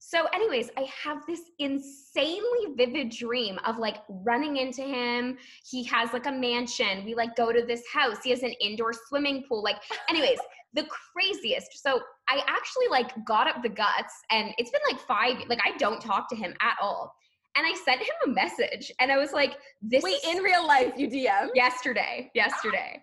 [0.00, 5.36] So, anyways, I have this insanely vivid dream of like running into him.
[5.68, 7.04] He has like a mansion.
[7.04, 8.18] We like go to this house.
[8.22, 9.62] He has an indoor swimming pool.
[9.62, 9.76] Like,
[10.08, 10.38] anyways,
[10.74, 11.82] the craziest.
[11.82, 15.36] So, I actually like got up the guts, and it's been like five.
[15.48, 17.14] Like, I don't talk to him at all.
[17.56, 20.64] And I sent him a message, and I was like, "This Wait, is in real
[20.66, 21.48] life, you DM?
[21.54, 23.02] yesterday yesterday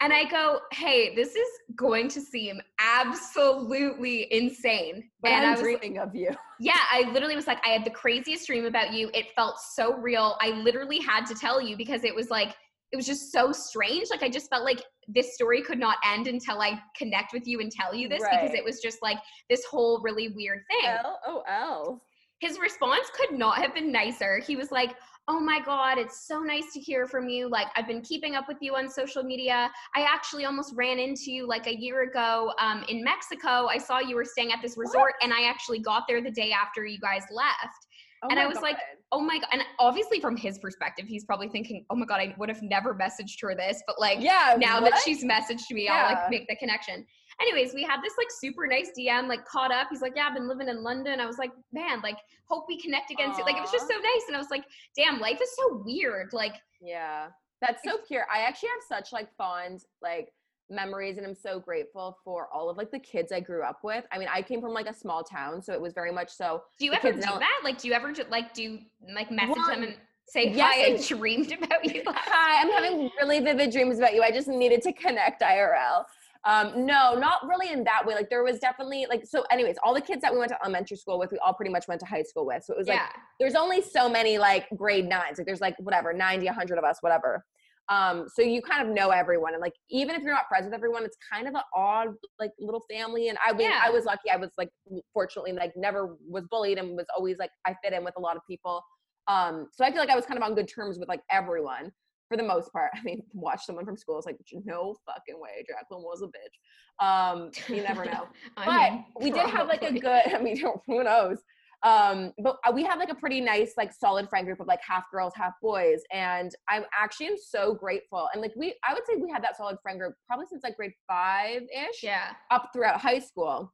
[0.00, 5.52] and i go hey this is going to seem absolutely insane But and I'm i
[5.52, 6.30] was dreaming of you.
[6.60, 9.94] yeah i literally was like i had the craziest dream about you it felt so
[9.94, 12.54] real i literally had to tell you because it was like
[12.92, 16.26] it was just so strange like i just felt like this story could not end
[16.28, 19.18] until i connect with you and tell you this because it was just like
[19.50, 22.02] this whole really weird thing L O L.
[22.40, 24.40] his response could not have been nicer.
[24.46, 24.94] He was like,
[25.28, 27.48] Oh my God, it's so nice to hear from you.
[27.48, 29.72] Like, I've been keeping up with you on social media.
[29.96, 33.66] I actually almost ran into you like a year ago um, in Mexico.
[33.66, 36.52] I saw you were staying at this resort, and I actually got there the day
[36.52, 37.86] after you guys left.
[38.22, 38.76] Oh And I was like,
[39.12, 39.48] Oh my God.
[39.52, 42.94] And obviously, from his perspective, he's probably thinking, Oh my God, I would have never
[42.94, 43.82] messaged her this.
[43.86, 44.56] But like, yeah.
[44.58, 44.92] now what?
[44.92, 47.04] that she's messaged me, I'll like make the connection.
[47.40, 49.88] Anyways, we had this like super nice DM, like caught up.
[49.90, 51.20] He's like, Yeah, I've been living in London.
[51.20, 52.18] I was like, Man, like,
[52.48, 53.44] hope we connect again soon.
[53.44, 54.24] Like, it was just so nice.
[54.26, 54.64] And I was like,
[54.96, 56.32] Damn, life is so weird.
[56.32, 57.28] Like, Yeah.
[57.60, 58.26] That's so pure.
[58.32, 60.28] I actually have such like fond like
[60.68, 64.04] memories and I'm so grateful for all of like the kids I grew up with.
[64.12, 66.62] I mean, I came from like a small town, so it was very much so
[66.78, 67.60] do you ever do that?
[67.64, 68.78] Like, do you ever like do you,
[69.14, 69.94] like message Well, them and
[70.28, 72.02] say, yes, Hi, I dreamed about you.
[72.06, 74.22] Hi, I'm having really vivid dreams about you.
[74.22, 76.04] I just needed to connect IRL.
[76.46, 78.14] Um, no, not really in that way.
[78.14, 79.44] Like there was definitely like so.
[79.50, 81.88] Anyways, all the kids that we went to elementary school with, we all pretty much
[81.88, 82.62] went to high school with.
[82.62, 83.08] So it was like yeah.
[83.40, 85.38] there's only so many like grade nines.
[85.38, 87.44] Like there's like whatever 90, 100 of us, whatever.
[87.88, 90.74] Um, so you kind of know everyone, and like even if you're not friends with
[90.74, 93.28] everyone, it's kind of an odd like little family.
[93.28, 93.80] And I mean, Yeah.
[93.82, 94.30] I was lucky.
[94.30, 94.70] I was like
[95.12, 98.36] fortunately like never was bullied and was always like I fit in with a lot
[98.36, 98.84] of people.
[99.26, 101.90] Um, so I feel like I was kind of on good terms with like everyone
[102.28, 102.90] for the most part.
[102.94, 105.64] I mean, watch someone from school is like no fucking way.
[105.66, 107.04] Jacqueline was a bitch.
[107.04, 110.56] Um, you never know but mean, we did have like a good i mean
[110.86, 111.38] who knows
[111.82, 115.04] um but we have like a pretty nice like solid friend group of like half
[115.12, 119.14] girls half boys and i'm actually am so grateful and like we i would say
[119.16, 122.32] we had that solid friend group probably since like grade five ish Yeah.
[122.50, 123.72] up throughout high school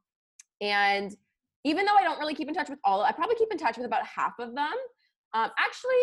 [0.60, 1.14] and
[1.64, 3.76] even though i don't really keep in touch with all i probably keep in touch
[3.76, 4.74] with about half of them
[5.34, 5.94] um actually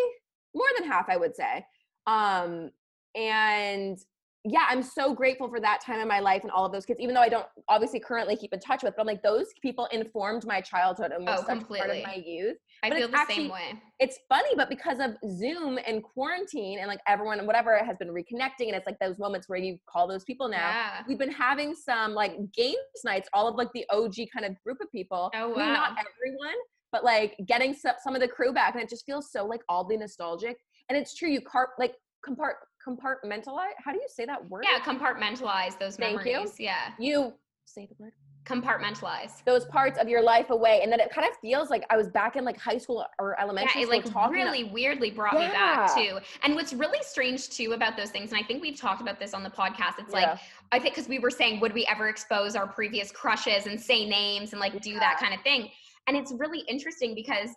[0.54, 1.62] more than half i would say
[2.06, 2.70] um
[3.14, 3.98] and
[4.44, 6.98] yeah i'm so grateful for that time in my life and all of those kids
[6.98, 9.86] even though i don't obviously currently keep in touch with but I'm like those people
[9.92, 13.18] informed my childhood and were Oh, such part of my youth I But feel the
[13.18, 13.74] actually- same way.
[13.98, 18.08] it's funny, but because of Zoom and quarantine and like everyone and whatever has been
[18.08, 20.56] reconnecting, and it's like those moments where you call those people now.
[20.70, 21.02] Yeah.
[21.06, 24.78] We've been having some like games nights, all of like the OG kind of group
[24.80, 25.30] of people.
[25.34, 26.54] Oh, I mean, not everyone,
[26.90, 29.60] but like getting some, some of the crew back, and it just feels so like
[29.68, 30.56] oddly nostalgic.
[30.90, 31.94] And it's true, you car like
[32.26, 32.54] compart
[32.86, 33.74] compartmentalize.
[33.78, 34.64] How do you say that word?
[34.70, 36.50] Yeah, compartmentalize those Thank you.
[36.58, 36.90] Yeah.
[36.98, 37.32] You
[37.64, 38.12] say the word.
[38.44, 39.44] Compartmentalize.
[39.44, 42.08] Those parts of your life away, and then it kind of feels like I was
[42.08, 44.34] back in like high school or elementary Yeah, it school like talking.
[44.34, 46.02] really weirdly brought me back Yeah.
[46.02, 46.18] too.
[46.42, 49.34] And what's really strange too about those things, and I think we've talked about this
[49.34, 50.30] on the podcast, it's Yeah.
[50.32, 50.38] like
[50.72, 54.08] I think because we were saying, would we ever expose our previous crushes and say
[54.08, 55.70] names and like do that kind of thing?
[56.08, 57.50] And it's really interesting because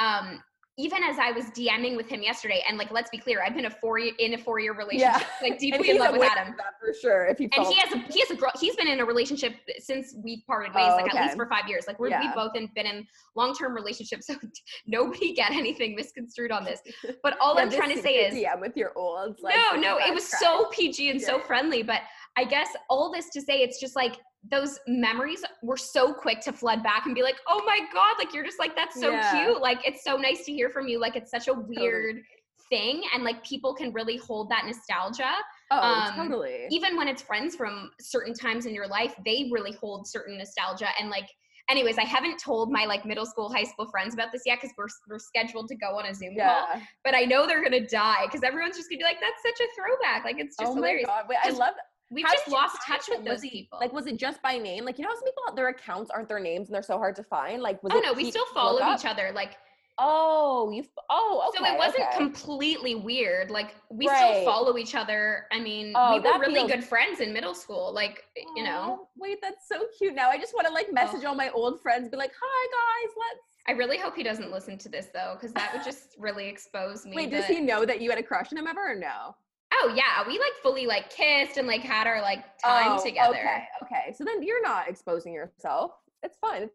[0.00, 0.42] um
[0.80, 3.66] even as I was DMing with him yesterday, and like let's be clear, I've been
[3.66, 6.54] a four year in a four year relationship, like and deeply in love with Adam.
[6.80, 7.26] for sure.
[7.26, 9.54] If he and he has a he has a girl he's been in a relationship
[9.78, 12.20] since we've parted ways Oh, like at least for five years like we're, Yeah.
[12.22, 13.06] we've both in, been in
[13.36, 14.34] long-term relationships so
[14.86, 16.80] nobody get anything misconstrued on this
[17.22, 19.76] but all Yeah, i'm trying to say is DM with your old like no oh
[19.76, 22.00] no it was so pg and so friendly but
[22.36, 24.16] I guess all this to say, it's just like
[24.50, 28.32] those memories were so quick to flood back and be like, oh my God, like
[28.32, 29.30] you're just like, that's so Yeah.
[29.30, 29.60] cute.
[29.60, 30.98] Like it's so nice to hear from you.
[30.98, 32.22] Like it's such a weird
[32.70, 33.02] thing.
[33.14, 35.32] And like people can really hold that nostalgia.
[35.70, 36.66] Oh, Um, totally.
[36.70, 40.88] Even when it's friends from certain times in your life, they really hold certain nostalgia.
[40.98, 41.28] And like,
[41.68, 44.74] anyways, I haven't told my like middle school, high school friends about this yet because
[44.78, 46.66] we're, we're scheduled to go on a Zoom call.
[47.04, 49.68] But I know they're gonna die because everyone's just gonna be like, that's such a
[49.76, 50.24] throwback.
[50.24, 51.06] Like it's just oh hilarious.
[51.06, 51.26] my god!
[51.28, 51.74] Wait, I love.
[52.10, 53.78] We've How just lost touch with those it- people.
[53.80, 54.84] Like, was it just by name?
[54.84, 57.14] Like, you know, how some people their accounts aren't their names and they're so hard
[57.16, 57.62] to find.
[57.62, 58.02] Like, was oh it?
[58.04, 59.30] no, we still follow each other.
[59.34, 59.56] Like
[60.02, 60.82] Oh, you.
[61.10, 61.62] Oh, okay.
[61.62, 62.16] so it wasn't okay.
[62.16, 63.50] completely weird.
[63.50, 64.16] Like we Right.
[64.32, 65.46] still follow each other.
[65.52, 67.92] I mean, Oh, we were really feels- good friends in middle school.
[67.92, 68.24] Like
[68.56, 70.14] you know, Wait, that's so cute.
[70.14, 72.66] Now I just want to like message all my old friends, be like, "Hi
[73.06, 76.16] guys, let's." I really hope he doesn't listen to this though, because that would just
[76.18, 77.14] really expose me.
[77.14, 79.36] Wait, does he know that you had a crush on him ever or no?
[79.72, 83.36] Oh yeah, we like fully like kissed and like had our like time Oh, together.
[83.36, 84.14] Okay, okay.
[84.16, 85.92] So then you're not exposing yourself.
[86.22, 86.68] It's fine.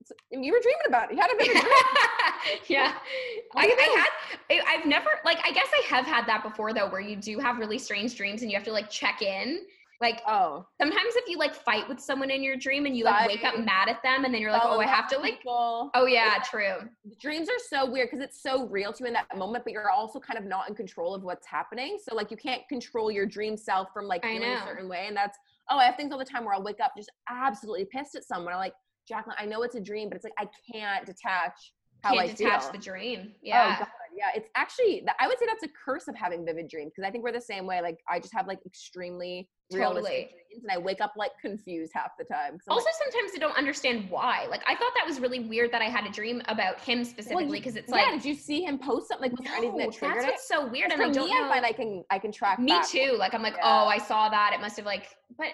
[0.00, 1.16] It's, you were dreaming about it.
[1.16, 2.58] You had a vivid dream.
[2.68, 2.92] yeah.
[3.56, 6.88] I, I had I- I've never like I guess I have had that before though
[6.88, 9.62] where you do have really strange dreams and you have to like check in.
[10.00, 13.28] Like Oh, sometimes if you like fight with someone in your dream and you like
[13.28, 15.36] wake up mad at them and then you're like, oh, I have to like oh,
[15.36, 15.90] people.
[15.94, 16.76] Oh yeah, true.
[17.20, 19.90] dreams are so weird because it's so real to you in that moment, but you're
[19.90, 21.98] also kind of not in control of what's happening.
[22.02, 25.06] So like you can't control your dream self from like feeling a certain way.
[25.08, 25.38] And that's
[25.70, 28.24] oh, I have things all the time where I'll wake up just absolutely pissed at
[28.24, 28.52] someone.
[28.52, 28.74] I'm like,
[29.08, 31.72] Jacqueline, I know it's a dream, but it's like I can't detach
[32.02, 32.72] how Can't I detach feel.
[32.72, 33.20] the dream.
[33.28, 33.78] Oh Yeah.
[33.78, 34.30] god, yeah.
[34.34, 37.24] It's actually I would say that's a curse of having vivid dreams because I think
[37.24, 37.80] we're the same way.
[37.80, 40.28] Like I just have like extremely realistic Totally.
[40.48, 43.56] dreams, and I wake up like confused half the time also, like, sometimes I don't
[43.56, 44.46] understand why.
[44.50, 47.58] Like, I thought that was really weird that I had a dream about him specifically
[47.58, 47.96] because it's yeah.
[47.96, 49.30] like, did you see him post something?
[49.30, 50.30] Like was there anything no, that triggered that's it?
[50.32, 51.46] what's so weird, and I don't me, know.
[51.46, 52.58] I find I can I can track.
[52.58, 52.88] Me back.
[52.88, 53.16] too.
[53.18, 53.82] Like I'm like, Yeah.
[53.82, 54.52] oh, I saw that.
[54.54, 55.48] It must have like, but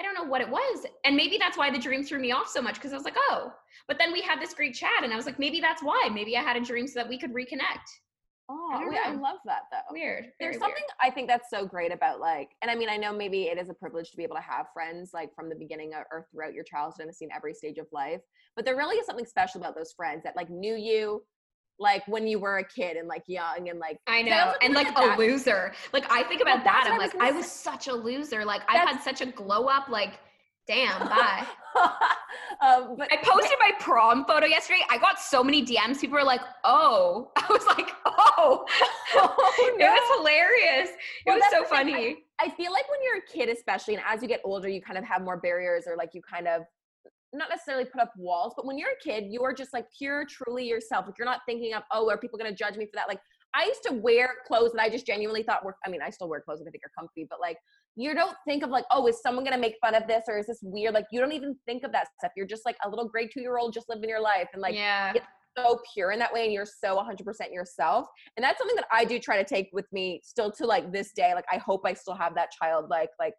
[0.00, 0.86] I don't know what it was.
[1.04, 3.16] And maybe that's why the dream threw me off so much because I was like,
[3.30, 3.52] oh.
[3.88, 6.10] But then we had this great chat, and I was like, maybe that's why.
[6.12, 7.86] Maybe I had a dream so that we could reconnect.
[8.48, 9.92] Oh, I I love that though.
[9.92, 10.26] Weird.
[10.38, 13.12] There's Very something I think that's so great about like, and I mean, I know
[13.12, 15.94] maybe it is a privilege to be able to have friends like from the beginning
[15.94, 18.20] of, or throughout your childhood and seen every stage of life.
[18.54, 21.24] But there really is something special about those friends that like knew you,
[21.78, 23.98] like when you were a kid and like young and like.
[24.06, 24.54] I know.
[24.62, 25.72] And like a that- loser.
[25.92, 26.84] Like I think about Well, that.
[26.86, 28.44] I'm I was like, I was such a loser.
[28.44, 29.88] Like I had such a glow up.
[29.88, 30.18] Like,
[30.66, 31.46] damn, bye.
[32.66, 34.80] um, but I posted my prom photo yesterday.
[34.90, 36.00] I got so many DMs.
[36.00, 38.64] People were like, "Oh," I was like, "Oh."
[39.18, 40.90] Oh, It was hilarious.
[40.90, 40.96] It
[41.26, 42.18] Well, was so funny.
[42.40, 44.98] I feel like when you're a kid, especially, and as you get older, you kind
[44.98, 46.62] of have more barriers or like you kind of
[47.36, 50.24] not necessarily put up walls, but when you're a kid, you are just like pure,
[50.26, 51.06] truly yourself.
[51.06, 53.08] Like you're not thinking of, oh, are people going to judge me for that?
[53.08, 53.20] Like
[53.54, 56.28] I used to wear clothes that I just genuinely thought were, I mean, I still
[56.28, 57.56] wear clothes that I think are comfy, but like
[57.96, 60.38] you don't think of like, oh, is someone going to make fun of this or
[60.38, 60.94] is this weird?
[60.94, 62.32] Like you don't even think of that stuff.
[62.36, 64.48] You're just like a little grade two year old just living your life.
[64.52, 65.12] And like, yeah.
[65.14, 65.26] it's
[65.56, 68.06] so pure in that way and you're so 100% yourself
[68.36, 71.12] and that's something that i do try to take with me still to like this
[71.12, 73.32] day like i hope i still have that child like like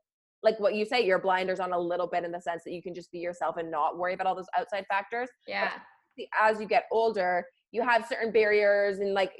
[0.48, 2.82] like what you say your blinders on a little bit in the sense that you
[2.82, 5.72] can just be yourself and not worry about all those outside factors Yeah.
[6.18, 9.34] See, as you get older you have certain barriers and like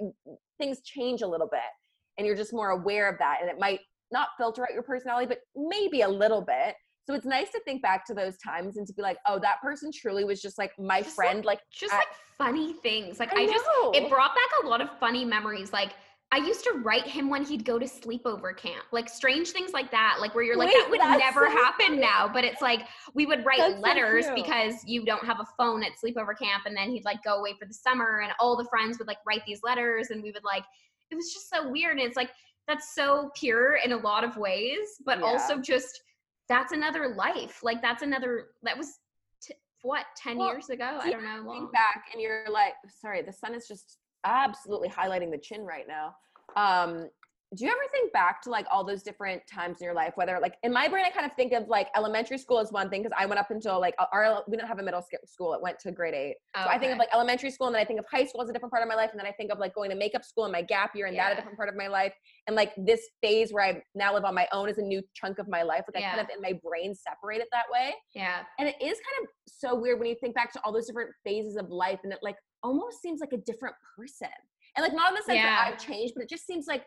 [0.60, 1.72] things change a little bit
[2.18, 3.80] and you're just more aware of that and it might
[4.12, 7.82] not filter out your personality but maybe a little bit so it's nice to think
[7.82, 10.72] back to those times and to be like oh that person truly was just like
[10.78, 13.20] my Just, friend like Just I- like funny things.
[13.20, 15.74] Like I I, just it brought back a lot of funny memories.
[15.74, 15.94] Like
[16.34, 18.84] I used to write him when he'd go to sleepover camp.
[18.92, 20.18] Like strange things like that.
[20.20, 22.30] Like where you're like, Wait, that would never so happen now.
[22.32, 22.82] But it's like
[23.14, 24.36] we would write That's letters cute.
[24.36, 27.54] because you don't have a phone at sleepover camp and then he'd like go away
[27.58, 30.44] for the summer and all the friends would like write these letters and we would
[30.44, 30.64] like
[31.12, 31.98] it was just so weird.
[31.98, 32.32] And it's like
[32.68, 35.26] that's so pure in a lot of ways, but Yeah.
[35.28, 36.02] also just
[36.50, 37.64] that's another life.
[37.64, 39.00] Like that's another that was
[39.42, 41.00] t- what 10 Well, years ago?
[41.02, 41.42] I don't know.
[41.46, 41.60] long.
[41.62, 45.86] think back and you're like sorry the sun is just absolutely highlighting the chin right
[45.88, 46.16] now.
[46.56, 47.10] Um
[47.56, 50.38] do you ever think back to like all those different times in your life whether
[50.42, 53.02] like in my brain i kind of think of like elementary school as one thing
[53.02, 55.80] because i went up until like our we didn't have a middle school it went
[55.80, 56.36] to grade eight.
[56.56, 58.50] So i think of like elementary school and then i think of high school as
[58.50, 60.26] a different part of my life and then i think of like going to makeup
[60.26, 62.14] school and my gap year and that a different part of my life
[62.48, 65.40] and like this phase where i now live on my own is a new chunk
[65.40, 67.94] of my life like i kind of in my brain separate it that way.
[68.14, 68.40] Yeah.
[68.60, 71.12] and it is kind of so weird when you think back to all those different
[71.24, 72.36] phases of life and it like
[72.68, 74.28] almost seems like a different person.
[74.76, 75.56] And like not in the sense Yeah.
[75.56, 76.84] that I've changed, but it just seems like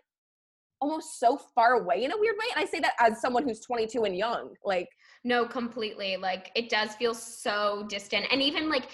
[0.80, 2.46] almost so far away in a weird way.
[2.54, 4.54] And I say that as someone who's 22 and young.
[4.64, 4.88] Like
[5.24, 6.16] No, completely.
[6.16, 8.26] Like it does feel so distant.
[8.30, 8.88] And even like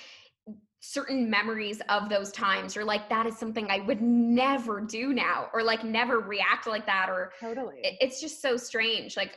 [0.80, 5.48] certain memories of those times, you're like, that is something I would never do now,
[5.52, 7.80] or like never react like that, or totally.
[7.82, 9.16] it, it's just so strange.
[9.16, 9.36] Like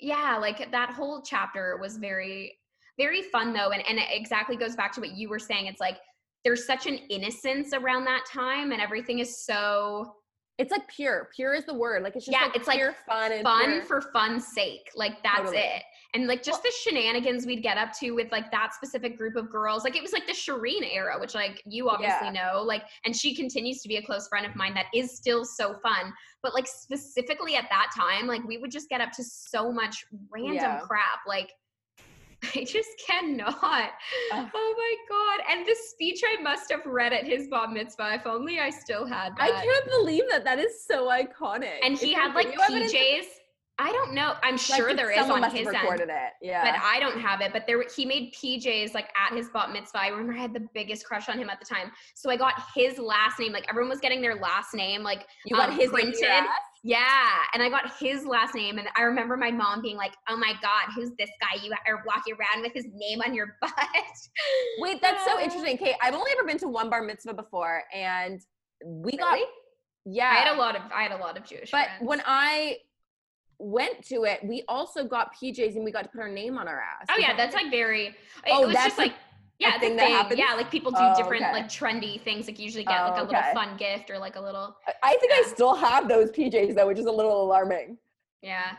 [0.00, 2.58] yeah, like that whole chapter was very,
[2.98, 3.70] very fun though.
[3.70, 5.66] And, and it exactly goes back to what you were saying.
[5.66, 5.98] It's like
[6.44, 10.14] there's such an innocence around that time and everything is so
[10.58, 11.28] it's like pure.
[11.34, 12.02] Pure is the word.
[12.02, 14.90] Like it's just Yeah, like it's like fun and fun for fun's sake.
[14.94, 15.56] Like that's Totally.
[15.56, 15.82] it.
[16.14, 19.50] And like just the shenanigans we'd get up to with like that specific group of
[19.50, 19.82] girls.
[19.82, 22.62] Like it was like the Shireen era, which like you obviously know.
[22.62, 25.74] Like and she continues to be a close friend of mine that is still so
[25.82, 26.12] fun.
[26.42, 30.04] But like specifically at that time, like we would just get up to so much
[30.30, 30.80] random Yeah.
[30.80, 31.20] crap.
[31.26, 31.50] Like
[32.54, 33.90] I just cannot.
[34.32, 34.50] Ugh.
[34.54, 35.46] Oh my god!
[35.50, 38.14] And the speech I must have read at his bar mitzvah.
[38.14, 39.50] If only I still had that.
[39.50, 40.44] I can't believe that.
[40.44, 41.78] That is so iconic.
[41.82, 42.52] and he had like?
[42.54, 43.24] PJs.
[43.82, 44.34] I don't know.
[44.44, 46.30] I'm Like, sure there is on his have end, recorded it.
[46.40, 46.62] Yeah.
[46.64, 47.52] but I don't have it.
[47.52, 49.98] But there, he made PJs like at his bar mitzvah.
[49.98, 51.90] I remember I had the biggest crush on him at the time.
[52.14, 53.50] So I got his last name.
[53.52, 55.02] Like everyone was getting their last name.
[55.02, 56.44] Like you got um, his printed.
[56.84, 58.78] yeah, and I got his last name.
[58.78, 61.60] And I remember my mom being like, "Oh my god, who's this guy?
[61.60, 63.72] You are walking around with his name on your butt."
[64.78, 65.76] Wait, that's so interesting.
[65.76, 68.40] Kate, I've only ever been to one bar mitzvah before, and
[68.84, 69.40] we got
[70.04, 70.28] yeah.
[70.30, 72.02] I had a lot of I had a lot of Jewish but friends.
[72.08, 72.76] when I
[73.58, 76.68] went to it, we also got PJs and we got to put our name on
[76.68, 77.06] our ass.
[77.10, 78.06] Oh yeah, that's like very.
[78.08, 78.14] It
[78.50, 79.14] Oh, was that's just like
[79.58, 80.40] yeah, thing that happens?
[80.40, 81.52] Yeah, like people do Oh, different okay.
[81.52, 82.46] like trendy things.
[82.48, 83.52] Like usually get like Oh, a little okay.
[83.54, 86.98] fun gift or like a little I- think I still have those PJs though, which
[86.98, 87.98] is a little alarming.
[88.42, 88.72] yeah.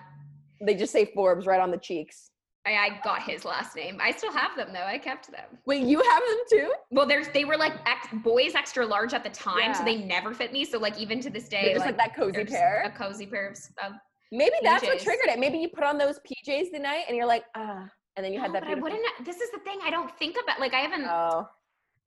[0.62, 2.30] They just say Forbes right on the cheeks.
[2.66, 3.98] I, I got his last name.
[4.02, 4.86] I still have them though.
[4.86, 5.44] I kept them.
[5.66, 6.74] Wait, you have them too?
[6.92, 10.34] Well, there's they were like ex, boys extra large at the time, so they never
[10.34, 10.64] fit me.
[10.64, 12.84] So like even to this day, They're just like, that cozy pair.
[12.86, 13.58] a cozy pair of.
[13.86, 13.94] of
[14.34, 15.40] Maybe that's what triggered it.
[15.40, 18.40] Maybe you put on those PJs the night and you're like, ah, and then you
[18.40, 19.02] had that but I wouldn't.
[19.24, 19.80] This is the thing.
[19.84, 21.06] I don't think about like I haven't.
[21.08, 21.48] Oh,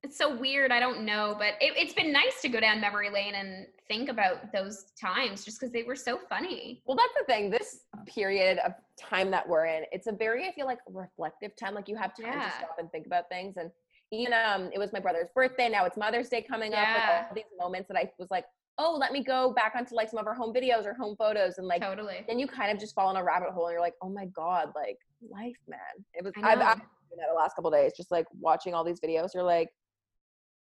[0.03, 0.73] it's so weird.
[0.73, 4.09] I don't know, but it, it's been nice to go down memory lane and think
[4.09, 6.83] about those times just because they were so funny.
[6.87, 7.49] well, that's the thing.
[7.51, 11.75] This period of time that we're in, it's a very, I feel like, reflective time.
[11.75, 12.45] Like you have time Yeah.
[12.49, 13.57] to stop and think about things.
[13.57, 13.71] And
[14.13, 15.69] even um, it was my brother's birthday.
[15.69, 16.79] Now it's Mother's Day coming up.
[16.81, 17.27] Like Yeah.
[17.29, 18.45] all these moments that I was like,
[18.79, 21.59] oh, let me go back onto like some of our home videos or home photos,
[21.59, 22.25] and like totally.
[22.29, 24.27] then you kind of just fall in a rabbit hole, and you're like, oh my
[24.27, 24.99] god, like
[25.31, 25.79] life, man.
[26.15, 26.33] It was.
[26.43, 26.61] I I've.
[26.61, 29.35] I've been that the last couple days, just like watching all these videos.
[29.35, 29.71] You're like,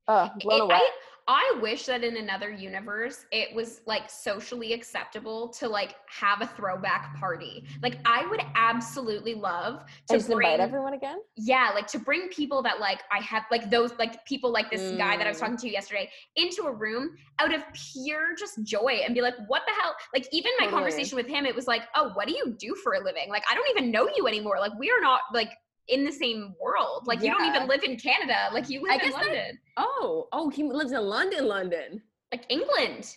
[0.09, 0.75] oh, blown It- away.
[0.77, 0.91] I,
[1.29, 6.47] I wish that in another universe it was like socially acceptable to like have a
[6.47, 7.65] throwback party.
[7.83, 11.19] Like I would absolutely love to and just bring invite everyone again.
[11.35, 14.93] yeah, like to bring people that like I have like those like people like this
[14.97, 15.41] guy that I was Mm.
[15.41, 19.63] talking to yesterday into a room out of pure just joy and be like, what
[19.67, 19.97] the hell?
[20.15, 20.79] Like even my Totally.
[20.83, 23.29] conversation with him, it was like, oh, what do you do for a living?
[23.31, 24.61] Like I don't even know you anymore.
[24.61, 25.51] Like we are not like
[25.89, 27.07] in the same world.
[27.07, 28.49] Like you don't even live in Canada.
[28.53, 29.59] Like you I live in guess that- London.
[29.77, 32.03] Oh, oh, he lives in London, London.
[32.33, 33.17] Like England.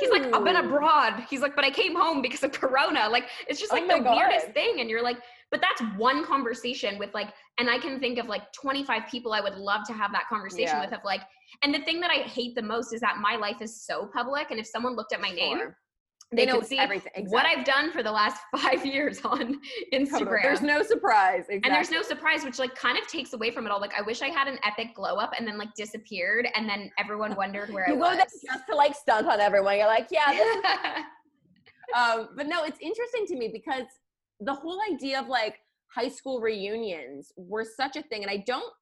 [0.00, 1.24] He's like, I've been abroad.
[1.30, 3.08] He's like, but I came home because of Corona.
[3.08, 4.80] Like, it's just Oh like my the weirdest thing.
[4.80, 5.18] And you're like,
[5.52, 7.28] but that's one conversation with like,
[7.58, 10.74] and I can think of like 25 people I would love to have that conversation
[10.74, 10.80] Yeah.
[10.84, 10.92] with.
[10.92, 11.20] Of like,
[11.62, 14.50] and the thing that I hate the most is that my life is so public.
[14.50, 15.60] And if someone looked at my name,
[16.32, 16.36] Sure.
[16.44, 17.26] they, know see everything.
[17.28, 17.46] what.
[17.46, 19.60] I've done for the last five years on
[19.92, 20.10] Instagram.
[20.10, 20.38] Totally.
[20.42, 21.44] There's no surprise.
[21.48, 21.60] Exactly.
[21.64, 23.80] And there's no surprise, which like kind of takes away from it all.
[23.80, 26.90] Like I wish I had an epic glow up and then like disappeared, and then
[26.98, 28.16] everyone wondered where You I go was.
[28.16, 29.76] there just to like stunt on everyone.
[29.78, 30.64] You're like, yeah, this
[31.96, 33.86] um, but no, it's interesting to me because
[34.40, 35.60] the whole idea of like
[35.94, 38.72] high school reunions were such a thing, and I don't.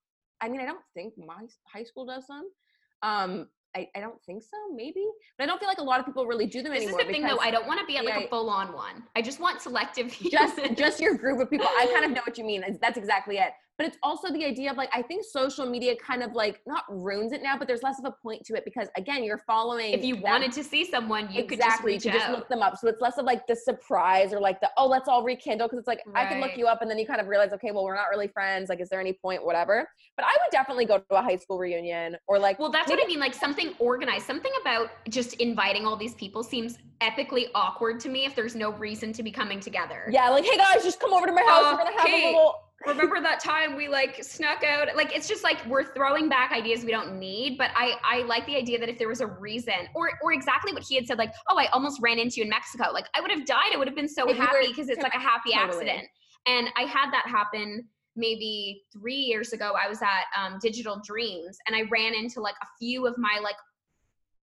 [0.41, 1.43] I mean, I don't think my
[1.73, 2.45] high school does them.
[3.03, 4.57] Um, I, I don't think so.
[4.75, 5.05] Maybe,
[5.37, 7.05] but I don't feel like a lot of people really do them This is anymore.
[7.05, 7.39] the thing, though.
[7.39, 8.27] I don't want to be at like Yeah.
[8.27, 9.03] a full on one.
[9.17, 10.17] I just want selective.
[10.31, 11.67] just just your group of people.
[11.67, 12.65] I kind of know what you mean.
[12.81, 13.51] That's exactly it.
[13.77, 16.85] But it's also the idea of like I think social media kind of like not
[16.89, 19.93] ruins it now, but there's less of a point to it because again, you're following.
[19.93, 22.49] if you them- wanted to see someone, you could exactly, just you could just look
[22.49, 22.77] them up.
[22.77, 25.81] So it's less of like the surprise or like the oh, let's all rekindle because
[25.81, 27.85] it's like I can look you up and then you kind of realize okay, well
[27.85, 28.69] we're not really friends.
[28.69, 29.45] Like, is there any point?
[29.45, 29.89] Whatever.
[30.17, 33.03] But I would definitely go to a high school reunion or like well, that's what
[33.03, 33.19] I mean.
[33.19, 34.27] Like something organized.
[34.27, 38.73] Something about just inviting all these people seems epically awkward to me if there's no
[38.73, 40.09] reason to be coming together.
[40.11, 41.65] yeah, like hey guys, just come over to my house.
[41.65, 42.55] Uh, we're gonna have Kate, a little.
[42.87, 44.89] Remember that time we like snuck out?
[44.95, 47.57] Like it's just like we're throwing back ideas we don't need.
[47.59, 50.73] But I I like the idea that if there was a reason, or or exactly
[50.73, 52.91] what he had said, like oh I almost ran into you in Mexico.
[52.93, 53.71] Like I would have died.
[53.73, 55.89] I would have been so If happy because it's like a happy totally.
[55.89, 56.09] accident.
[56.47, 59.73] And I had that happen maybe three years ago.
[59.83, 63.41] I was at um, Digital Dreams and I ran into like a few of my
[63.43, 63.57] like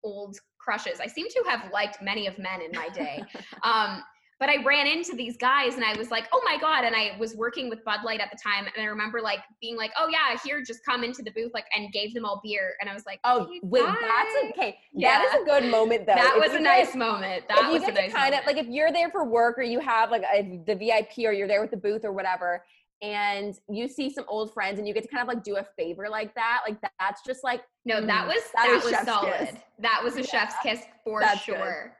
[0.02, 1.00] old crushes.
[1.00, 3.22] I seem to have liked many of men in my day.
[3.62, 4.02] um,
[4.40, 6.84] but I ran into these guys and I was like, oh my God.
[6.84, 8.64] And I was working with Bud Light at the time.
[8.74, 11.66] And I remember like being like, oh yeah, here, just come into the booth, like,
[11.76, 12.72] and gave them all beer.
[12.80, 14.78] And I was like, oh, "Hey, wait, bye." that's okay.
[14.94, 15.18] Yeah.
[15.18, 16.14] That is a good moment though.
[16.14, 17.44] That If was a guys- nice moment.
[17.48, 18.40] That was a nice kind moment.
[18.40, 21.32] of like if you're there for work or you have like a, the VIP or
[21.32, 22.64] you're there with the booth or whatever,
[23.02, 25.64] and you see some old friends and you get to kind of like do a
[25.76, 29.32] favor like that, like that's just like no, that Mm, was that that, was solid.
[29.38, 29.54] kiss.
[29.80, 30.26] That was a Yeah.
[30.26, 31.94] chef's kiss for That's sure.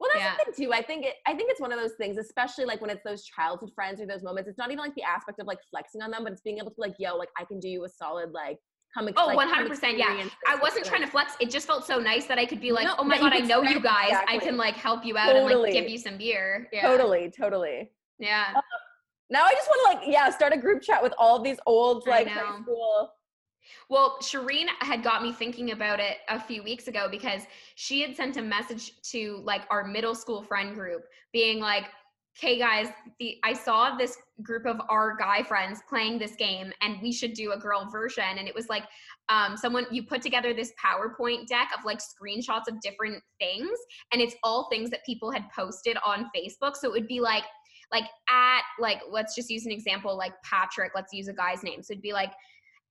[0.00, 0.34] Well, that's Yeah.
[0.44, 0.72] the thing too.
[0.72, 1.14] I think it.
[1.26, 4.06] I think it's one of those things, especially like when it's those childhood friends or
[4.06, 4.48] those moments.
[4.48, 6.70] It's not even like the aspect of like flexing on them, but it's being able
[6.72, 8.58] to like, yo, like I can do you a solid like
[8.92, 9.08] come.
[9.08, 10.28] ex- Oh, like, come 100%, yeah.
[10.46, 11.34] I wasn't trying to flex.
[11.40, 13.38] It just felt so nice that I could be like, No, oh my god, I
[13.38, 14.12] know you guys.
[14.28, 16.68] I can like help you out and like give you some beer.
[16.72, 16.82] Yeah.
[16.82, 17.90] Totally, totally.
[18.18, 18.46] Yeah.
[18.54, 18.60] Uh,
[19.30, 22.06] now I just want to like, yeah, start a group chat with all these old
[22.06, 23.10] like high school.
[23.88, 27.42] Well, Shireen had got me thinking about it a few weeks ago because
[27.74, 31.84] she had sent a message to like our middle school friend group being like,
[32.38, 32.88] "Okay guys,
[33.18, 37.34] the I saw this group of our guy friends playing this game and we should
[37.34, 38.84] do a girl version." And it was like
[39.28, 43.78] um someone you put together this PowerPoint deck of like screenshots of different things
[44.12, 46.76] and it's all things that people had posted on Facebook.
[46.76, 47.44] So it would be like
[47.92, 51.82] like at like let's just use an example like Patrick, let's use a guy's name.
[51.82, 52.32] So it'd be like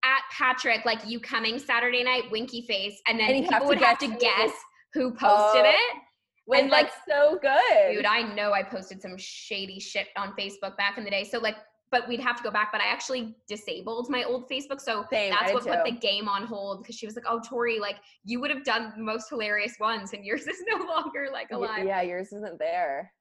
[0.04, 3.98] at Patrick, like you coming Saturday night, winky face, and then And people would have
[4.00, 4.52] to guess
[4.94, 5.70] who- posted Oh.
[5.70, 5.98] it.
[6.46, 7.94] When And, like, so good.
[7.96, 11.24] Dude, I know I posted some shady shit on Facebook back in the day.
[11.24, 11.56] So like,
[11.90, 12.72] but we'd have to go back.
[12.72, 16.44] But I actually disabled my old Facebook, so Same, that's what put the game on
[16.46, 19.76] hold because she was like, "Oh, Tori, like you would have done the most hilarious
[19.80, 23.14] ones, and yours is no longer like alive." Yeah, yours isn't there.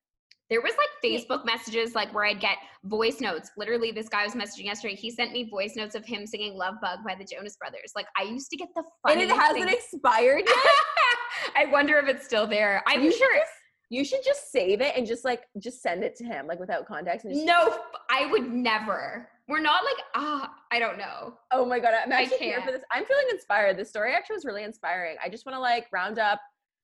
[0.52, 3.50] There was like Facebook messages like where I'd get voice notes.
[3.56, 4.94] Literally, this guy was messaging yesterday.
[4.94, 7.92] He sent me voice notes of him singing "Love Bug" by the Jonas Brothers.
[7.96, 9.82] Like I used to get the And it hasn't things.
[9.94, 10.56] expired yet.
[11.56, 12.82] I wonder if it's still there.
[12.86, 13.34] I'm You should sure.
[13.38, 13.50] just-
[13.88, 16.86] You should just save it and just like just send it to him like without
[16.86, 17.24] context.
[17.24, 17.78] And just, No,
[18.10, 19.28] I would never.
[19.48, 20.52] We're not like ah.
[20.70, 21.34] I don't know.
[21.50, 22.82] Oh my god, I'm actually here for this.
[22.90, 23.78] I'm feeling inspired.
[23.78, 25.16] This story actually was really inspiring.
[25.24, 26.40] I just want to like round up,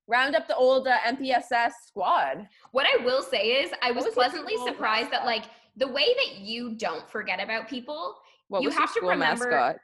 [0.09, 2.49] round up the old uh, MPSS squad.
[2.73, 5.45] What I will say is, I was was pleasantly surprised that like
[5.77, 8.17] the way that you don't forget about people.
[8.49, 9.77] What You was your have to school remember- mascot?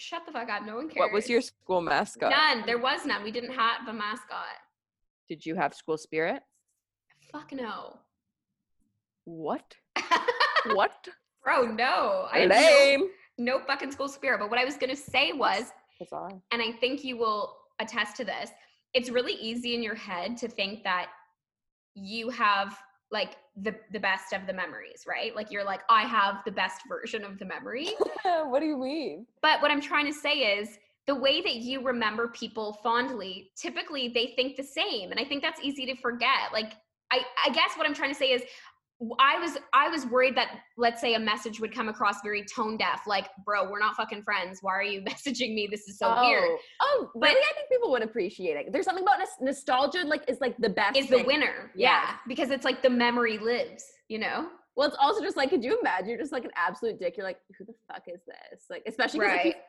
[0.00, 0.64] Shut the fuck up.
[0.64, 0.98] No one cares.
[1.00, 2.30] What was your school mascot?
[2.30, 2.62] none?
[2.66, 3.24] There was none.
[3.24, 4.46] We didn't have a mascot.
[5.28, 6.40] Did you have school spirit?
[7.32, 7.98] Fuck no.
[9.24, 9.74] What?
[10.72, 11.08] What?
[11.44, 12.26] Bro, no.
[12.32, 13.08] I have no, Lame.
[13.38, 14.38] no fucking school spirit.
[14.40, 16.30] But what I was gonna say was, Bizarre.
[16.52, 18.50] and I think you will attest to this,
[18.94, 21.08] it's really easy in your head to think that
[21.94, 22.78] you have
[23.10, 25.34] like the the best of the memories, right?
[25.34, 27.90] Like you're like, I have the best version of the memory.
[28.22, 29.26] what do you mean?
[29.40, 34.08] But what I'm trying to say is the way that you remember people fondly, typically
[34.08, 35.10] they think the same.
[35.10, 36.52] And I think that's easy to forget.
[36.52, 36.74] Like
[37.10, 38.42] I, I guess what I'm trying to say is
[39.20, 42.76] I was I was worried that let's say a message would come across very tone
[42.76, 44.58] deaf, like, bro, we're not fucking friends.
[44.60, 45.68] Why are you messaging me?
[45.70, 46.42] This is so weird.
[46.44, 46.58] Oh.
[46.80, 47.40] oh, But- really?
[47.40, 48.72] I think people would appreciate it.
[48.72, 50.96] There's something about nostalgia, like is like the best.
[50.98, 51.70] Is the winner.
[51.76, 52.02] Yes.
[52.06, 52.14] Yeah.
[52.26, 54.48] Because it's like the memory lives, you know?
[54.76, 56.08] Well, it's also just like, could you imagine?
[56.08, 57.16] You're just like an absolute dick.
[57.16, 58.64] You're like, who the fuck is this?
[58.70, 59.60] Like, especially 'cause, like, you- Right.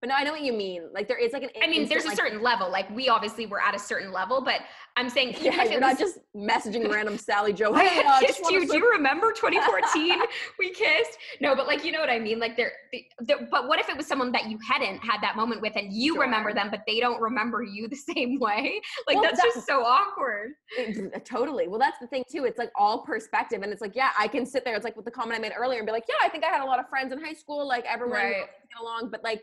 [0.00, 0.82] But no, I know what you mean.
[0.94, 1.50] Like, there is like an.
[1.62, 2.70] I mean, there's a like- certain level.
[2.70, 4.60] Like we obviously were at a certain level, but
[4.96, 7.72] I'm saying Yeah, you're it not just messaging random Sally Joe.
[7.74, 8.66] I uh, kissed you.
[8.66, 10.20] Do you remember 2014?
[10.58, 11.18] we kissed.
[11.40, 12.38] No, but like you know what I mean.
[12.38, 15.34] Like there, the, the, but what if it was someone that you hadn't had that
[15.36, 16.22] moment with, and you Sure.
[16.22, 18.80] remember them, but they don't remember you the same way?
[19.06, 20.52] Like Well, that's that- just so awkward.
[20.76, 21.66] It- totally.
[21.66, 22.44] Well, that's the thing too.
[22.44, 24.76] It's like all perspective, and it's like, yeah, I can sit there.
[24.76, 26.48] It's like with the comment I made earlier, and be like, yeah, I think I
[26.48, 27.66] had a lot of friends in high school.
[27.66, 28.34] Like everyone Right.
[28.36, 29.42] get along, but like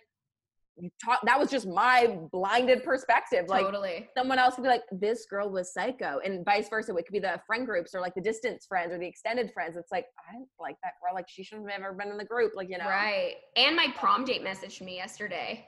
[0.77, 1.21] you talk.
[1.25, 3.45] That was just my blinded perspective.
[3.47, 4.07] Like totally.
[4.17, 6.95] someone else could be like, this girl was psycho, and vice versa.
[6.95, 9.77] It could be the friend groups or like the distance friends or the extended friends.
[9.77, 11.13] It's like I don't like that girl.
[11.13, 12.53] Like she shouldn't have ever been in the group.
[12.55, 13.35] Like you know, Right.
[13.55, 15.65] And my prom date messaged me yesterday.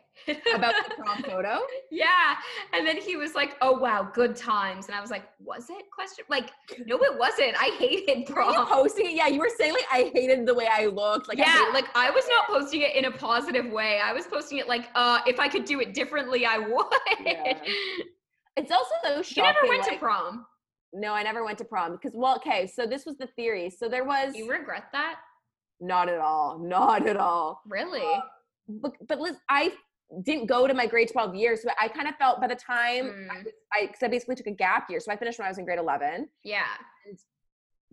[0.55, 1.59] About the prom photo.
[1.91, 2.36] yeah.
[2.74, 5.86] And then he was like, "Oh wow, good times." And I was like, "Was it?"
[5.93, 6.26] Question.
[6.30, 6.51] Like,
[6.86, 7.55] no, it wasn't.
[7.59, 8.68] I hated Were you prom.
[8.68, 9.13] posting it?
[9.13, 11.28] Yeah, you were saying like I hated the way I looked.
[11.28, 13.99] Like I yeah, hated- like I was not posting it in a positive way.
[14.03, 16.86] I was posting it like, uh, if I could do it differently, I would.
[17.26, 17.59] Yeah.
[18.57, 20.45] it's also so you never went to prom.
[20.93, 23.70] No, I never went to prom because well, okay, so this was the theory.
[23.70, 25.15] So there was You regret that?
[25.80, 27.61] not at all, not at all.
[27.68, 28.01] Really?
[28.68, 29.74] But but Liz, I
[30.24, 33.05] didn't go to my grade twelve years, so I kind of felt by the time
[33.32, 33.43] I, Mm.
[33.45, 35.58] was- I, cause I basically took a gap year, so I finished when I was
[35.58, 36.30] in grade eleven.
[36.43, 36.64] yeah.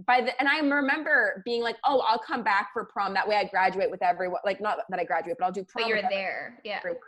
[0.09, 3.15] By the and I remember being like, oh, I'll come back for prom.
[3.15, 4.41] That way, I graduate with everyone.
[4.45, 5.85] Like not that I graduate, but I'll do prom.
[5.85, 6.59] But you're there.
[6.65, 6.79] Yeah.
[6.79, 6.99] everyone.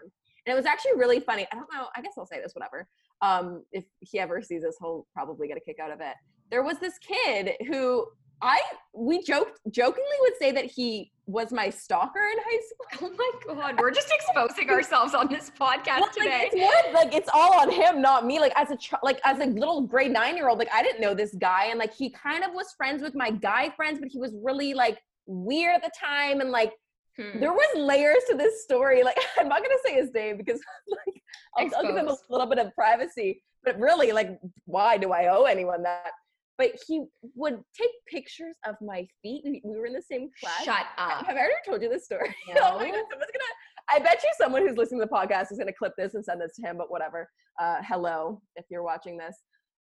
[0.46, 1.48] And it was actually really funny.
[1.50, 1.88] I don't know.
[1.96, 2.86] I guess I'll say this, whatever.
[3.22, 6.14] Um, if he ever sees this, he'll probably get a kick out of it.
[6.48, 8.06] there was this kid who
[8.42, 8.60] I
[8.94, 13.10] we joked jokingly would say that he was my stalker in high school.
[13.18, 16.50] Oh my god, we're just exposing ourselves on this podcast Well, today.
[16.52, 18.38] Like, it's more like it's all on him, not me.
[18.38, 21.00] Like as a ch- like as a little grade nine year old, like I didn't
[21.00, 24.08] know this guy, and like he kind of was friends with my guy friends, but
[24.08, 26.72] he was really like weird at the time, and like
[27.18, 27.40] Hmm.
[27.40, 29.02] there was layers to this story.
[29.02, 31.22] Like I'm not gonna say his name because like
[31.56, 33.42] I'll, I'll give him a little bit of privacy.
[33.64, 36.10] But really, like, why do I owe anyone that?
[36.58, 37.04] But he
[37.34, 39.42] would take pictures of my feet.
[39.44, 40.64] We, we were in the same class.
[40.64, 41.26] Shut up.
[41.26, 42.34] Have I already told you this story?
[42.48, 42.54] No.
[42.62, 43.90] oh my god, someone's gonna.
[43.90, 46.40] I bet you someone who's listening to the podcast is gonna clip this and send
[46.40, 46.78] this to him.
[46.78, 47.28] But whatever.
[47.60, 49.36] Uh, hello, if you're watching this.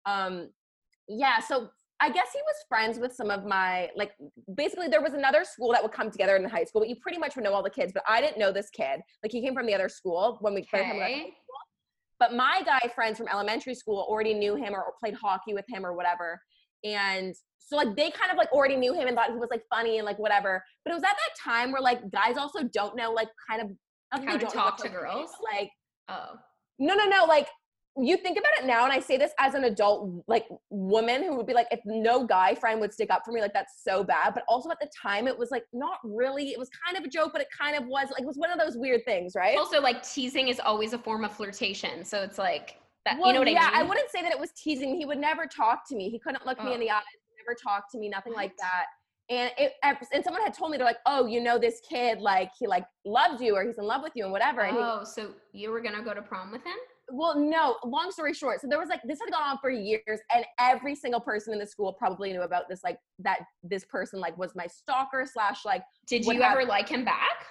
[0.07, 0.51] Um,
[1.09, 1.39] yeah.
[1.41, 1.69] So
[2.01, 4.13] I guess he was friends with some of my like.
[4.57, 6.97] Basically, there was another school that would come together in the high school, but you
[7.01, 7.93] pretty much would know all the kids.
[7.95, 9.01] But I didn't know this kid.
[9.23, 11.13] Like he came from the other school when we by the time we were in
[11.13, 11.21] high Okay.
[11.23, 11.35] school.
[12.21, 15.85] But my guy friends from elementary school already knew him or played hockey with him
[15.85, 16.41] or whatever.
[16.85, 19.63] And so like they kind of like already knew him and thought he was like
[19.71, 20.63] funny and like whatever.
[20.85, 23.71] But it was at that time where like guys also don't know like kind of
[24.13, 25.31] How to don't talk to girls?
[25.53, 25.71] Like
[26.11, 26.35] Oh.
[26.79, 27.49] no no no like
[27.97, 31.37] you think about it now and I say this as an adult like woman who
[31.37, 34.03] would be like if no guy friend would stick up for me like that's so
[34.03, 34.35] bad.
[34.35, 36.51] But also at the time it was like not really.
[36.51, 38.51] It was kind of a joke, but it kind of was like it was one
[38.51, 39.57] of those weird things, right?
[39.57, 42.05] Also, like teasing is always a form of flirtation.
[42.05, 43.19] So it's like that.
[43.19, 43.89] Well, you know what yeah, I mean?
[43.89, 44.97] wouldn't say that it was teasing.
[44.97, 46.11] He would never talk to me.
[46.11, 46.81] He couldn't look me in Oh.
[46.81, 47.03] the eyes,
[47.47, 48.87] never talk to me, nothing like that.
[49.31, 49.73] And it,
[50.13, 52.85] and someone had told me they're like, oh, you know, this kid like he like
[53.07, 54.61] loves you or he's in love with you and whatever.
[54.63, 56.77] And he, Oh, so you were gonna go to prom with him?
[57.11, 57.77] well, no.
[57.85, 60.95] Long story short, so there was like this had gone on for years, and every
[60.95, 64.53] single person in the school probably knew about this like that this person like was
[64.55, 67.45] my stalker slash like Did you ever like him back?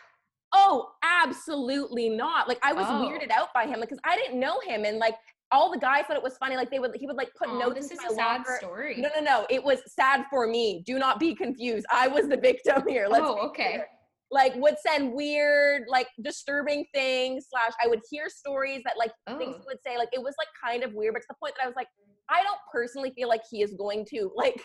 [0.56, 2.48] Oh, absolutely not.
[2.48, 3.02] Like I was Oh.
[3.04, 5.16] weirded out by him, like because I didn't know him, and like
[5.54, 6.58] all the guys thought it was funny.
[6.58, 8.58] Like they would, he would like put Oh, notes this is a sad locker.
[8.60, 8.96] story.
[8.98, 9.46] No, no, no.
[9.50, 10.84] It was sad for me.
[10.86, 11.86] Do not be confused.
[11.92, 13.08] I was the victim here.
[13.10, 13.70] Let's oh, okay.
[13.74, 13.88] clear.
[14.32, 17.46] Like would send weird, like disturbing things.
[17.52, 19.60] Slash, I would hear stories that like things Oh.
[19.62, 19.98] he would say.
[19.98, 21.88] Like it was like kind of weird, but to the point that I was like,
[22.30, 24.60] I don't personally feel like he is going to like,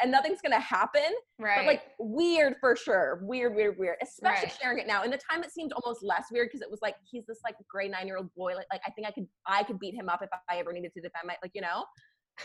[0.00, 1.02] and nothing's gonna happen
[1.38, 1.56] Right.
[1.58, 4.58] but like weird for sure weird weird weird especially Right.
[4.60, 5.02] sharing it now.
[5.02, 7.56] In the time it seemed almost less weird because it was like he's this like
[7.68, 10.08] gray nine year old boy like, like i think i could i could beat him
[10.08, 11.84] up if i ever needed to defend my like you know?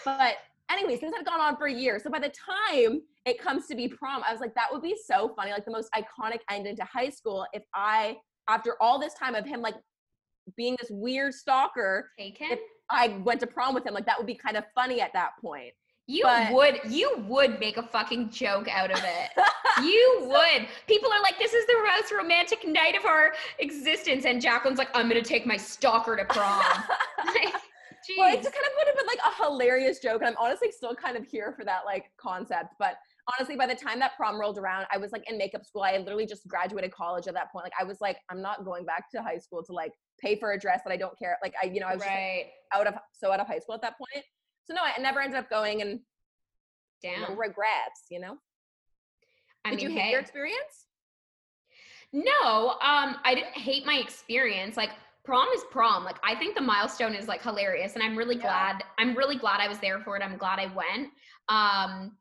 [0.04, 0.36] But
[0.72, 2.04] anyways this had gone on for years.
[2.04, 4.96] So by the time it comes to be prom i was like that would be
[5.06, 8.16] so funny like the most iconic end into high school if i
[8.48, 9.76] after all this time of him like
[10.56, 12.60] being this weird stalker if
[12.92, 15.32] i went to prom with him like that would be kind of funny at that
[15.42, 15.74] point
[16.08, 19.44] You but- would you would make a fucking joke out of it.
[19.84, 20.68] you would.
[20.88, 24.26] People are like, this is the most romantic night of our existence.
[24.26, 26.62] And Jacqueline's like, I'm gonna take my stalker to prom.
[27.26, 27.54] like,
[28.18, 28.44] Well, it jeez.
[28.44, 31.18] just kind of would have been like a hilarious joke, and I'm honestly still kind
[31.18, 32.76] of here for that like concept.
[32.78, 32.98] But
[33.36, 35.82] honestly, by the time that prom rolled around, I was like in makeup school.
[35.82, 37.66] I had literally just graduated college at that point.
[37.66, 39.92] Like I was like, I'm not going back to high school to like
[40.22, 41.36] pay for a dress that I don't care.
[41.42, 42.46] Like I, you know, I was just, like, right.
[42.76, 44.24] out of so out of high school at that point.
[44.66, 46.00] So no, I never ended up going, and
[47.04, 48.06] no regrets.
[48.10, 48.38] You know?
[49.64, 50.12] I Did mean, you hate hey.
[50.12, 50.86] your experience?
[52.14, 54.78] No, um, I didn't hate my experience.
[54.78, 54.92] Like
[55.24, 56.04] prom is prom.
[56.04, 58.44] Like I think the milestone is like hilarious, and I'm really Yeah.
[58.44, 58.84] glad.
[58.98, 60.24] I'm really glad I was there for it.
[60.24, 61.10] I'm glad I went.
[61.50, 62.18] Um,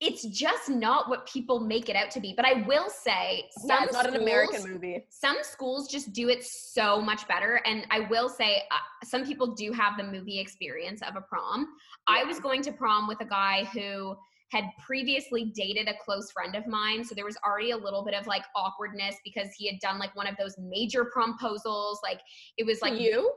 [0.00, 2.34] it's just not what people make it out to be.
[2.36, 5.06] But I will say, some Yeah, not an American schools- movie.
[5.08, 9.54] Some schools just do it so much better, and I will say, uh, some people
[9.54, 11.68] do have the movie experience of a prom.
[12.06, 14.16] I was going to prom with a guy who
[14.50, 18.14] had previously dated a close friend of mine so there was already a little bit
[18.14, 22.20] of like awkwardness because he had done like one of those major promposals like
[22.56, 23.32] it was like you?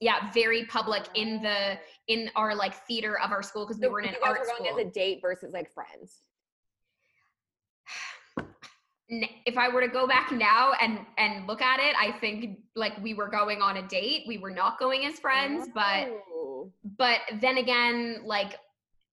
[0.00, 1.78] Yeah very public in the
[2.08, 4.28] in our like theater of our school because we So were in you an guys
[4.30, 6.22] art were going school as a date versus like friends.
[9.44, 12.96] If i were to go back now and and look at it i think like
[13.02, 16.70] we were going on a date we were not going as friends but Oh.
[16.96, 18.54] but then again like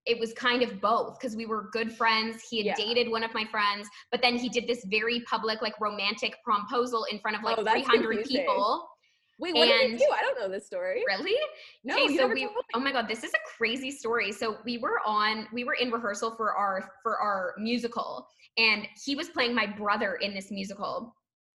[0.05, 2.75] it was kind of both because we were good friends he had Yeah.
[2.85, 7.01] dated one of my friends but then he did this very public like romantic promposal
[7.11, 8.41] in front of like Oh, 300 confusing.
[8.45, 8.87] people
[9.39, 10.05] Wait, what did And- you do?
[10.13, 11.03] I don't know this story.
[11.07, 11.35] really
[11.83, 14.99] No, okay so we oh my god this is a crazy story so we were
[15.05, 18.27] on we were in rehearsal for our for our musical
[18.57, 21.13] and he was playing my brother in this musical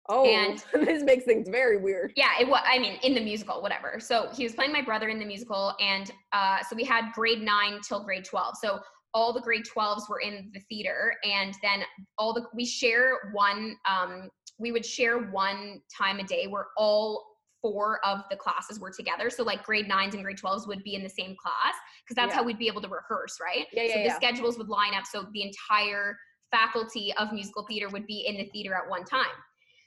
[0.08, 2.12] Oh, and- this makes things very weird.
[2.16, 5.08] yeah it was i mean in the musical whatever so he was playing my brother
[5.08, 8.80] in the musical and uh, so we had grade 9 till grade 12 so
[9.14, 11.82] all the grade 12s were in the theater and then
[12.18, 14.28] all the we share one um,
[14.58, 17.26] we would share one time a day where all
[17.62, 19.30] four of the classes were together.
[19.30, 22.32] So like grade nines and grade 12s would be in the same class because that's
[22.32, 22.38] Yeah.
[22.38, 23.66] how we'd be able to rehearse, right?
[23.72, 24.16] Yeah, yeah, so the yeah.
[24.16, 26.18] schedules would line up so the entire
[26.50, 29.24] faculty of musical theater would be in the theater at one time.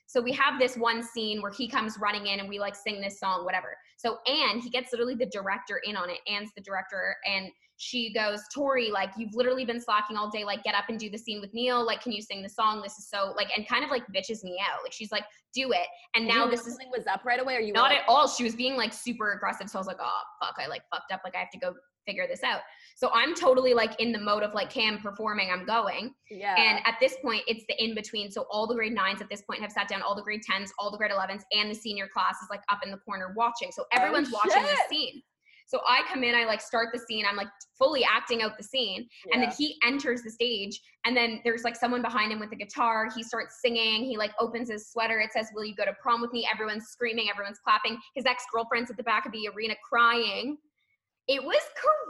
[0.08, 3.02] So we have this one scene where he comes running in and we like sing
[3.02, 3.76] this song, whatever.
[3.98, 6.20] So Anne, he gets literally the director in on it.
[6.28, 10.44] Anne's the director, and she goes, Tori, like you've literally been slacking all day.
[10.44, 11.86] Like get up and do the scene with Neil.
[11.86, 12.82] Like, can you sing the song?
[12.82, 14.80] This is so like, and kind of like bitches me out.
[14.84, 15.88] Like she's like, do it.
[16.16, 18.28] And now this is something was up right away, or you not like, at all.
[18.28, 19.70] She was being like super aggressive.
[19.70, 21.22] So I was like, oh fuck, I like fucked up.
[21.24, 21.74] Like I have to go
[22.06, 22.62] figure this out.
[22.96, 26.14] So I'm totally like in the mode of like, okay, I'm performing, I'm going.
[26.30, 26.56] yeah.
[26.56, 28.32] And at this point, it's the in between.
[28.32, 30.72] So all the grade nines at this point have sat down, all the grade tens,
[30.80, 33.72] all the grade 11s, and the senior class is like up in the corner watching.
[33.72, 35.22] So oh, everyone's watching the Oh, scene.
[35.68, 37.48] So I come in, I like start the scene, I'm like
[37.78, 39.08] fully acting out the scene.
[39.34, 42.56] And then he enters the stage, and then there's like someone behind him with a
[42.56, 43.10] guitar.
[43.16, 44.04] He starts singing.
[44.06, 45.20] He like opens his sweater.
[45.20, 46.48] It says, Will you go to prom with me?
[46.52, 47.98] Everyone's screaming, everyone's clapping.
[48.16, 50.58] His ex girlfriend's at the back of the arena crying.
[51.28, 51.60] It was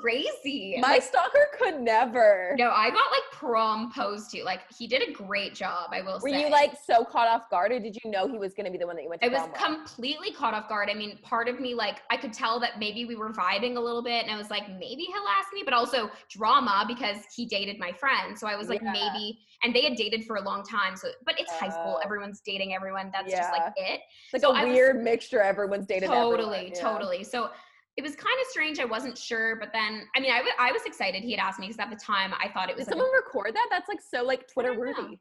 [0.01, 0.76] crazy.
[0.82, 2.53] my Like, stalker could never.
[2.57, 4.43] no, I got like prom posed to.
[4.43, 6.41] Like he did a great job, I will Were say.
[6.41, 8.78] you like so caught off guard, or did you know he was going to be
[8.78, 9.53] the one that you went to I was with?
[9.53, 10.89] completely caught off guard.
[10.91, 13.80] I mean, part of me like I could tell that maybe we were vibing a
[13.80, 17.45] little bit, and I was like, maybe he'll ask me, but also drama because he
[17.45, 18.38] dated my friend.
[18.38, 18.91] So I was like, Yeah.
[18.91, 20.97] maybe, and they had dated for a long time.
[20.97, 22.01] So, but it's high school; Oh.
[22.03, 23.11] everyone's dating everyone.
[23.13, 24.01] That's just like it.
[24.26, 25.41] It's like So a I was- weird mixture.
[25.41, 26.09] Everyone's dated.
[26.09, 26.82] totally, everyone, yeah.
[26.82, 27.24] totally.
[27.24, 27.49] So
[27.97, 28.79] it was kind of strange.
[28.79, 31.79] I wasn't sure, but then I mean, I was excited he had asked me because
[31.79, 33.67] at the time I thought it was Did like a- someone record that?
[33.71, 35.19] That's like so like Twitter worthy.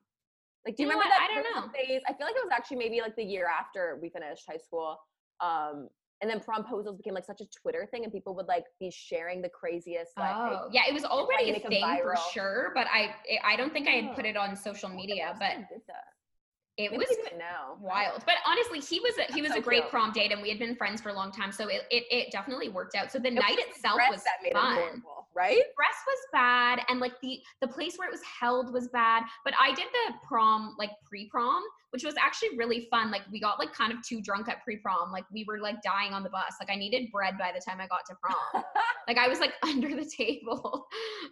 [0.67, 1.73] Like, do you You remember that I don't there was a know.
[1.73, 2.03] phase?
[2.09, 4.99] I feel like it was actually maybe like the year after we finished high school.
[5.41, 5.89] Um,
[6.23, 9.43] and then promposals became like such a Twitter thing, and people would like be sharing
[9.43, 10.13] the craziest.
[10.17, 13.15] Like, Oh, yeah, it was already a thing for sure, but I
[13.45, 14.29] I don't think I had put Oh.
[14.29, 15.53] it on social media, but
[16.77, 17.77] it was we do it now.
[17.81, 18.23] wild.
[18.27, 19.91] But honestly, he was a, he was so a great cute.
[19.91, 22.33] prom date, and we had been friends for a long time, so it it, it
[22.33, 23.13] definitely worked out.
[23.13, 24.75] So the It night itself was that made it fun.
[24.77, 25.57] horrible, right?
[25.57, 29.25] Dress was bad, and like the the place where it was held was bad.
[29.45, 33.11] But I did the prom like pre prom, which was actually really fun.
[33.11, 35.13] Like we got like kind of too drunk at pre prom.
[35.13, 36.55] Like we were like dying on the bus.
[36.61, 38.65] Like I needed bread by the time I got to prom.
[39.09, 40.87] like I was like under the table.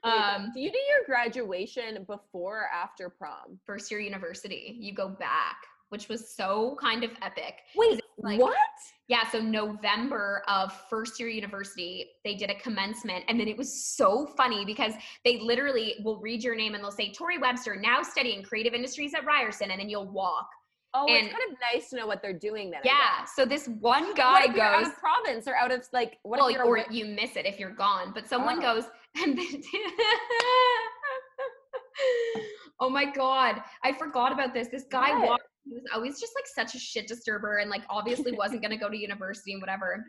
[0.05, 3.59] Um, do you do your graduation before or after prom?
[3.65, 5.57] first year university, you go back,
[5.93, 7.57] which was so kind of epic.
[7.77, 8.57] Wait, like- what?
[9.09, 13.71] Yeah, so November of first year university, they did a commencement, and then it was
[13.85, 18.03] so funny because they literally will read your name and they'll say Tori Webster, now
[18.03, 20.49] studying creative industries at Ryerson, and then you'll walk.
[20.95, 22.81] Oh, And- it's kind of nice to know what they're doing then.
[22.85, 26.39] Yeah, so this one guy you're out goes, of province or out of like what
[26.39, 28.75] well, if you're or away- you miss it if you're gone, but someone Oh.
[28.77, 28.85] goes,
[29.23, 29.63] and then.
[32.81, 34.67] Oh my god, I forgot about this.
[34.69, 35.29] This guy What?
[35.29, 35.43] walked.
[35.65, 38.89] He was always just like such a shit disturber, and like obviously wasn't gonna go
[38.89, 40.05] to university and whatever.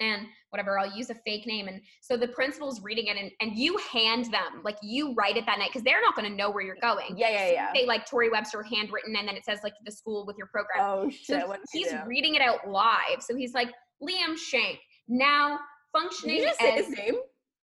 [0.00, 1.68] And whatever, I'll use a fake name.
[1.68, 5.44] And so the principal's reading it, and, and you hand them, like you write it
[5.44, 7.16] that night, because they're not gonna know where you're going.
[7.16, 7.70] Yeah, yeah, So yeah.
[7.74, 10.78] They like Tori Webster handwritten, and then it says like the school with your program.
[10.80, 11.48] Oh so shit!
[11.48, 13.20] What he's reading it out live.
[13.20, 13.70] So he's like
[14.02, 17.14] Liam Shank now Did functioning you just say as his name?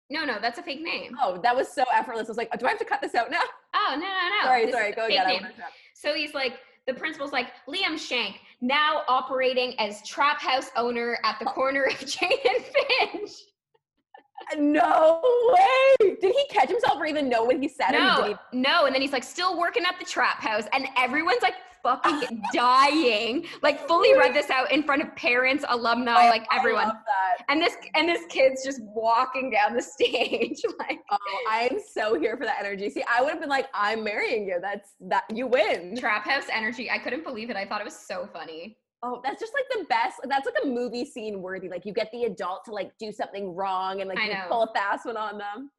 [0.09, 1.17] no, no, that's a fake name.
[1.21, 2.27] Oh, that was so effortless.
[2.27, 3.41] I was like, do I have to cut this out now?
[3.73, 4.47] Oh no, no, no.
[4.47, 4.91] sorry, this sorry.
[4.91, 5.27] Go again.
[5.27, 5.47] Name.
[5.95, 6.53] So he's like,
[6.87, 11.99] the principal's like, Liam Shank, now operating as trap house owner at the corner of
[12.05, 13.31] Jane and Finch.
[14.57, 15.21] No
[15.53, 16.15] way!
[16.21, 17.91] Did he catch himself or even know what he said?
[17.91, 18.85] No, he- no.
[18.85, 20.63] And then he's like, still working at the trap house.
[20.71, 21.55] And everyone's like
[21.87, 23.45] fucking dying.
[23.61, 26.87] Like fully read this out in front of parents, alumni, Oh, like I everyone.
[26.87, 27.45] love that.
[27.49, 30.61] And this and this kid's just walking down the stage.
[30.79, 31.17] like Oh,
[31.49, 32.89] I'm so here for that energy.
[32.89, 34.59] See, I would have been like, I'm marrying you.
[34.61, 35.95] That's that you win.
[35.97, 36.89] trap house energy.
[36.91, 37.55] I couldn't believe it.
[37.55, 38.77] I thought it was so funny.
[39.03, 40.15] Oh, that's just like the best.
[40.27, 41.69] That's like a movie scene worthy.
[41.69, 44.73] Like you get the adult to like do something wrong and like you pull a
[44.73, 45.69] fast one on them.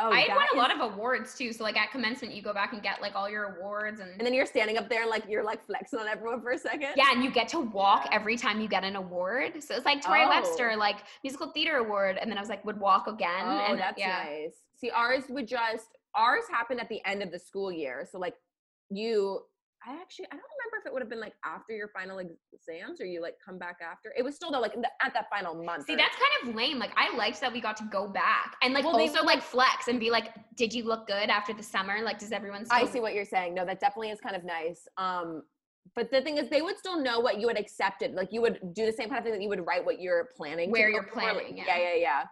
[0.00, 1.52] Oh, I had won a is- lot of awards too.
[1.52, 4.20] So like at commencement, you go back and get like all your awards and, And
[4.26, 6.88] then you're standing up there and like you're like flexing on everyone for a second.
[6.96, 8.16] yeah, and you get to walk Yeah.
[8.16, 9.62] every time you get an award.
[9.62, 10.28] So it's like Tori Oh.
[10.28, 13.30] Webster, like musical theater award, and then I was like would walk again.
[13.44, 14.24] Oh, and that's yeah.
[14.24, 14.54] nice.
[14.76, 15.86] See, ours would just
[16.16, 18.06] ours happened at the end of the school year.
[18.10, 18.34] So like
[18.90, 19.42] you
[19.86, 23.00] I actually I don't remember if it would have been like after your final exams
[23.00, 24.12] or you like come back after.
[24.16, 25.86] It was still though like the, at that final month.
[25.86, 26.78] See, or- that's kind of lame.
[26.78, 29.42] Like I liked that we got to go back and like Well, they- also like
[29.42, 32.00] flex and be like, did you look good after the summer?
[32.02, 32.64] Like, does everyone?
[32.64, 33.54] Still- I see what you're saying.
[33.54, 34.88] No, that definitely is kind of nice.
[34.96, 35.42] Um,
[35.94, 38.14] but the thing is, they would still know what you had accepted.
[38.14, 40.30] Like you would do the same kind of thing that you would write what you're
[40.36, 40.70] planning.
[40.70, 41.94] Where you're planning, Yeah, yeah.
[41.94, 42.24] yeah,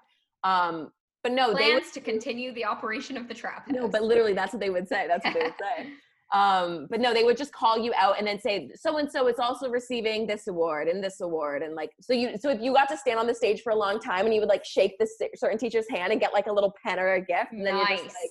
[0.44, 0.68] yeah.
[0.68, 0.90] Um,
[1.22, 3.68] but no, they would Plans to continue the operation of the trap.
[3.68, 5.06] No, but literally, that's what they would say.
[5.06, 5.92] That's what they would say.
[6.32, 9.28] Um, but no, they would just call you out and then say, so and so
[9.28, 11.62] is also receiving this award and this award.
[11.62, 13.76] And like, so you, so if you got to stand on the stage for a
[13.76, 16.52] long time and you would like shake this certain teacher's hand and get like a
[16.52, 17.88] little pen or a gift, and then nice.
[17.88, 18.30] you're just like,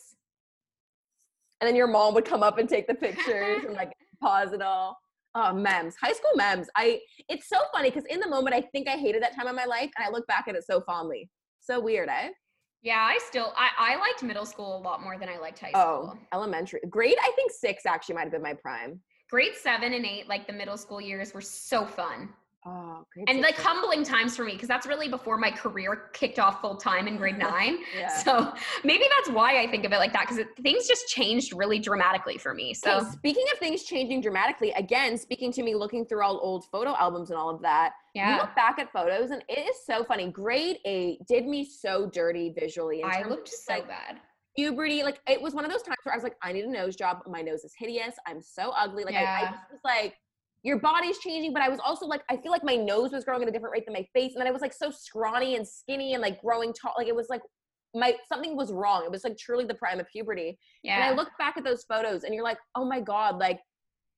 [1.61, 4.63] and then your mom would come up and take the pictures and like pause it
[4.63, 4.97] all.
[5.33, 6.67] Oh, memes, high school memes.
[6.75, 6.99] I,
[7.29, 9.63] it's so funny because in the moment, I think I hated that time of my
[9.63, 11.29] life and I look back at it so fondly.
[11.61, 12.29] So weird, eh?
[12.81, 15.71] Yeah, I still I, I liked middle school a lot more than I liked high
[15.75, 16.17] oh, school.
[16.17, 16.81] Oh, elementary.
[16.89, 18.99] Grade, I think six actually might have been my prime.
[19.29, 22.29] Grade seven and eight, like the middle school years, were so fun.
[22.63, 26.61] Oh, and like humbling times for me because that's really before my career kicked off
[26.61, 27.79] full time in grade nine.
[27.97, 28.07] Yeah.
[28.09, 28.53] So
[28.83, 32.37] maybe that's why I think of it like that because things just changed really dramatically
[32.37, 32.75] for me.
[32.75, 36.65] So Okay, speaking of things changing dramatically, again, speaking to me looking through all old
[36.65, 39.77] photo albums and all of that, you yeah, look back at photos and it is
[39.83, 40.29] so funny.
[40.29, 43.01] Grade eight did me so dirty visually.
[43.01, 44.17] in I looked just, so like, bad.
[44.55, 45.01] puberty.
[45.01, 46.95] Like it was one of those times where I was like, I need a nose
[46.95, 47.21] job.
[47.25, 48.13] My nose is hideous.
[48.27, 49.03] I'm so ugly.
[49.03, 50.13] Like I, I just was like,
[50.63, 53.41] your body's changing, but I was also like, I feel like my nose was growing
[53.41, 55.67] at a different rate than my face, and then I was like so scrawny and
[55.67, 56.93] skinny and like growing tall.
[56.97, 57.41] Like it was like
[57.93, 59.03] my something was wrong.
[59.03, 60.57] It was like truly the prime of puberty.
[60.83, 60.95] Yeah.
[60.95, 63.59] And I look back at those photos and you're like, oh my God, like,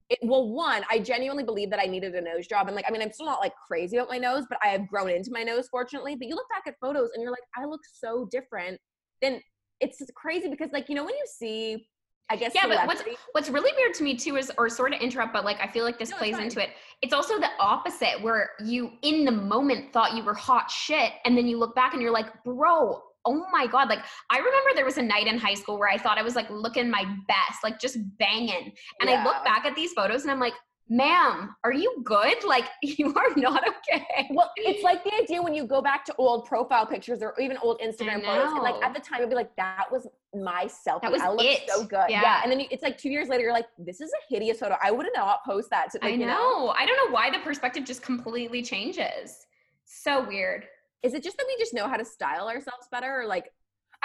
[0.10, 2.68] it, well, one, I genuinely believe that I needed a nose job.
[2.68, 4.88] And like, I mean, I'm still not like crazy about my nose, but I have
[4.88, 6.16] grown into my nose, fortunately.
[6.16, 8.80] But you look back at photos and you're like, I look so different.
[9.22, 9.42] Then
[9.80, 11.88] it's crazy because, like, you know, when you see,
[12.30, 13.04] I guess, Yeah, but what's-
[13.34, 15.84] What's really weird to me too is, or sort of interrupt, but like I feel
[15.84, 16.70] like this No, plays into it.
[17.02, 21.38] It's also the opposite where you in the moment thought you were hot shit, and
[21.38, 23.90] then you look back and you're like, bro, oh my god.
[23.90, 24.00] Like
[24.30, 26.50] I remember there was a night in high school where I thought I was like
[26.50, 28.74] looking my best, like just banging.
[29.02, 30.54] And I look back at these photos and I'm like,
[30.90, 32.44] ma'am, are you good?
[32.46, 34.28] Like you are not okay.
[34.32, 37.58] Well, it's like the idea when you go back to old profile pictures or even
[37.58, 41.02] old Instagram photos, and like at the time, you'd be like, "That was myself.
[41.02, 41.70] That was I look it.
[41.70, 42.22] so good." Yeah.
[42.22, 42.40] Yeah.
[42.44, 44.78] and then you, it's like two years later, you're like, "This is a hideous photo.
[44.82, 46.70] I would not post that." To, like, I you know.
[46.78, 49.46] I don't know why the perspective just completely changes.
[49.86, 50.66] So weird.
[51.02, 53.52] Is it just that we just know how to style ourselves better, or like?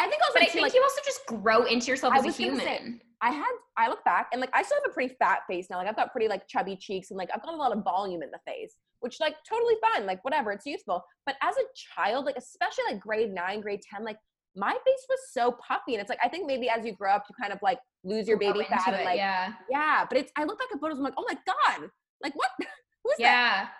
[0.00, 2.18] I think also But I too, think like you also just grow into yourself I
[2.18, 3.00] as a gonna say, human.
[3.20, 5.78] I had I look back and like I still have a pretty fat face now.
[5.78, 8.22] Like I've got pretty like chubby cheeks and like I've got a lot of volume
[8.22, 10.06] in the face, which like totally fine.
[10.06, 11.04] Like whatever, it's useful.
[11.26, 11.64] But as a
[11.96, 14.18] child, like especially like grade nine, grade ten, like
[14.54, 17.24] my face was so puffy, and it's like I think maybe as you grow up,
[17.28, 19.52] you kind of like lose your baby fat and it, like yeah.
[19.68, 20.04] yeah.
[20.08, 21.90] But it's I look back at photos, I'm like, oh my god,
[22.22, 22.50] like what?
[23.04, 23.70] Who's that?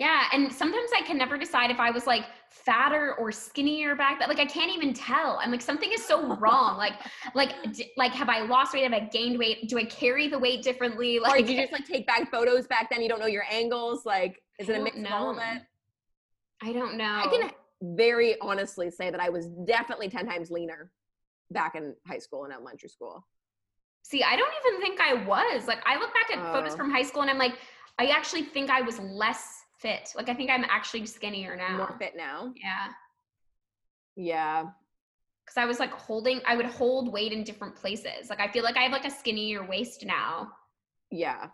[0.00, 0.24] Yeah.
[0.32, 4.30] And sometimes I can never decide if I was like fatter or skinnier back then.
[4.30, 5.38] Like I can't even tell.
[5.42, 6.78] I'm like, something is so wrong.
[6.78, 6.94] Like,
[7.34, 8.84] like, d- like, have I lost weight?
[8.84, 9.68] Have I gained weight?
[9.68, 11.18] Do I carry the weight differently?
[11.18, 13.02] Or Like, did you just like take back photos back then?
[13.02, 14.06] You don't know your angles.
[14.06, 15.62] Like, is it a mix of all of it?
[16.62, 17.04] I don't know.
[17.22, 17.50] I can
[17.96, 20.90] very honestly say that I was definitely 10 times leaner
[21.50, 23.26] back in high school and elementary school.
[24.02, 25.66] See, I don't even think I was.
[25.66, 26.76] Like, I look back at photos Oh.
[26.78, 27.58] from high school and I'm like,
[27.98, 30.10] I actually think I was less fit.
[30.14, 31.76] Like, I think I'm actually skinnier now.
[31.76, 32.52] More fit now.
[32.56, 32.88] Yeah.
[34.16, 34.62] Yeah.
[35.46, 38.28] Cause I was like holding, I would hold weight in different places.
[38.28, 40.48] Like, I feel like I have like a skinnier waist now
[41.10, 41.48] Yeah.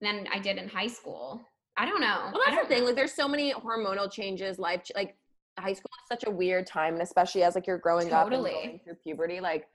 [0.00, 1.40] than I did in high school.
[1.76, 2.30] I don't know.
[2.32, 2.80] Well, that's the thing.
[2.80, 2.86] know.
[2.86, 5.16] Like, there's so many hormonal changes, life, ch- like,
[5.58, 8.32] high school is such a weird time, and especially as like you're growing up and
[8.32, 8.50] Totally.
[8.52, 9.66] going through puberty, like,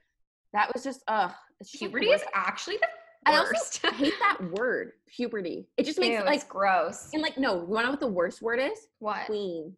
[0.54, 1.32] that was just, ugh.
[1.74, 2.88] Puberty is actually the
[3.26, 5.68] I also hate that word, puberty.
[5.78, 7.10] It just makes Ew, it like, gross.
[7.14, 8.88] and like, no, you wanna know what the worst word is?
[9.00, 9.26] What?
[9.26, 9.74] Tween.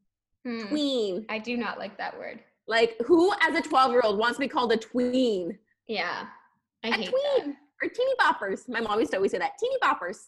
[0.46, 0.68] Hmm.
[0.68, 1.26] Tween.
[1.30, 2.40] I do not like that word.
[2.68, 5.58] Like, who as a 12 year old wants to be called a tween?
[5.88, 6.26] Yeah.
[6.84, 8.68] I a hate tween or teeny boppers.
[8.68, 10.26] My mom used to always say that teeny boppers.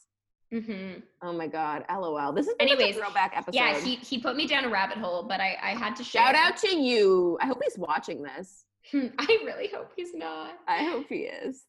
[0.52, 0.64] that.
[0.64, 2.32] hmm Oh my god, lol.
[2.34, 3.56] This is Anyways, a throwback episode.
[3.56, 6.24] Yeah, he, he put me down a rabbit hole, but I, I had to share.
[6.24, 7.38] Shout out to you.
[7.42, 8.64] I hope he's watching this.
[8.94, 10.54] I really hope he's not.
[10.68, 11.64] I hope he is.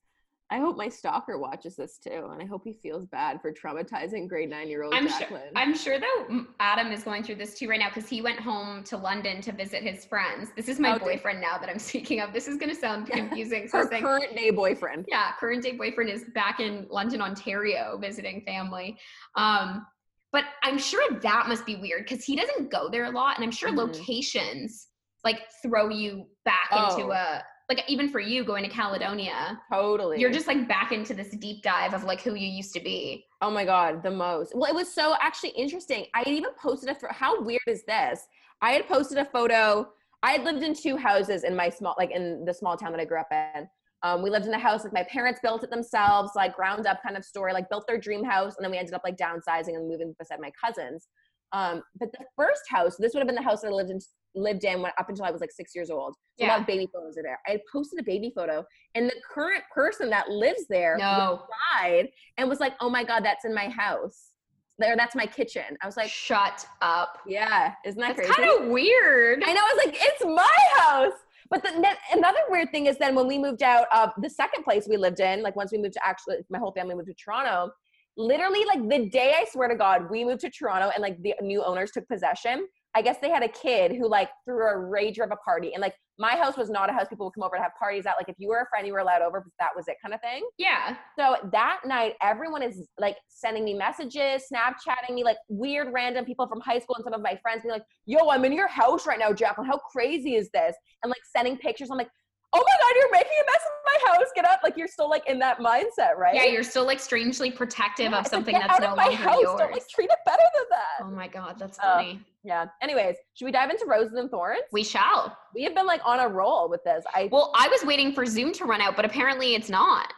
[0.52, 4.28] I hope my stalker watches this too, and I hope he feels bad for traumatizing
[4.28, 5.18] grade nine year old I'm sure.
[5.20, 5.52] Jacqueline.
[5.54, 8.82] I'm sure though Adam is going through this too right now because he went home
[8.84, 10.50] to London to visit his friends.
[10.56, 12.32] This is my Oh, boyfriend now that I'm speaking of.
[12.32, 13.68] This is going to sound confusing.
[13.68, 15.04] So Her saying, current day boyfriend.
[15.08, 18.98] yeah, current day boyfriend is back in London, Ontario, visiting family.
[19.36, 19.86] Um,
[20.32, 23.44] but I'm sure that must be weird because he doesn't go there a lot, and
[23.44, 23.76] I'm sure Mhm.
[23.76, 24.88] locations
[25.22, 27.12] like throw you back into Oh.
[27.12, 30.18] a like even for you going to Caledonia, Totally.
[30.18, 33.24] you're just like back into this deep dive of like who you used to be.
[33.40, 34.52] Oh my god, the most.
[34.56, 36.06] Well, it was so actually interesting.
[36.12, 36.94] I had even posted a.
[36.96, 38.26] pho- How weird is this?
[38.60, 39.88] I had posted a photo.
[40.24, 43.00] I had lived in two houses in my small, like in the small town that
[43.00, 43.68] I grew up in.
[44.02, 47.00] Um, we lived in a house like my parents built it themselves, like ground up
[47.02, 49.76] kind of story, like built their dream house, and then we ended up like downsizing
[49.76, 51.06] and moving beside my cousins.
[51.52, 53.98] Um, but the first house, this would have been the house that I lived in
[54.36, 56.14] lived in when, up until I was like six years old.
[56.38, 57.40] So a lot of baby photos are there.
[57.48, 58.64] I posted a baby photo,
[58.94, 61.42] and the current person that lives there No.
[61.42, 64.30] replied and was like, "Oh my god, that's in my house.
[64.78, 67.18] There, that's my kitchen." I was like, Shut up.
[67.26, 69.42] "Yeah, isn't that That's crazy?" kind of weird.
[69.44, 69.60] I know.
[69.60, 71.18] I was like, "It's my house."
[71.50, 74.86] But the, another weird thing is then when we moved out of the second place
[74.88, 77.72] we lived in, like once we moved to actually, my whole family moved to Toronto.
[78.16, 81.34] Literally, like the day I swear to God, we moved to Toronto and like the
[81.40, 82.66] new owners took possession.
[82.94, 85.80] I guess they had a kid who like threw a rager of a party, and
[85.80, 88.16] like my house was not a house people would come over to have parties at.
[88.18, 90.12] Like if you were a friend, you were allowed over, but that was it, kind
[90.12, 90.42] of thing.
[90.58, 90.96] Yeah.
[91.18, 96.46] So that night, everyone is like sending me messages, Snapchatting me, like weird random people
[96.48, 99.06] from high school and some of my friends being like, yo, I'm in your house
[99.06, 99.68] right now, Jacqueline.
[99.68, 100.74] How crazy is this?
[101.02, 101.90] And like sending pictures.
[101.90, 102.10] I'm like,
[102.52, 104.26] oh my God, you're making a mess of my house.
[104.34, 104.60] Get up.
[104.62, 106.34] Like you're still like in that mindset, right?
[106.34, 108.96] Yeah, you're still like strangely protective Yeah, of like, something get that's out no of
[108.96, 109.40] my longer house.
[109.40, 109.58] yours.
[109.58, 111.06] Don't like treat it better than that.
[111.06, 112.20] oh my god, that's Uh, funny.
[112.42, 112.66] Yeah.
[112.82, 114.62] Anyways, should we dive into roses and thorns?
[114.72, 115.36] we shall.
[115.54, 117.04] We have been like on a roll with this.
[117.14, 120.12] I Well, I was waiting for Zoom to run out, but apparently it's not.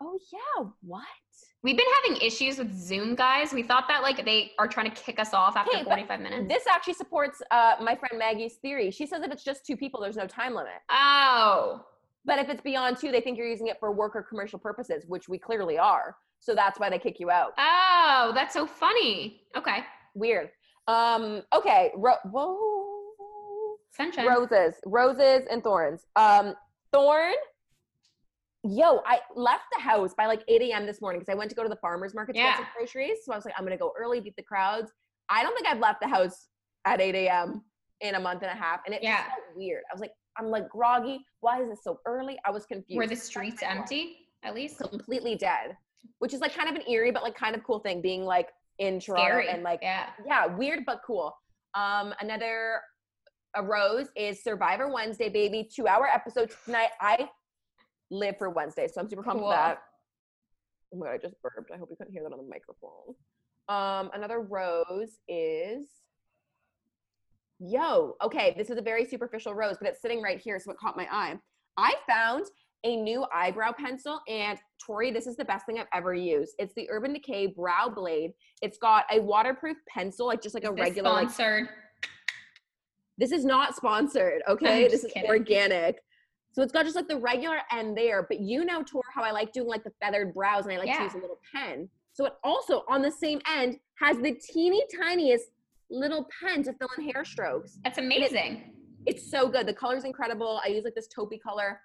[0.00, 1.04] oh yeah, what?
[1.64, 3.52] We've been having issues with Zoom, guys.
[3.52, 6.48] We thought that like they are trying to kick us off after Hey, 45 minutes.
[6.48, 8.90] This actually supports uh, my friend Maggie's theory.
[8.90, 10.72] She says if it's just two people, there's no time limit.
[10.90, 11.84] oh,
[12.24, 15.04] But if it's beyond two, they think you're using it for work or commercial purposes,
[15.06, 16.16] which we clearly are.
[16.40, 17.52] So that's why they kick you out.
[17.58, 19.42] oh, that's so funny.
[19.56, 19.84] Okay,
[20.14, 20.50] Weird.
[20.88, 21.92] Um, okay.
[21.96, 23.76] Ro- whoa.
[23.92, 24.26] sunshine.
[24.26, 26.06] Roses, roses and thorns.
[26.16, 26.54] Um,
[26.92, 27.34] thorn.
[28.64, 30.86] Yo, I left the house by like 8 a.m.
[30.86, 32.50] this morning because I went to go to the farmer's market to Yeah.
[32.50, 33.18] get some groceries.
[33.24, 34.92] So I was like, I'm gonna go early, beat the crowds.
[35.28, 36.48] I don't think I've left the house
[36.84, 37.64] at 8 a.m.
[38.00, 39.24] in a month and a half, and it Yeah.
[39.24, 39.82] felt weird.
[39.90, 41.24] I was like, I'm like groggy.
[41.40, 42.38] Why is it so early?
[42.44, 42.96] I was confused.
[42.96, 44.28] Were the streets empty?
[44.44, 45.76] At least completely dead,
[46.20, 48.48] which is like kind of an eerie but like kind of cool thing being like
[48.78, 49.48] in Toronto scary.
[49.48, 50.10] and like yeah.
[50.26, 51.36] yeah, weird but cool.
[51.74, 52.80] Um, another
[53.56, 55.68] arose is Survivor Wednesday, baby.
[55.72, 56.90] Two hour episode tonight.
[57.00, 57.28] I
[58.12, 59.50] live for Wednesday, so I'm super pumped Cool.
[59.50, 59.78] for that.
[60.94, 61.70] Oh my god, I just burped.
[61.74, 63.14] I hope you couldn't hear that on the microphone.
[63.68, 65.86] Um, another rose is
[67.58, 68.14] yo.
[68.22, 70.96] Okay, this is a very superficial rose, but it's sitting right here, so it caught
[70.96, 71.38] my eye.
[71.76, 72.44] I found
[72.84, 76.54] a new eyebrow pencil, and Tori, this is the best thing I've ever used.
[76.58, 78.32] It's the Urban Decay Brow Blade.
[78.60, 81.68] It's got a waterproof pencil, like just like Is a regular like sponsored.
[83.16, 84.88] this is not sponsored, okay?
[84.88, 85.30] This is kidding.
[85.30, 86.02] organic.
[86.52, 89.30] So it's got just like the regular end there, but you know, Tor, how I
[89.30, 91.88] like doing like the feathered brows and I like to use a little pen.
[92.12, 95.46] So it also on the same end has the teeny tiniest
[95.90, 97.78] little pen to fill in hair strokes.
[97.84, 98.74] That's amazing.
[99.06, 99.66] It's so good.
[99.66, 100.60] The color's incredible.
[100.62, 101.80] I use like this taupey color.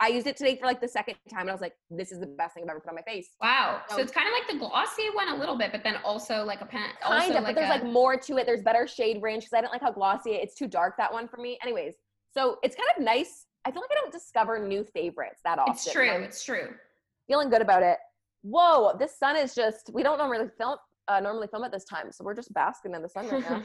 [0.00, 2.20] I used it today for like the second time and I was like, this is
[2.20, 3.30] the best thing I've ever put on my face.
[3.40, 3.82] Wow.
[3.88, 6.44] So So- it's kind of like the glossy one a little bit, but then also
[6.44, 6.90] like a pen.
[7.00, 8.46] Kind also of, but there's a- like more to it.
[8.46, 11.12] There's better shade range because I didn't like how glossy it- it's too dark that
[11.12, 11.58] one for me.
[11.62, 11.94] Anyways,
[12.32, 13.46] so it's kind of nice.
[13.68, 15.74] I feel like I don't discover new favorites that often.
[15.74, 16.10] It's true.
[16.10, 16.68] It's true.
[17.26, 17.98] feeling good about it.
[18.40, 22.10] Whoa, this sun is just we don't normally film uh, normally film at this time,
[22.10, 23.62] so we're just basking in the sun right now.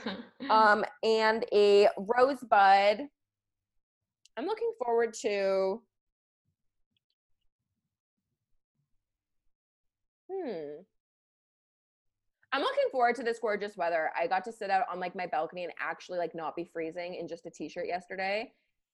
[0.50, 3.02] um, and a rosebud.
[4.36, 5.82] I'm looking forward to.
[10.30, 10.82] Hmm.
[12.52, 14.12] I'm looking forward to this gorgeous weather.
[14.20, 17.16] I got to sit out on like my balcony and actually like not be freezing
[17.16, 18.52] in just a t-shirt yesterday.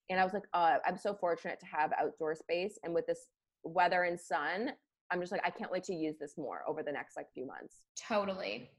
[0.10, 2.80] And I was like, uh, I'm so fortunate to have outdoor space.
[2.84, 3.28] And with this
[3.64, 4.72] weather and sun,
[5.12, 7.46] I'm just like, I can't wait to use this more over the next like few
[7.46, 7.76] months.
[7.96, 8.70] totally.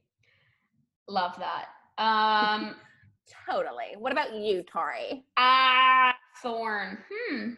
[1.09, 1.66] Love that.
[1.98, 2.77] Um,
[3.47, 3.94] Totally.
[3.98, 5.23] What about you, Tori?
[5.36, 6.97] ah, thorn.
[7.12, 7.51] Hmm.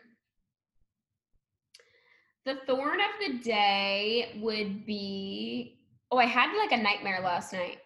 [2.45, 5.79] The thorn of the day would be.
[6.11, 7.79] Oh, I had like a nightmare last night.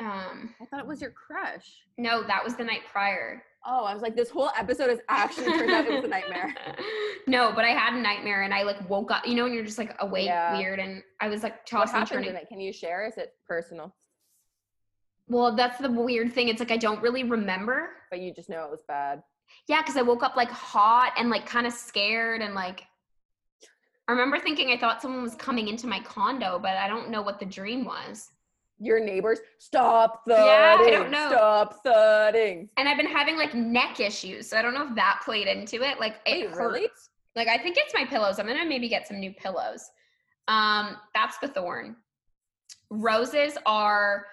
[0.00, 1.82] Um, I thought it was your crush.
[1.98, 3.42] no, that was the night prior.
[3.66, 6.54] Oh, I was like, this whole episode is actually turned out it was a nightmare.
[7.26, 9.26] no, but I had a nightmare and I like woke up.
[9.26, 10.56] You know, when you're just like awake, Yeah.
[10.56, 12.30] weird, and I was like tossing and happened turning.
[12.30, 12.48] in it?
[12.48, 13.06] Can you share?
[13.06, 13.94] Is it personal?
[15.28, 16.48] Well, that's the weird thing.
[16.48, 17.90] It's like I don't really remember.
[18.10, 19.22] But you just know it was bad.
[19.68, 22.84] Yeah, because I woke up like hot and like kind of scared and like
[24.08, 27.22] I remember thinking I thought someone was coming into my condo, but I don't know
[27.22, 28.30] what the dream was.
[28.82, 30.46] Your neighbors, stop thudding.
[30.46, 31.28] Yeah, I don't know.
[31.30, 32.70] Stop thudding.
[32.78, 35.82] And I've been having like neck issues, so I don't know if that played into
[35.82, 36.00] it.
[36.00, 36.80] Like it Wait, really?
[36.82, 37.10] hurts.
[37.36, 38.38] Like I think it's my pillows.
[38.38, 39.90] I'm gonna maybe get some new pillows.
[40.48, 41.96] Um, that's the thorn.
[42.90, 44.26] Roses are.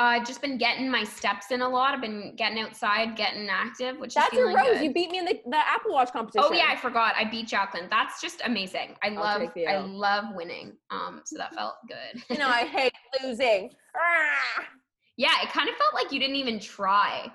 [0.00, 1.92] I've just been getting my steps in a lot.
[1.92, 4.64] I've been getting outside, getting active, which is That's is your rose.
[4.64, 4.84] good.
[4.84, 6.48] You beat me in the, the Apple Watch competition.
[6.48, 7.14] Oh yeah, I forgot.
[7.16, 7.88] I beat Jacqueline.
[7.90, 8.94] That's just amazing.
[9.02, 10.74] I love I love winning.
[10.90, 12.22] Um so that felt good.
[12.30, 12.92] you know, I hate
[13.22, 13.70] losing.
[13.96, 14.64] Ah!
[15.16, 17.32] Yeah, it kind of felt like you didn't even try.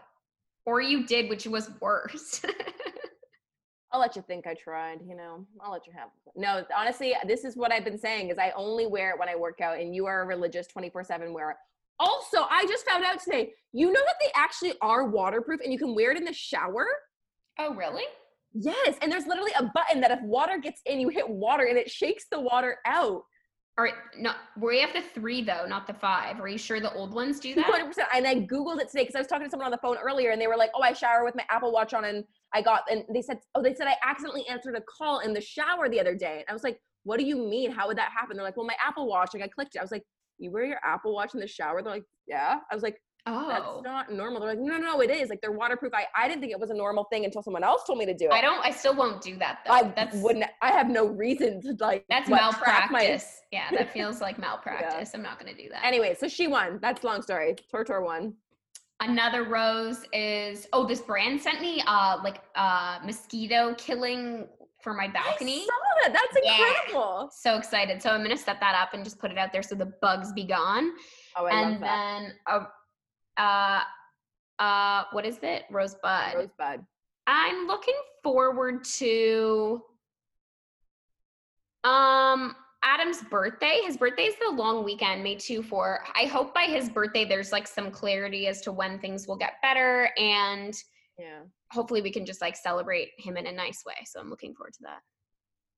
[0.65, 2.41] Or you did, which was worse.
[3.91, 5.45] I'll let you think I tried, you know.
[5.61, 8.87] I'll let you have No, honestly, this is what I've been saying is I only
[8.87, 11.57] wear it when I work out and you are a religious 24/7 wearer.
[11.99, 15.79] Also, I just found out today, you know that they actually are waterproof and you
[15.79, 16.87] can wear it in the shower?
[17.59, 18.03] oh, really?
[18.53, 21.77] Yes, and there's literally a button that if water gets in, you hit water and
[21.77, 23.23] it shakes the water out.
[23.75, 26.39] All right, no, we have the three though, not the five.
[26.39, 27.65] Are you sure the old ones do that?
[27.65, 28.03] 200%.
[28.13, 30.29] And I Googled it today because I was talking to someone on the phone earlier
[30.29, 32.83] and they were like, oh, I shower with my Apple Watch on and I got,
[32.91, 35.99] and they said, oh, they said I accidentally answered a call in the shower the
[35.99, 36.37] other day.
[36.37, 37.71] And I was like, what do you mean?
[37.71, 38.37] How would that happen?
[38.37, 39.79] They're like, well, my Apple Watch, like I clicked it.
[39.79, 40.03] I was like,
[40.43, 41.81] you wear your Apple Watch in the shower?
[41.81, 42.59] They're like, yeah.
[42.69, 43.47] I was like, Oh.
[43.47, 44.41] that's not normal.
[44.41, 45.29] They're like, no, no, no, it is.
[45.29, 45.93] Like they're waterproof.
[45.93, 48.13] I, I didn't think it was a normal thing until someone else told me to
[48.13, 48.33] do it.
[48.33, 48.59] I don't.
[48.65, 49.71] I still won't do that though.
[49.71, 50.43] I that's wouldn't.
[50.61, 52.03] I have no reason to like.
[52.09, 53.41] that's what, track my- malpractice.
[53.53, 55.11] Yeah, that feels like malpractice.
[55.13, 55.85] I'm not gonna do that.
[55.85, 56.79] Anyway, so she won.
[56.81, 57.55] That's long story.
[57.71, 58.33] Tortor won.
[58.99, 64.47] Another rose is oh, this brand sent me uh like uh mosquito killing
[64.83, 65.61] for my balcony.
[65.61, 66.13] I saw that.
[66.13, 67.19] That's incredible.
[67.23, 67.29] Yeah.
[67.31, 68.01] So excited.
[68.01, 70.33] So I'm gonna set that up and just put it out there so the bugs
[70.33, 70.91] be gone.
[71.37, 72.31] Oh, I love and that.
[72.47, 72.65] then
[73.37, 73.81] uh, uh
[74.61, 75.63] uh what is it?
[75.71, 76.35] Rosebud.
[76.35, 76.85] Rosebud.
[77.25, 79.81] I'm looking forward to
[81.85, 82.55] um
[82.85, 83.79] Adam's birthday.
[83.85, 86.03] His birthday is the long weekend, May 2 4.
[86.15, 89.53] I hope by his birthday there's like some clarity as to when things will get
[89.61, 90.75] better and
[91.17, 91.41] Yeah.
[91.71, 93.95] hopefully we can just like celebrate him in a nice way.
[94.05, 94.99] So I'm looking forward to that.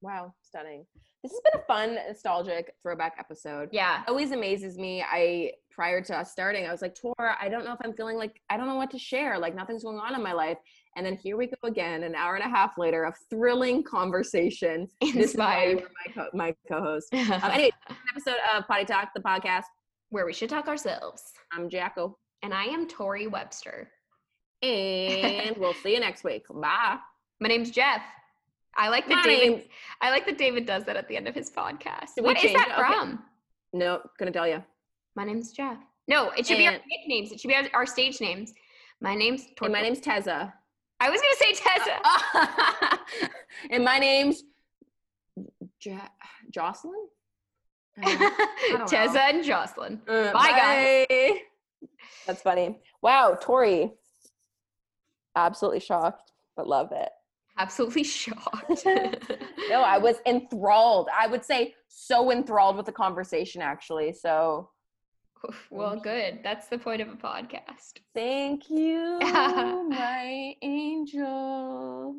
[0.02, 0.34] Wow.
[0.42, 0.86] Stunning.
[1.24, 3.70] This has been a fun, nostalgic throwback episode.
[3.72, 4.04] Yeah.
[4.08, 5.02] always amazes me.
[5.04, 8.18] I prior to us starting, I was like, Tor, I don't know if I'm feeling
[8.18, 9.40] like I don't know what to share.
[9.40, 10.58] Like nothing's going on in my life.
[10.96, 14.88] And then here we go again, an hour and a half later of thrilling conversation.
[15.02, 15.82] This is why you Inspired.
[15.82, 17.08] were my, co- my co-host.
[17.14, 19.64] Um, anyway, an episode of Potty Talk, the podcast.
[20.10, 21.24] Where we should talk ourselves.
[21.52, 23.90] I'm Jacko, And I am Tori Webster.
[24.70, 26.44] And we'll see you next week.
[26.50, 26.98] Bye.
[27.40, 28.02] My name's Jeff.
[28.78, 29.66] I like that My David name's-
[30.02, 32.12] I like that David does that at the end of his podcast.
[32.18, 32.80] What is that it?
[32.80, 32.94] Okay.
[32.94, 33.24] from?
[33.74, 34.64] No, gonna tell you.
[35.16, 35.78] My name's Jeff.
[36.08, 37.32] No, it should be our nicknames.
[37.32, 38.54] It should be our, stage names.
[39.02, 40.54] My name's Tor- And my name's Tessa.
[41.00, 43.00] I was gonna say Tessa.
[43.72, 44.44] and my name's
[46.52, 47.08] Jocelyn.
[48.88, 49.20] Tessa know.
[49.20, 50.02] and Jocelyn.
[50.08, 51.38] uh, Bye, guys.
[52.28, 52.80] That's funny.
[53.02, 53.94] Wow, Tori.
[55.36, 57.10] Absolutely shocked, but love it.
[57.58, 58.86] Absolutely shocked.
[59.68, 61.10] No, I was enthralled.
[61.18, 64.14] I would say so enthralled with the conversation, actually.
[64.14, 64.70] So
[65.72, 66.42] well, good.
[66.44, 68.00] That's the point of a podcast.
[68.14, 72.16] thank you, my angel.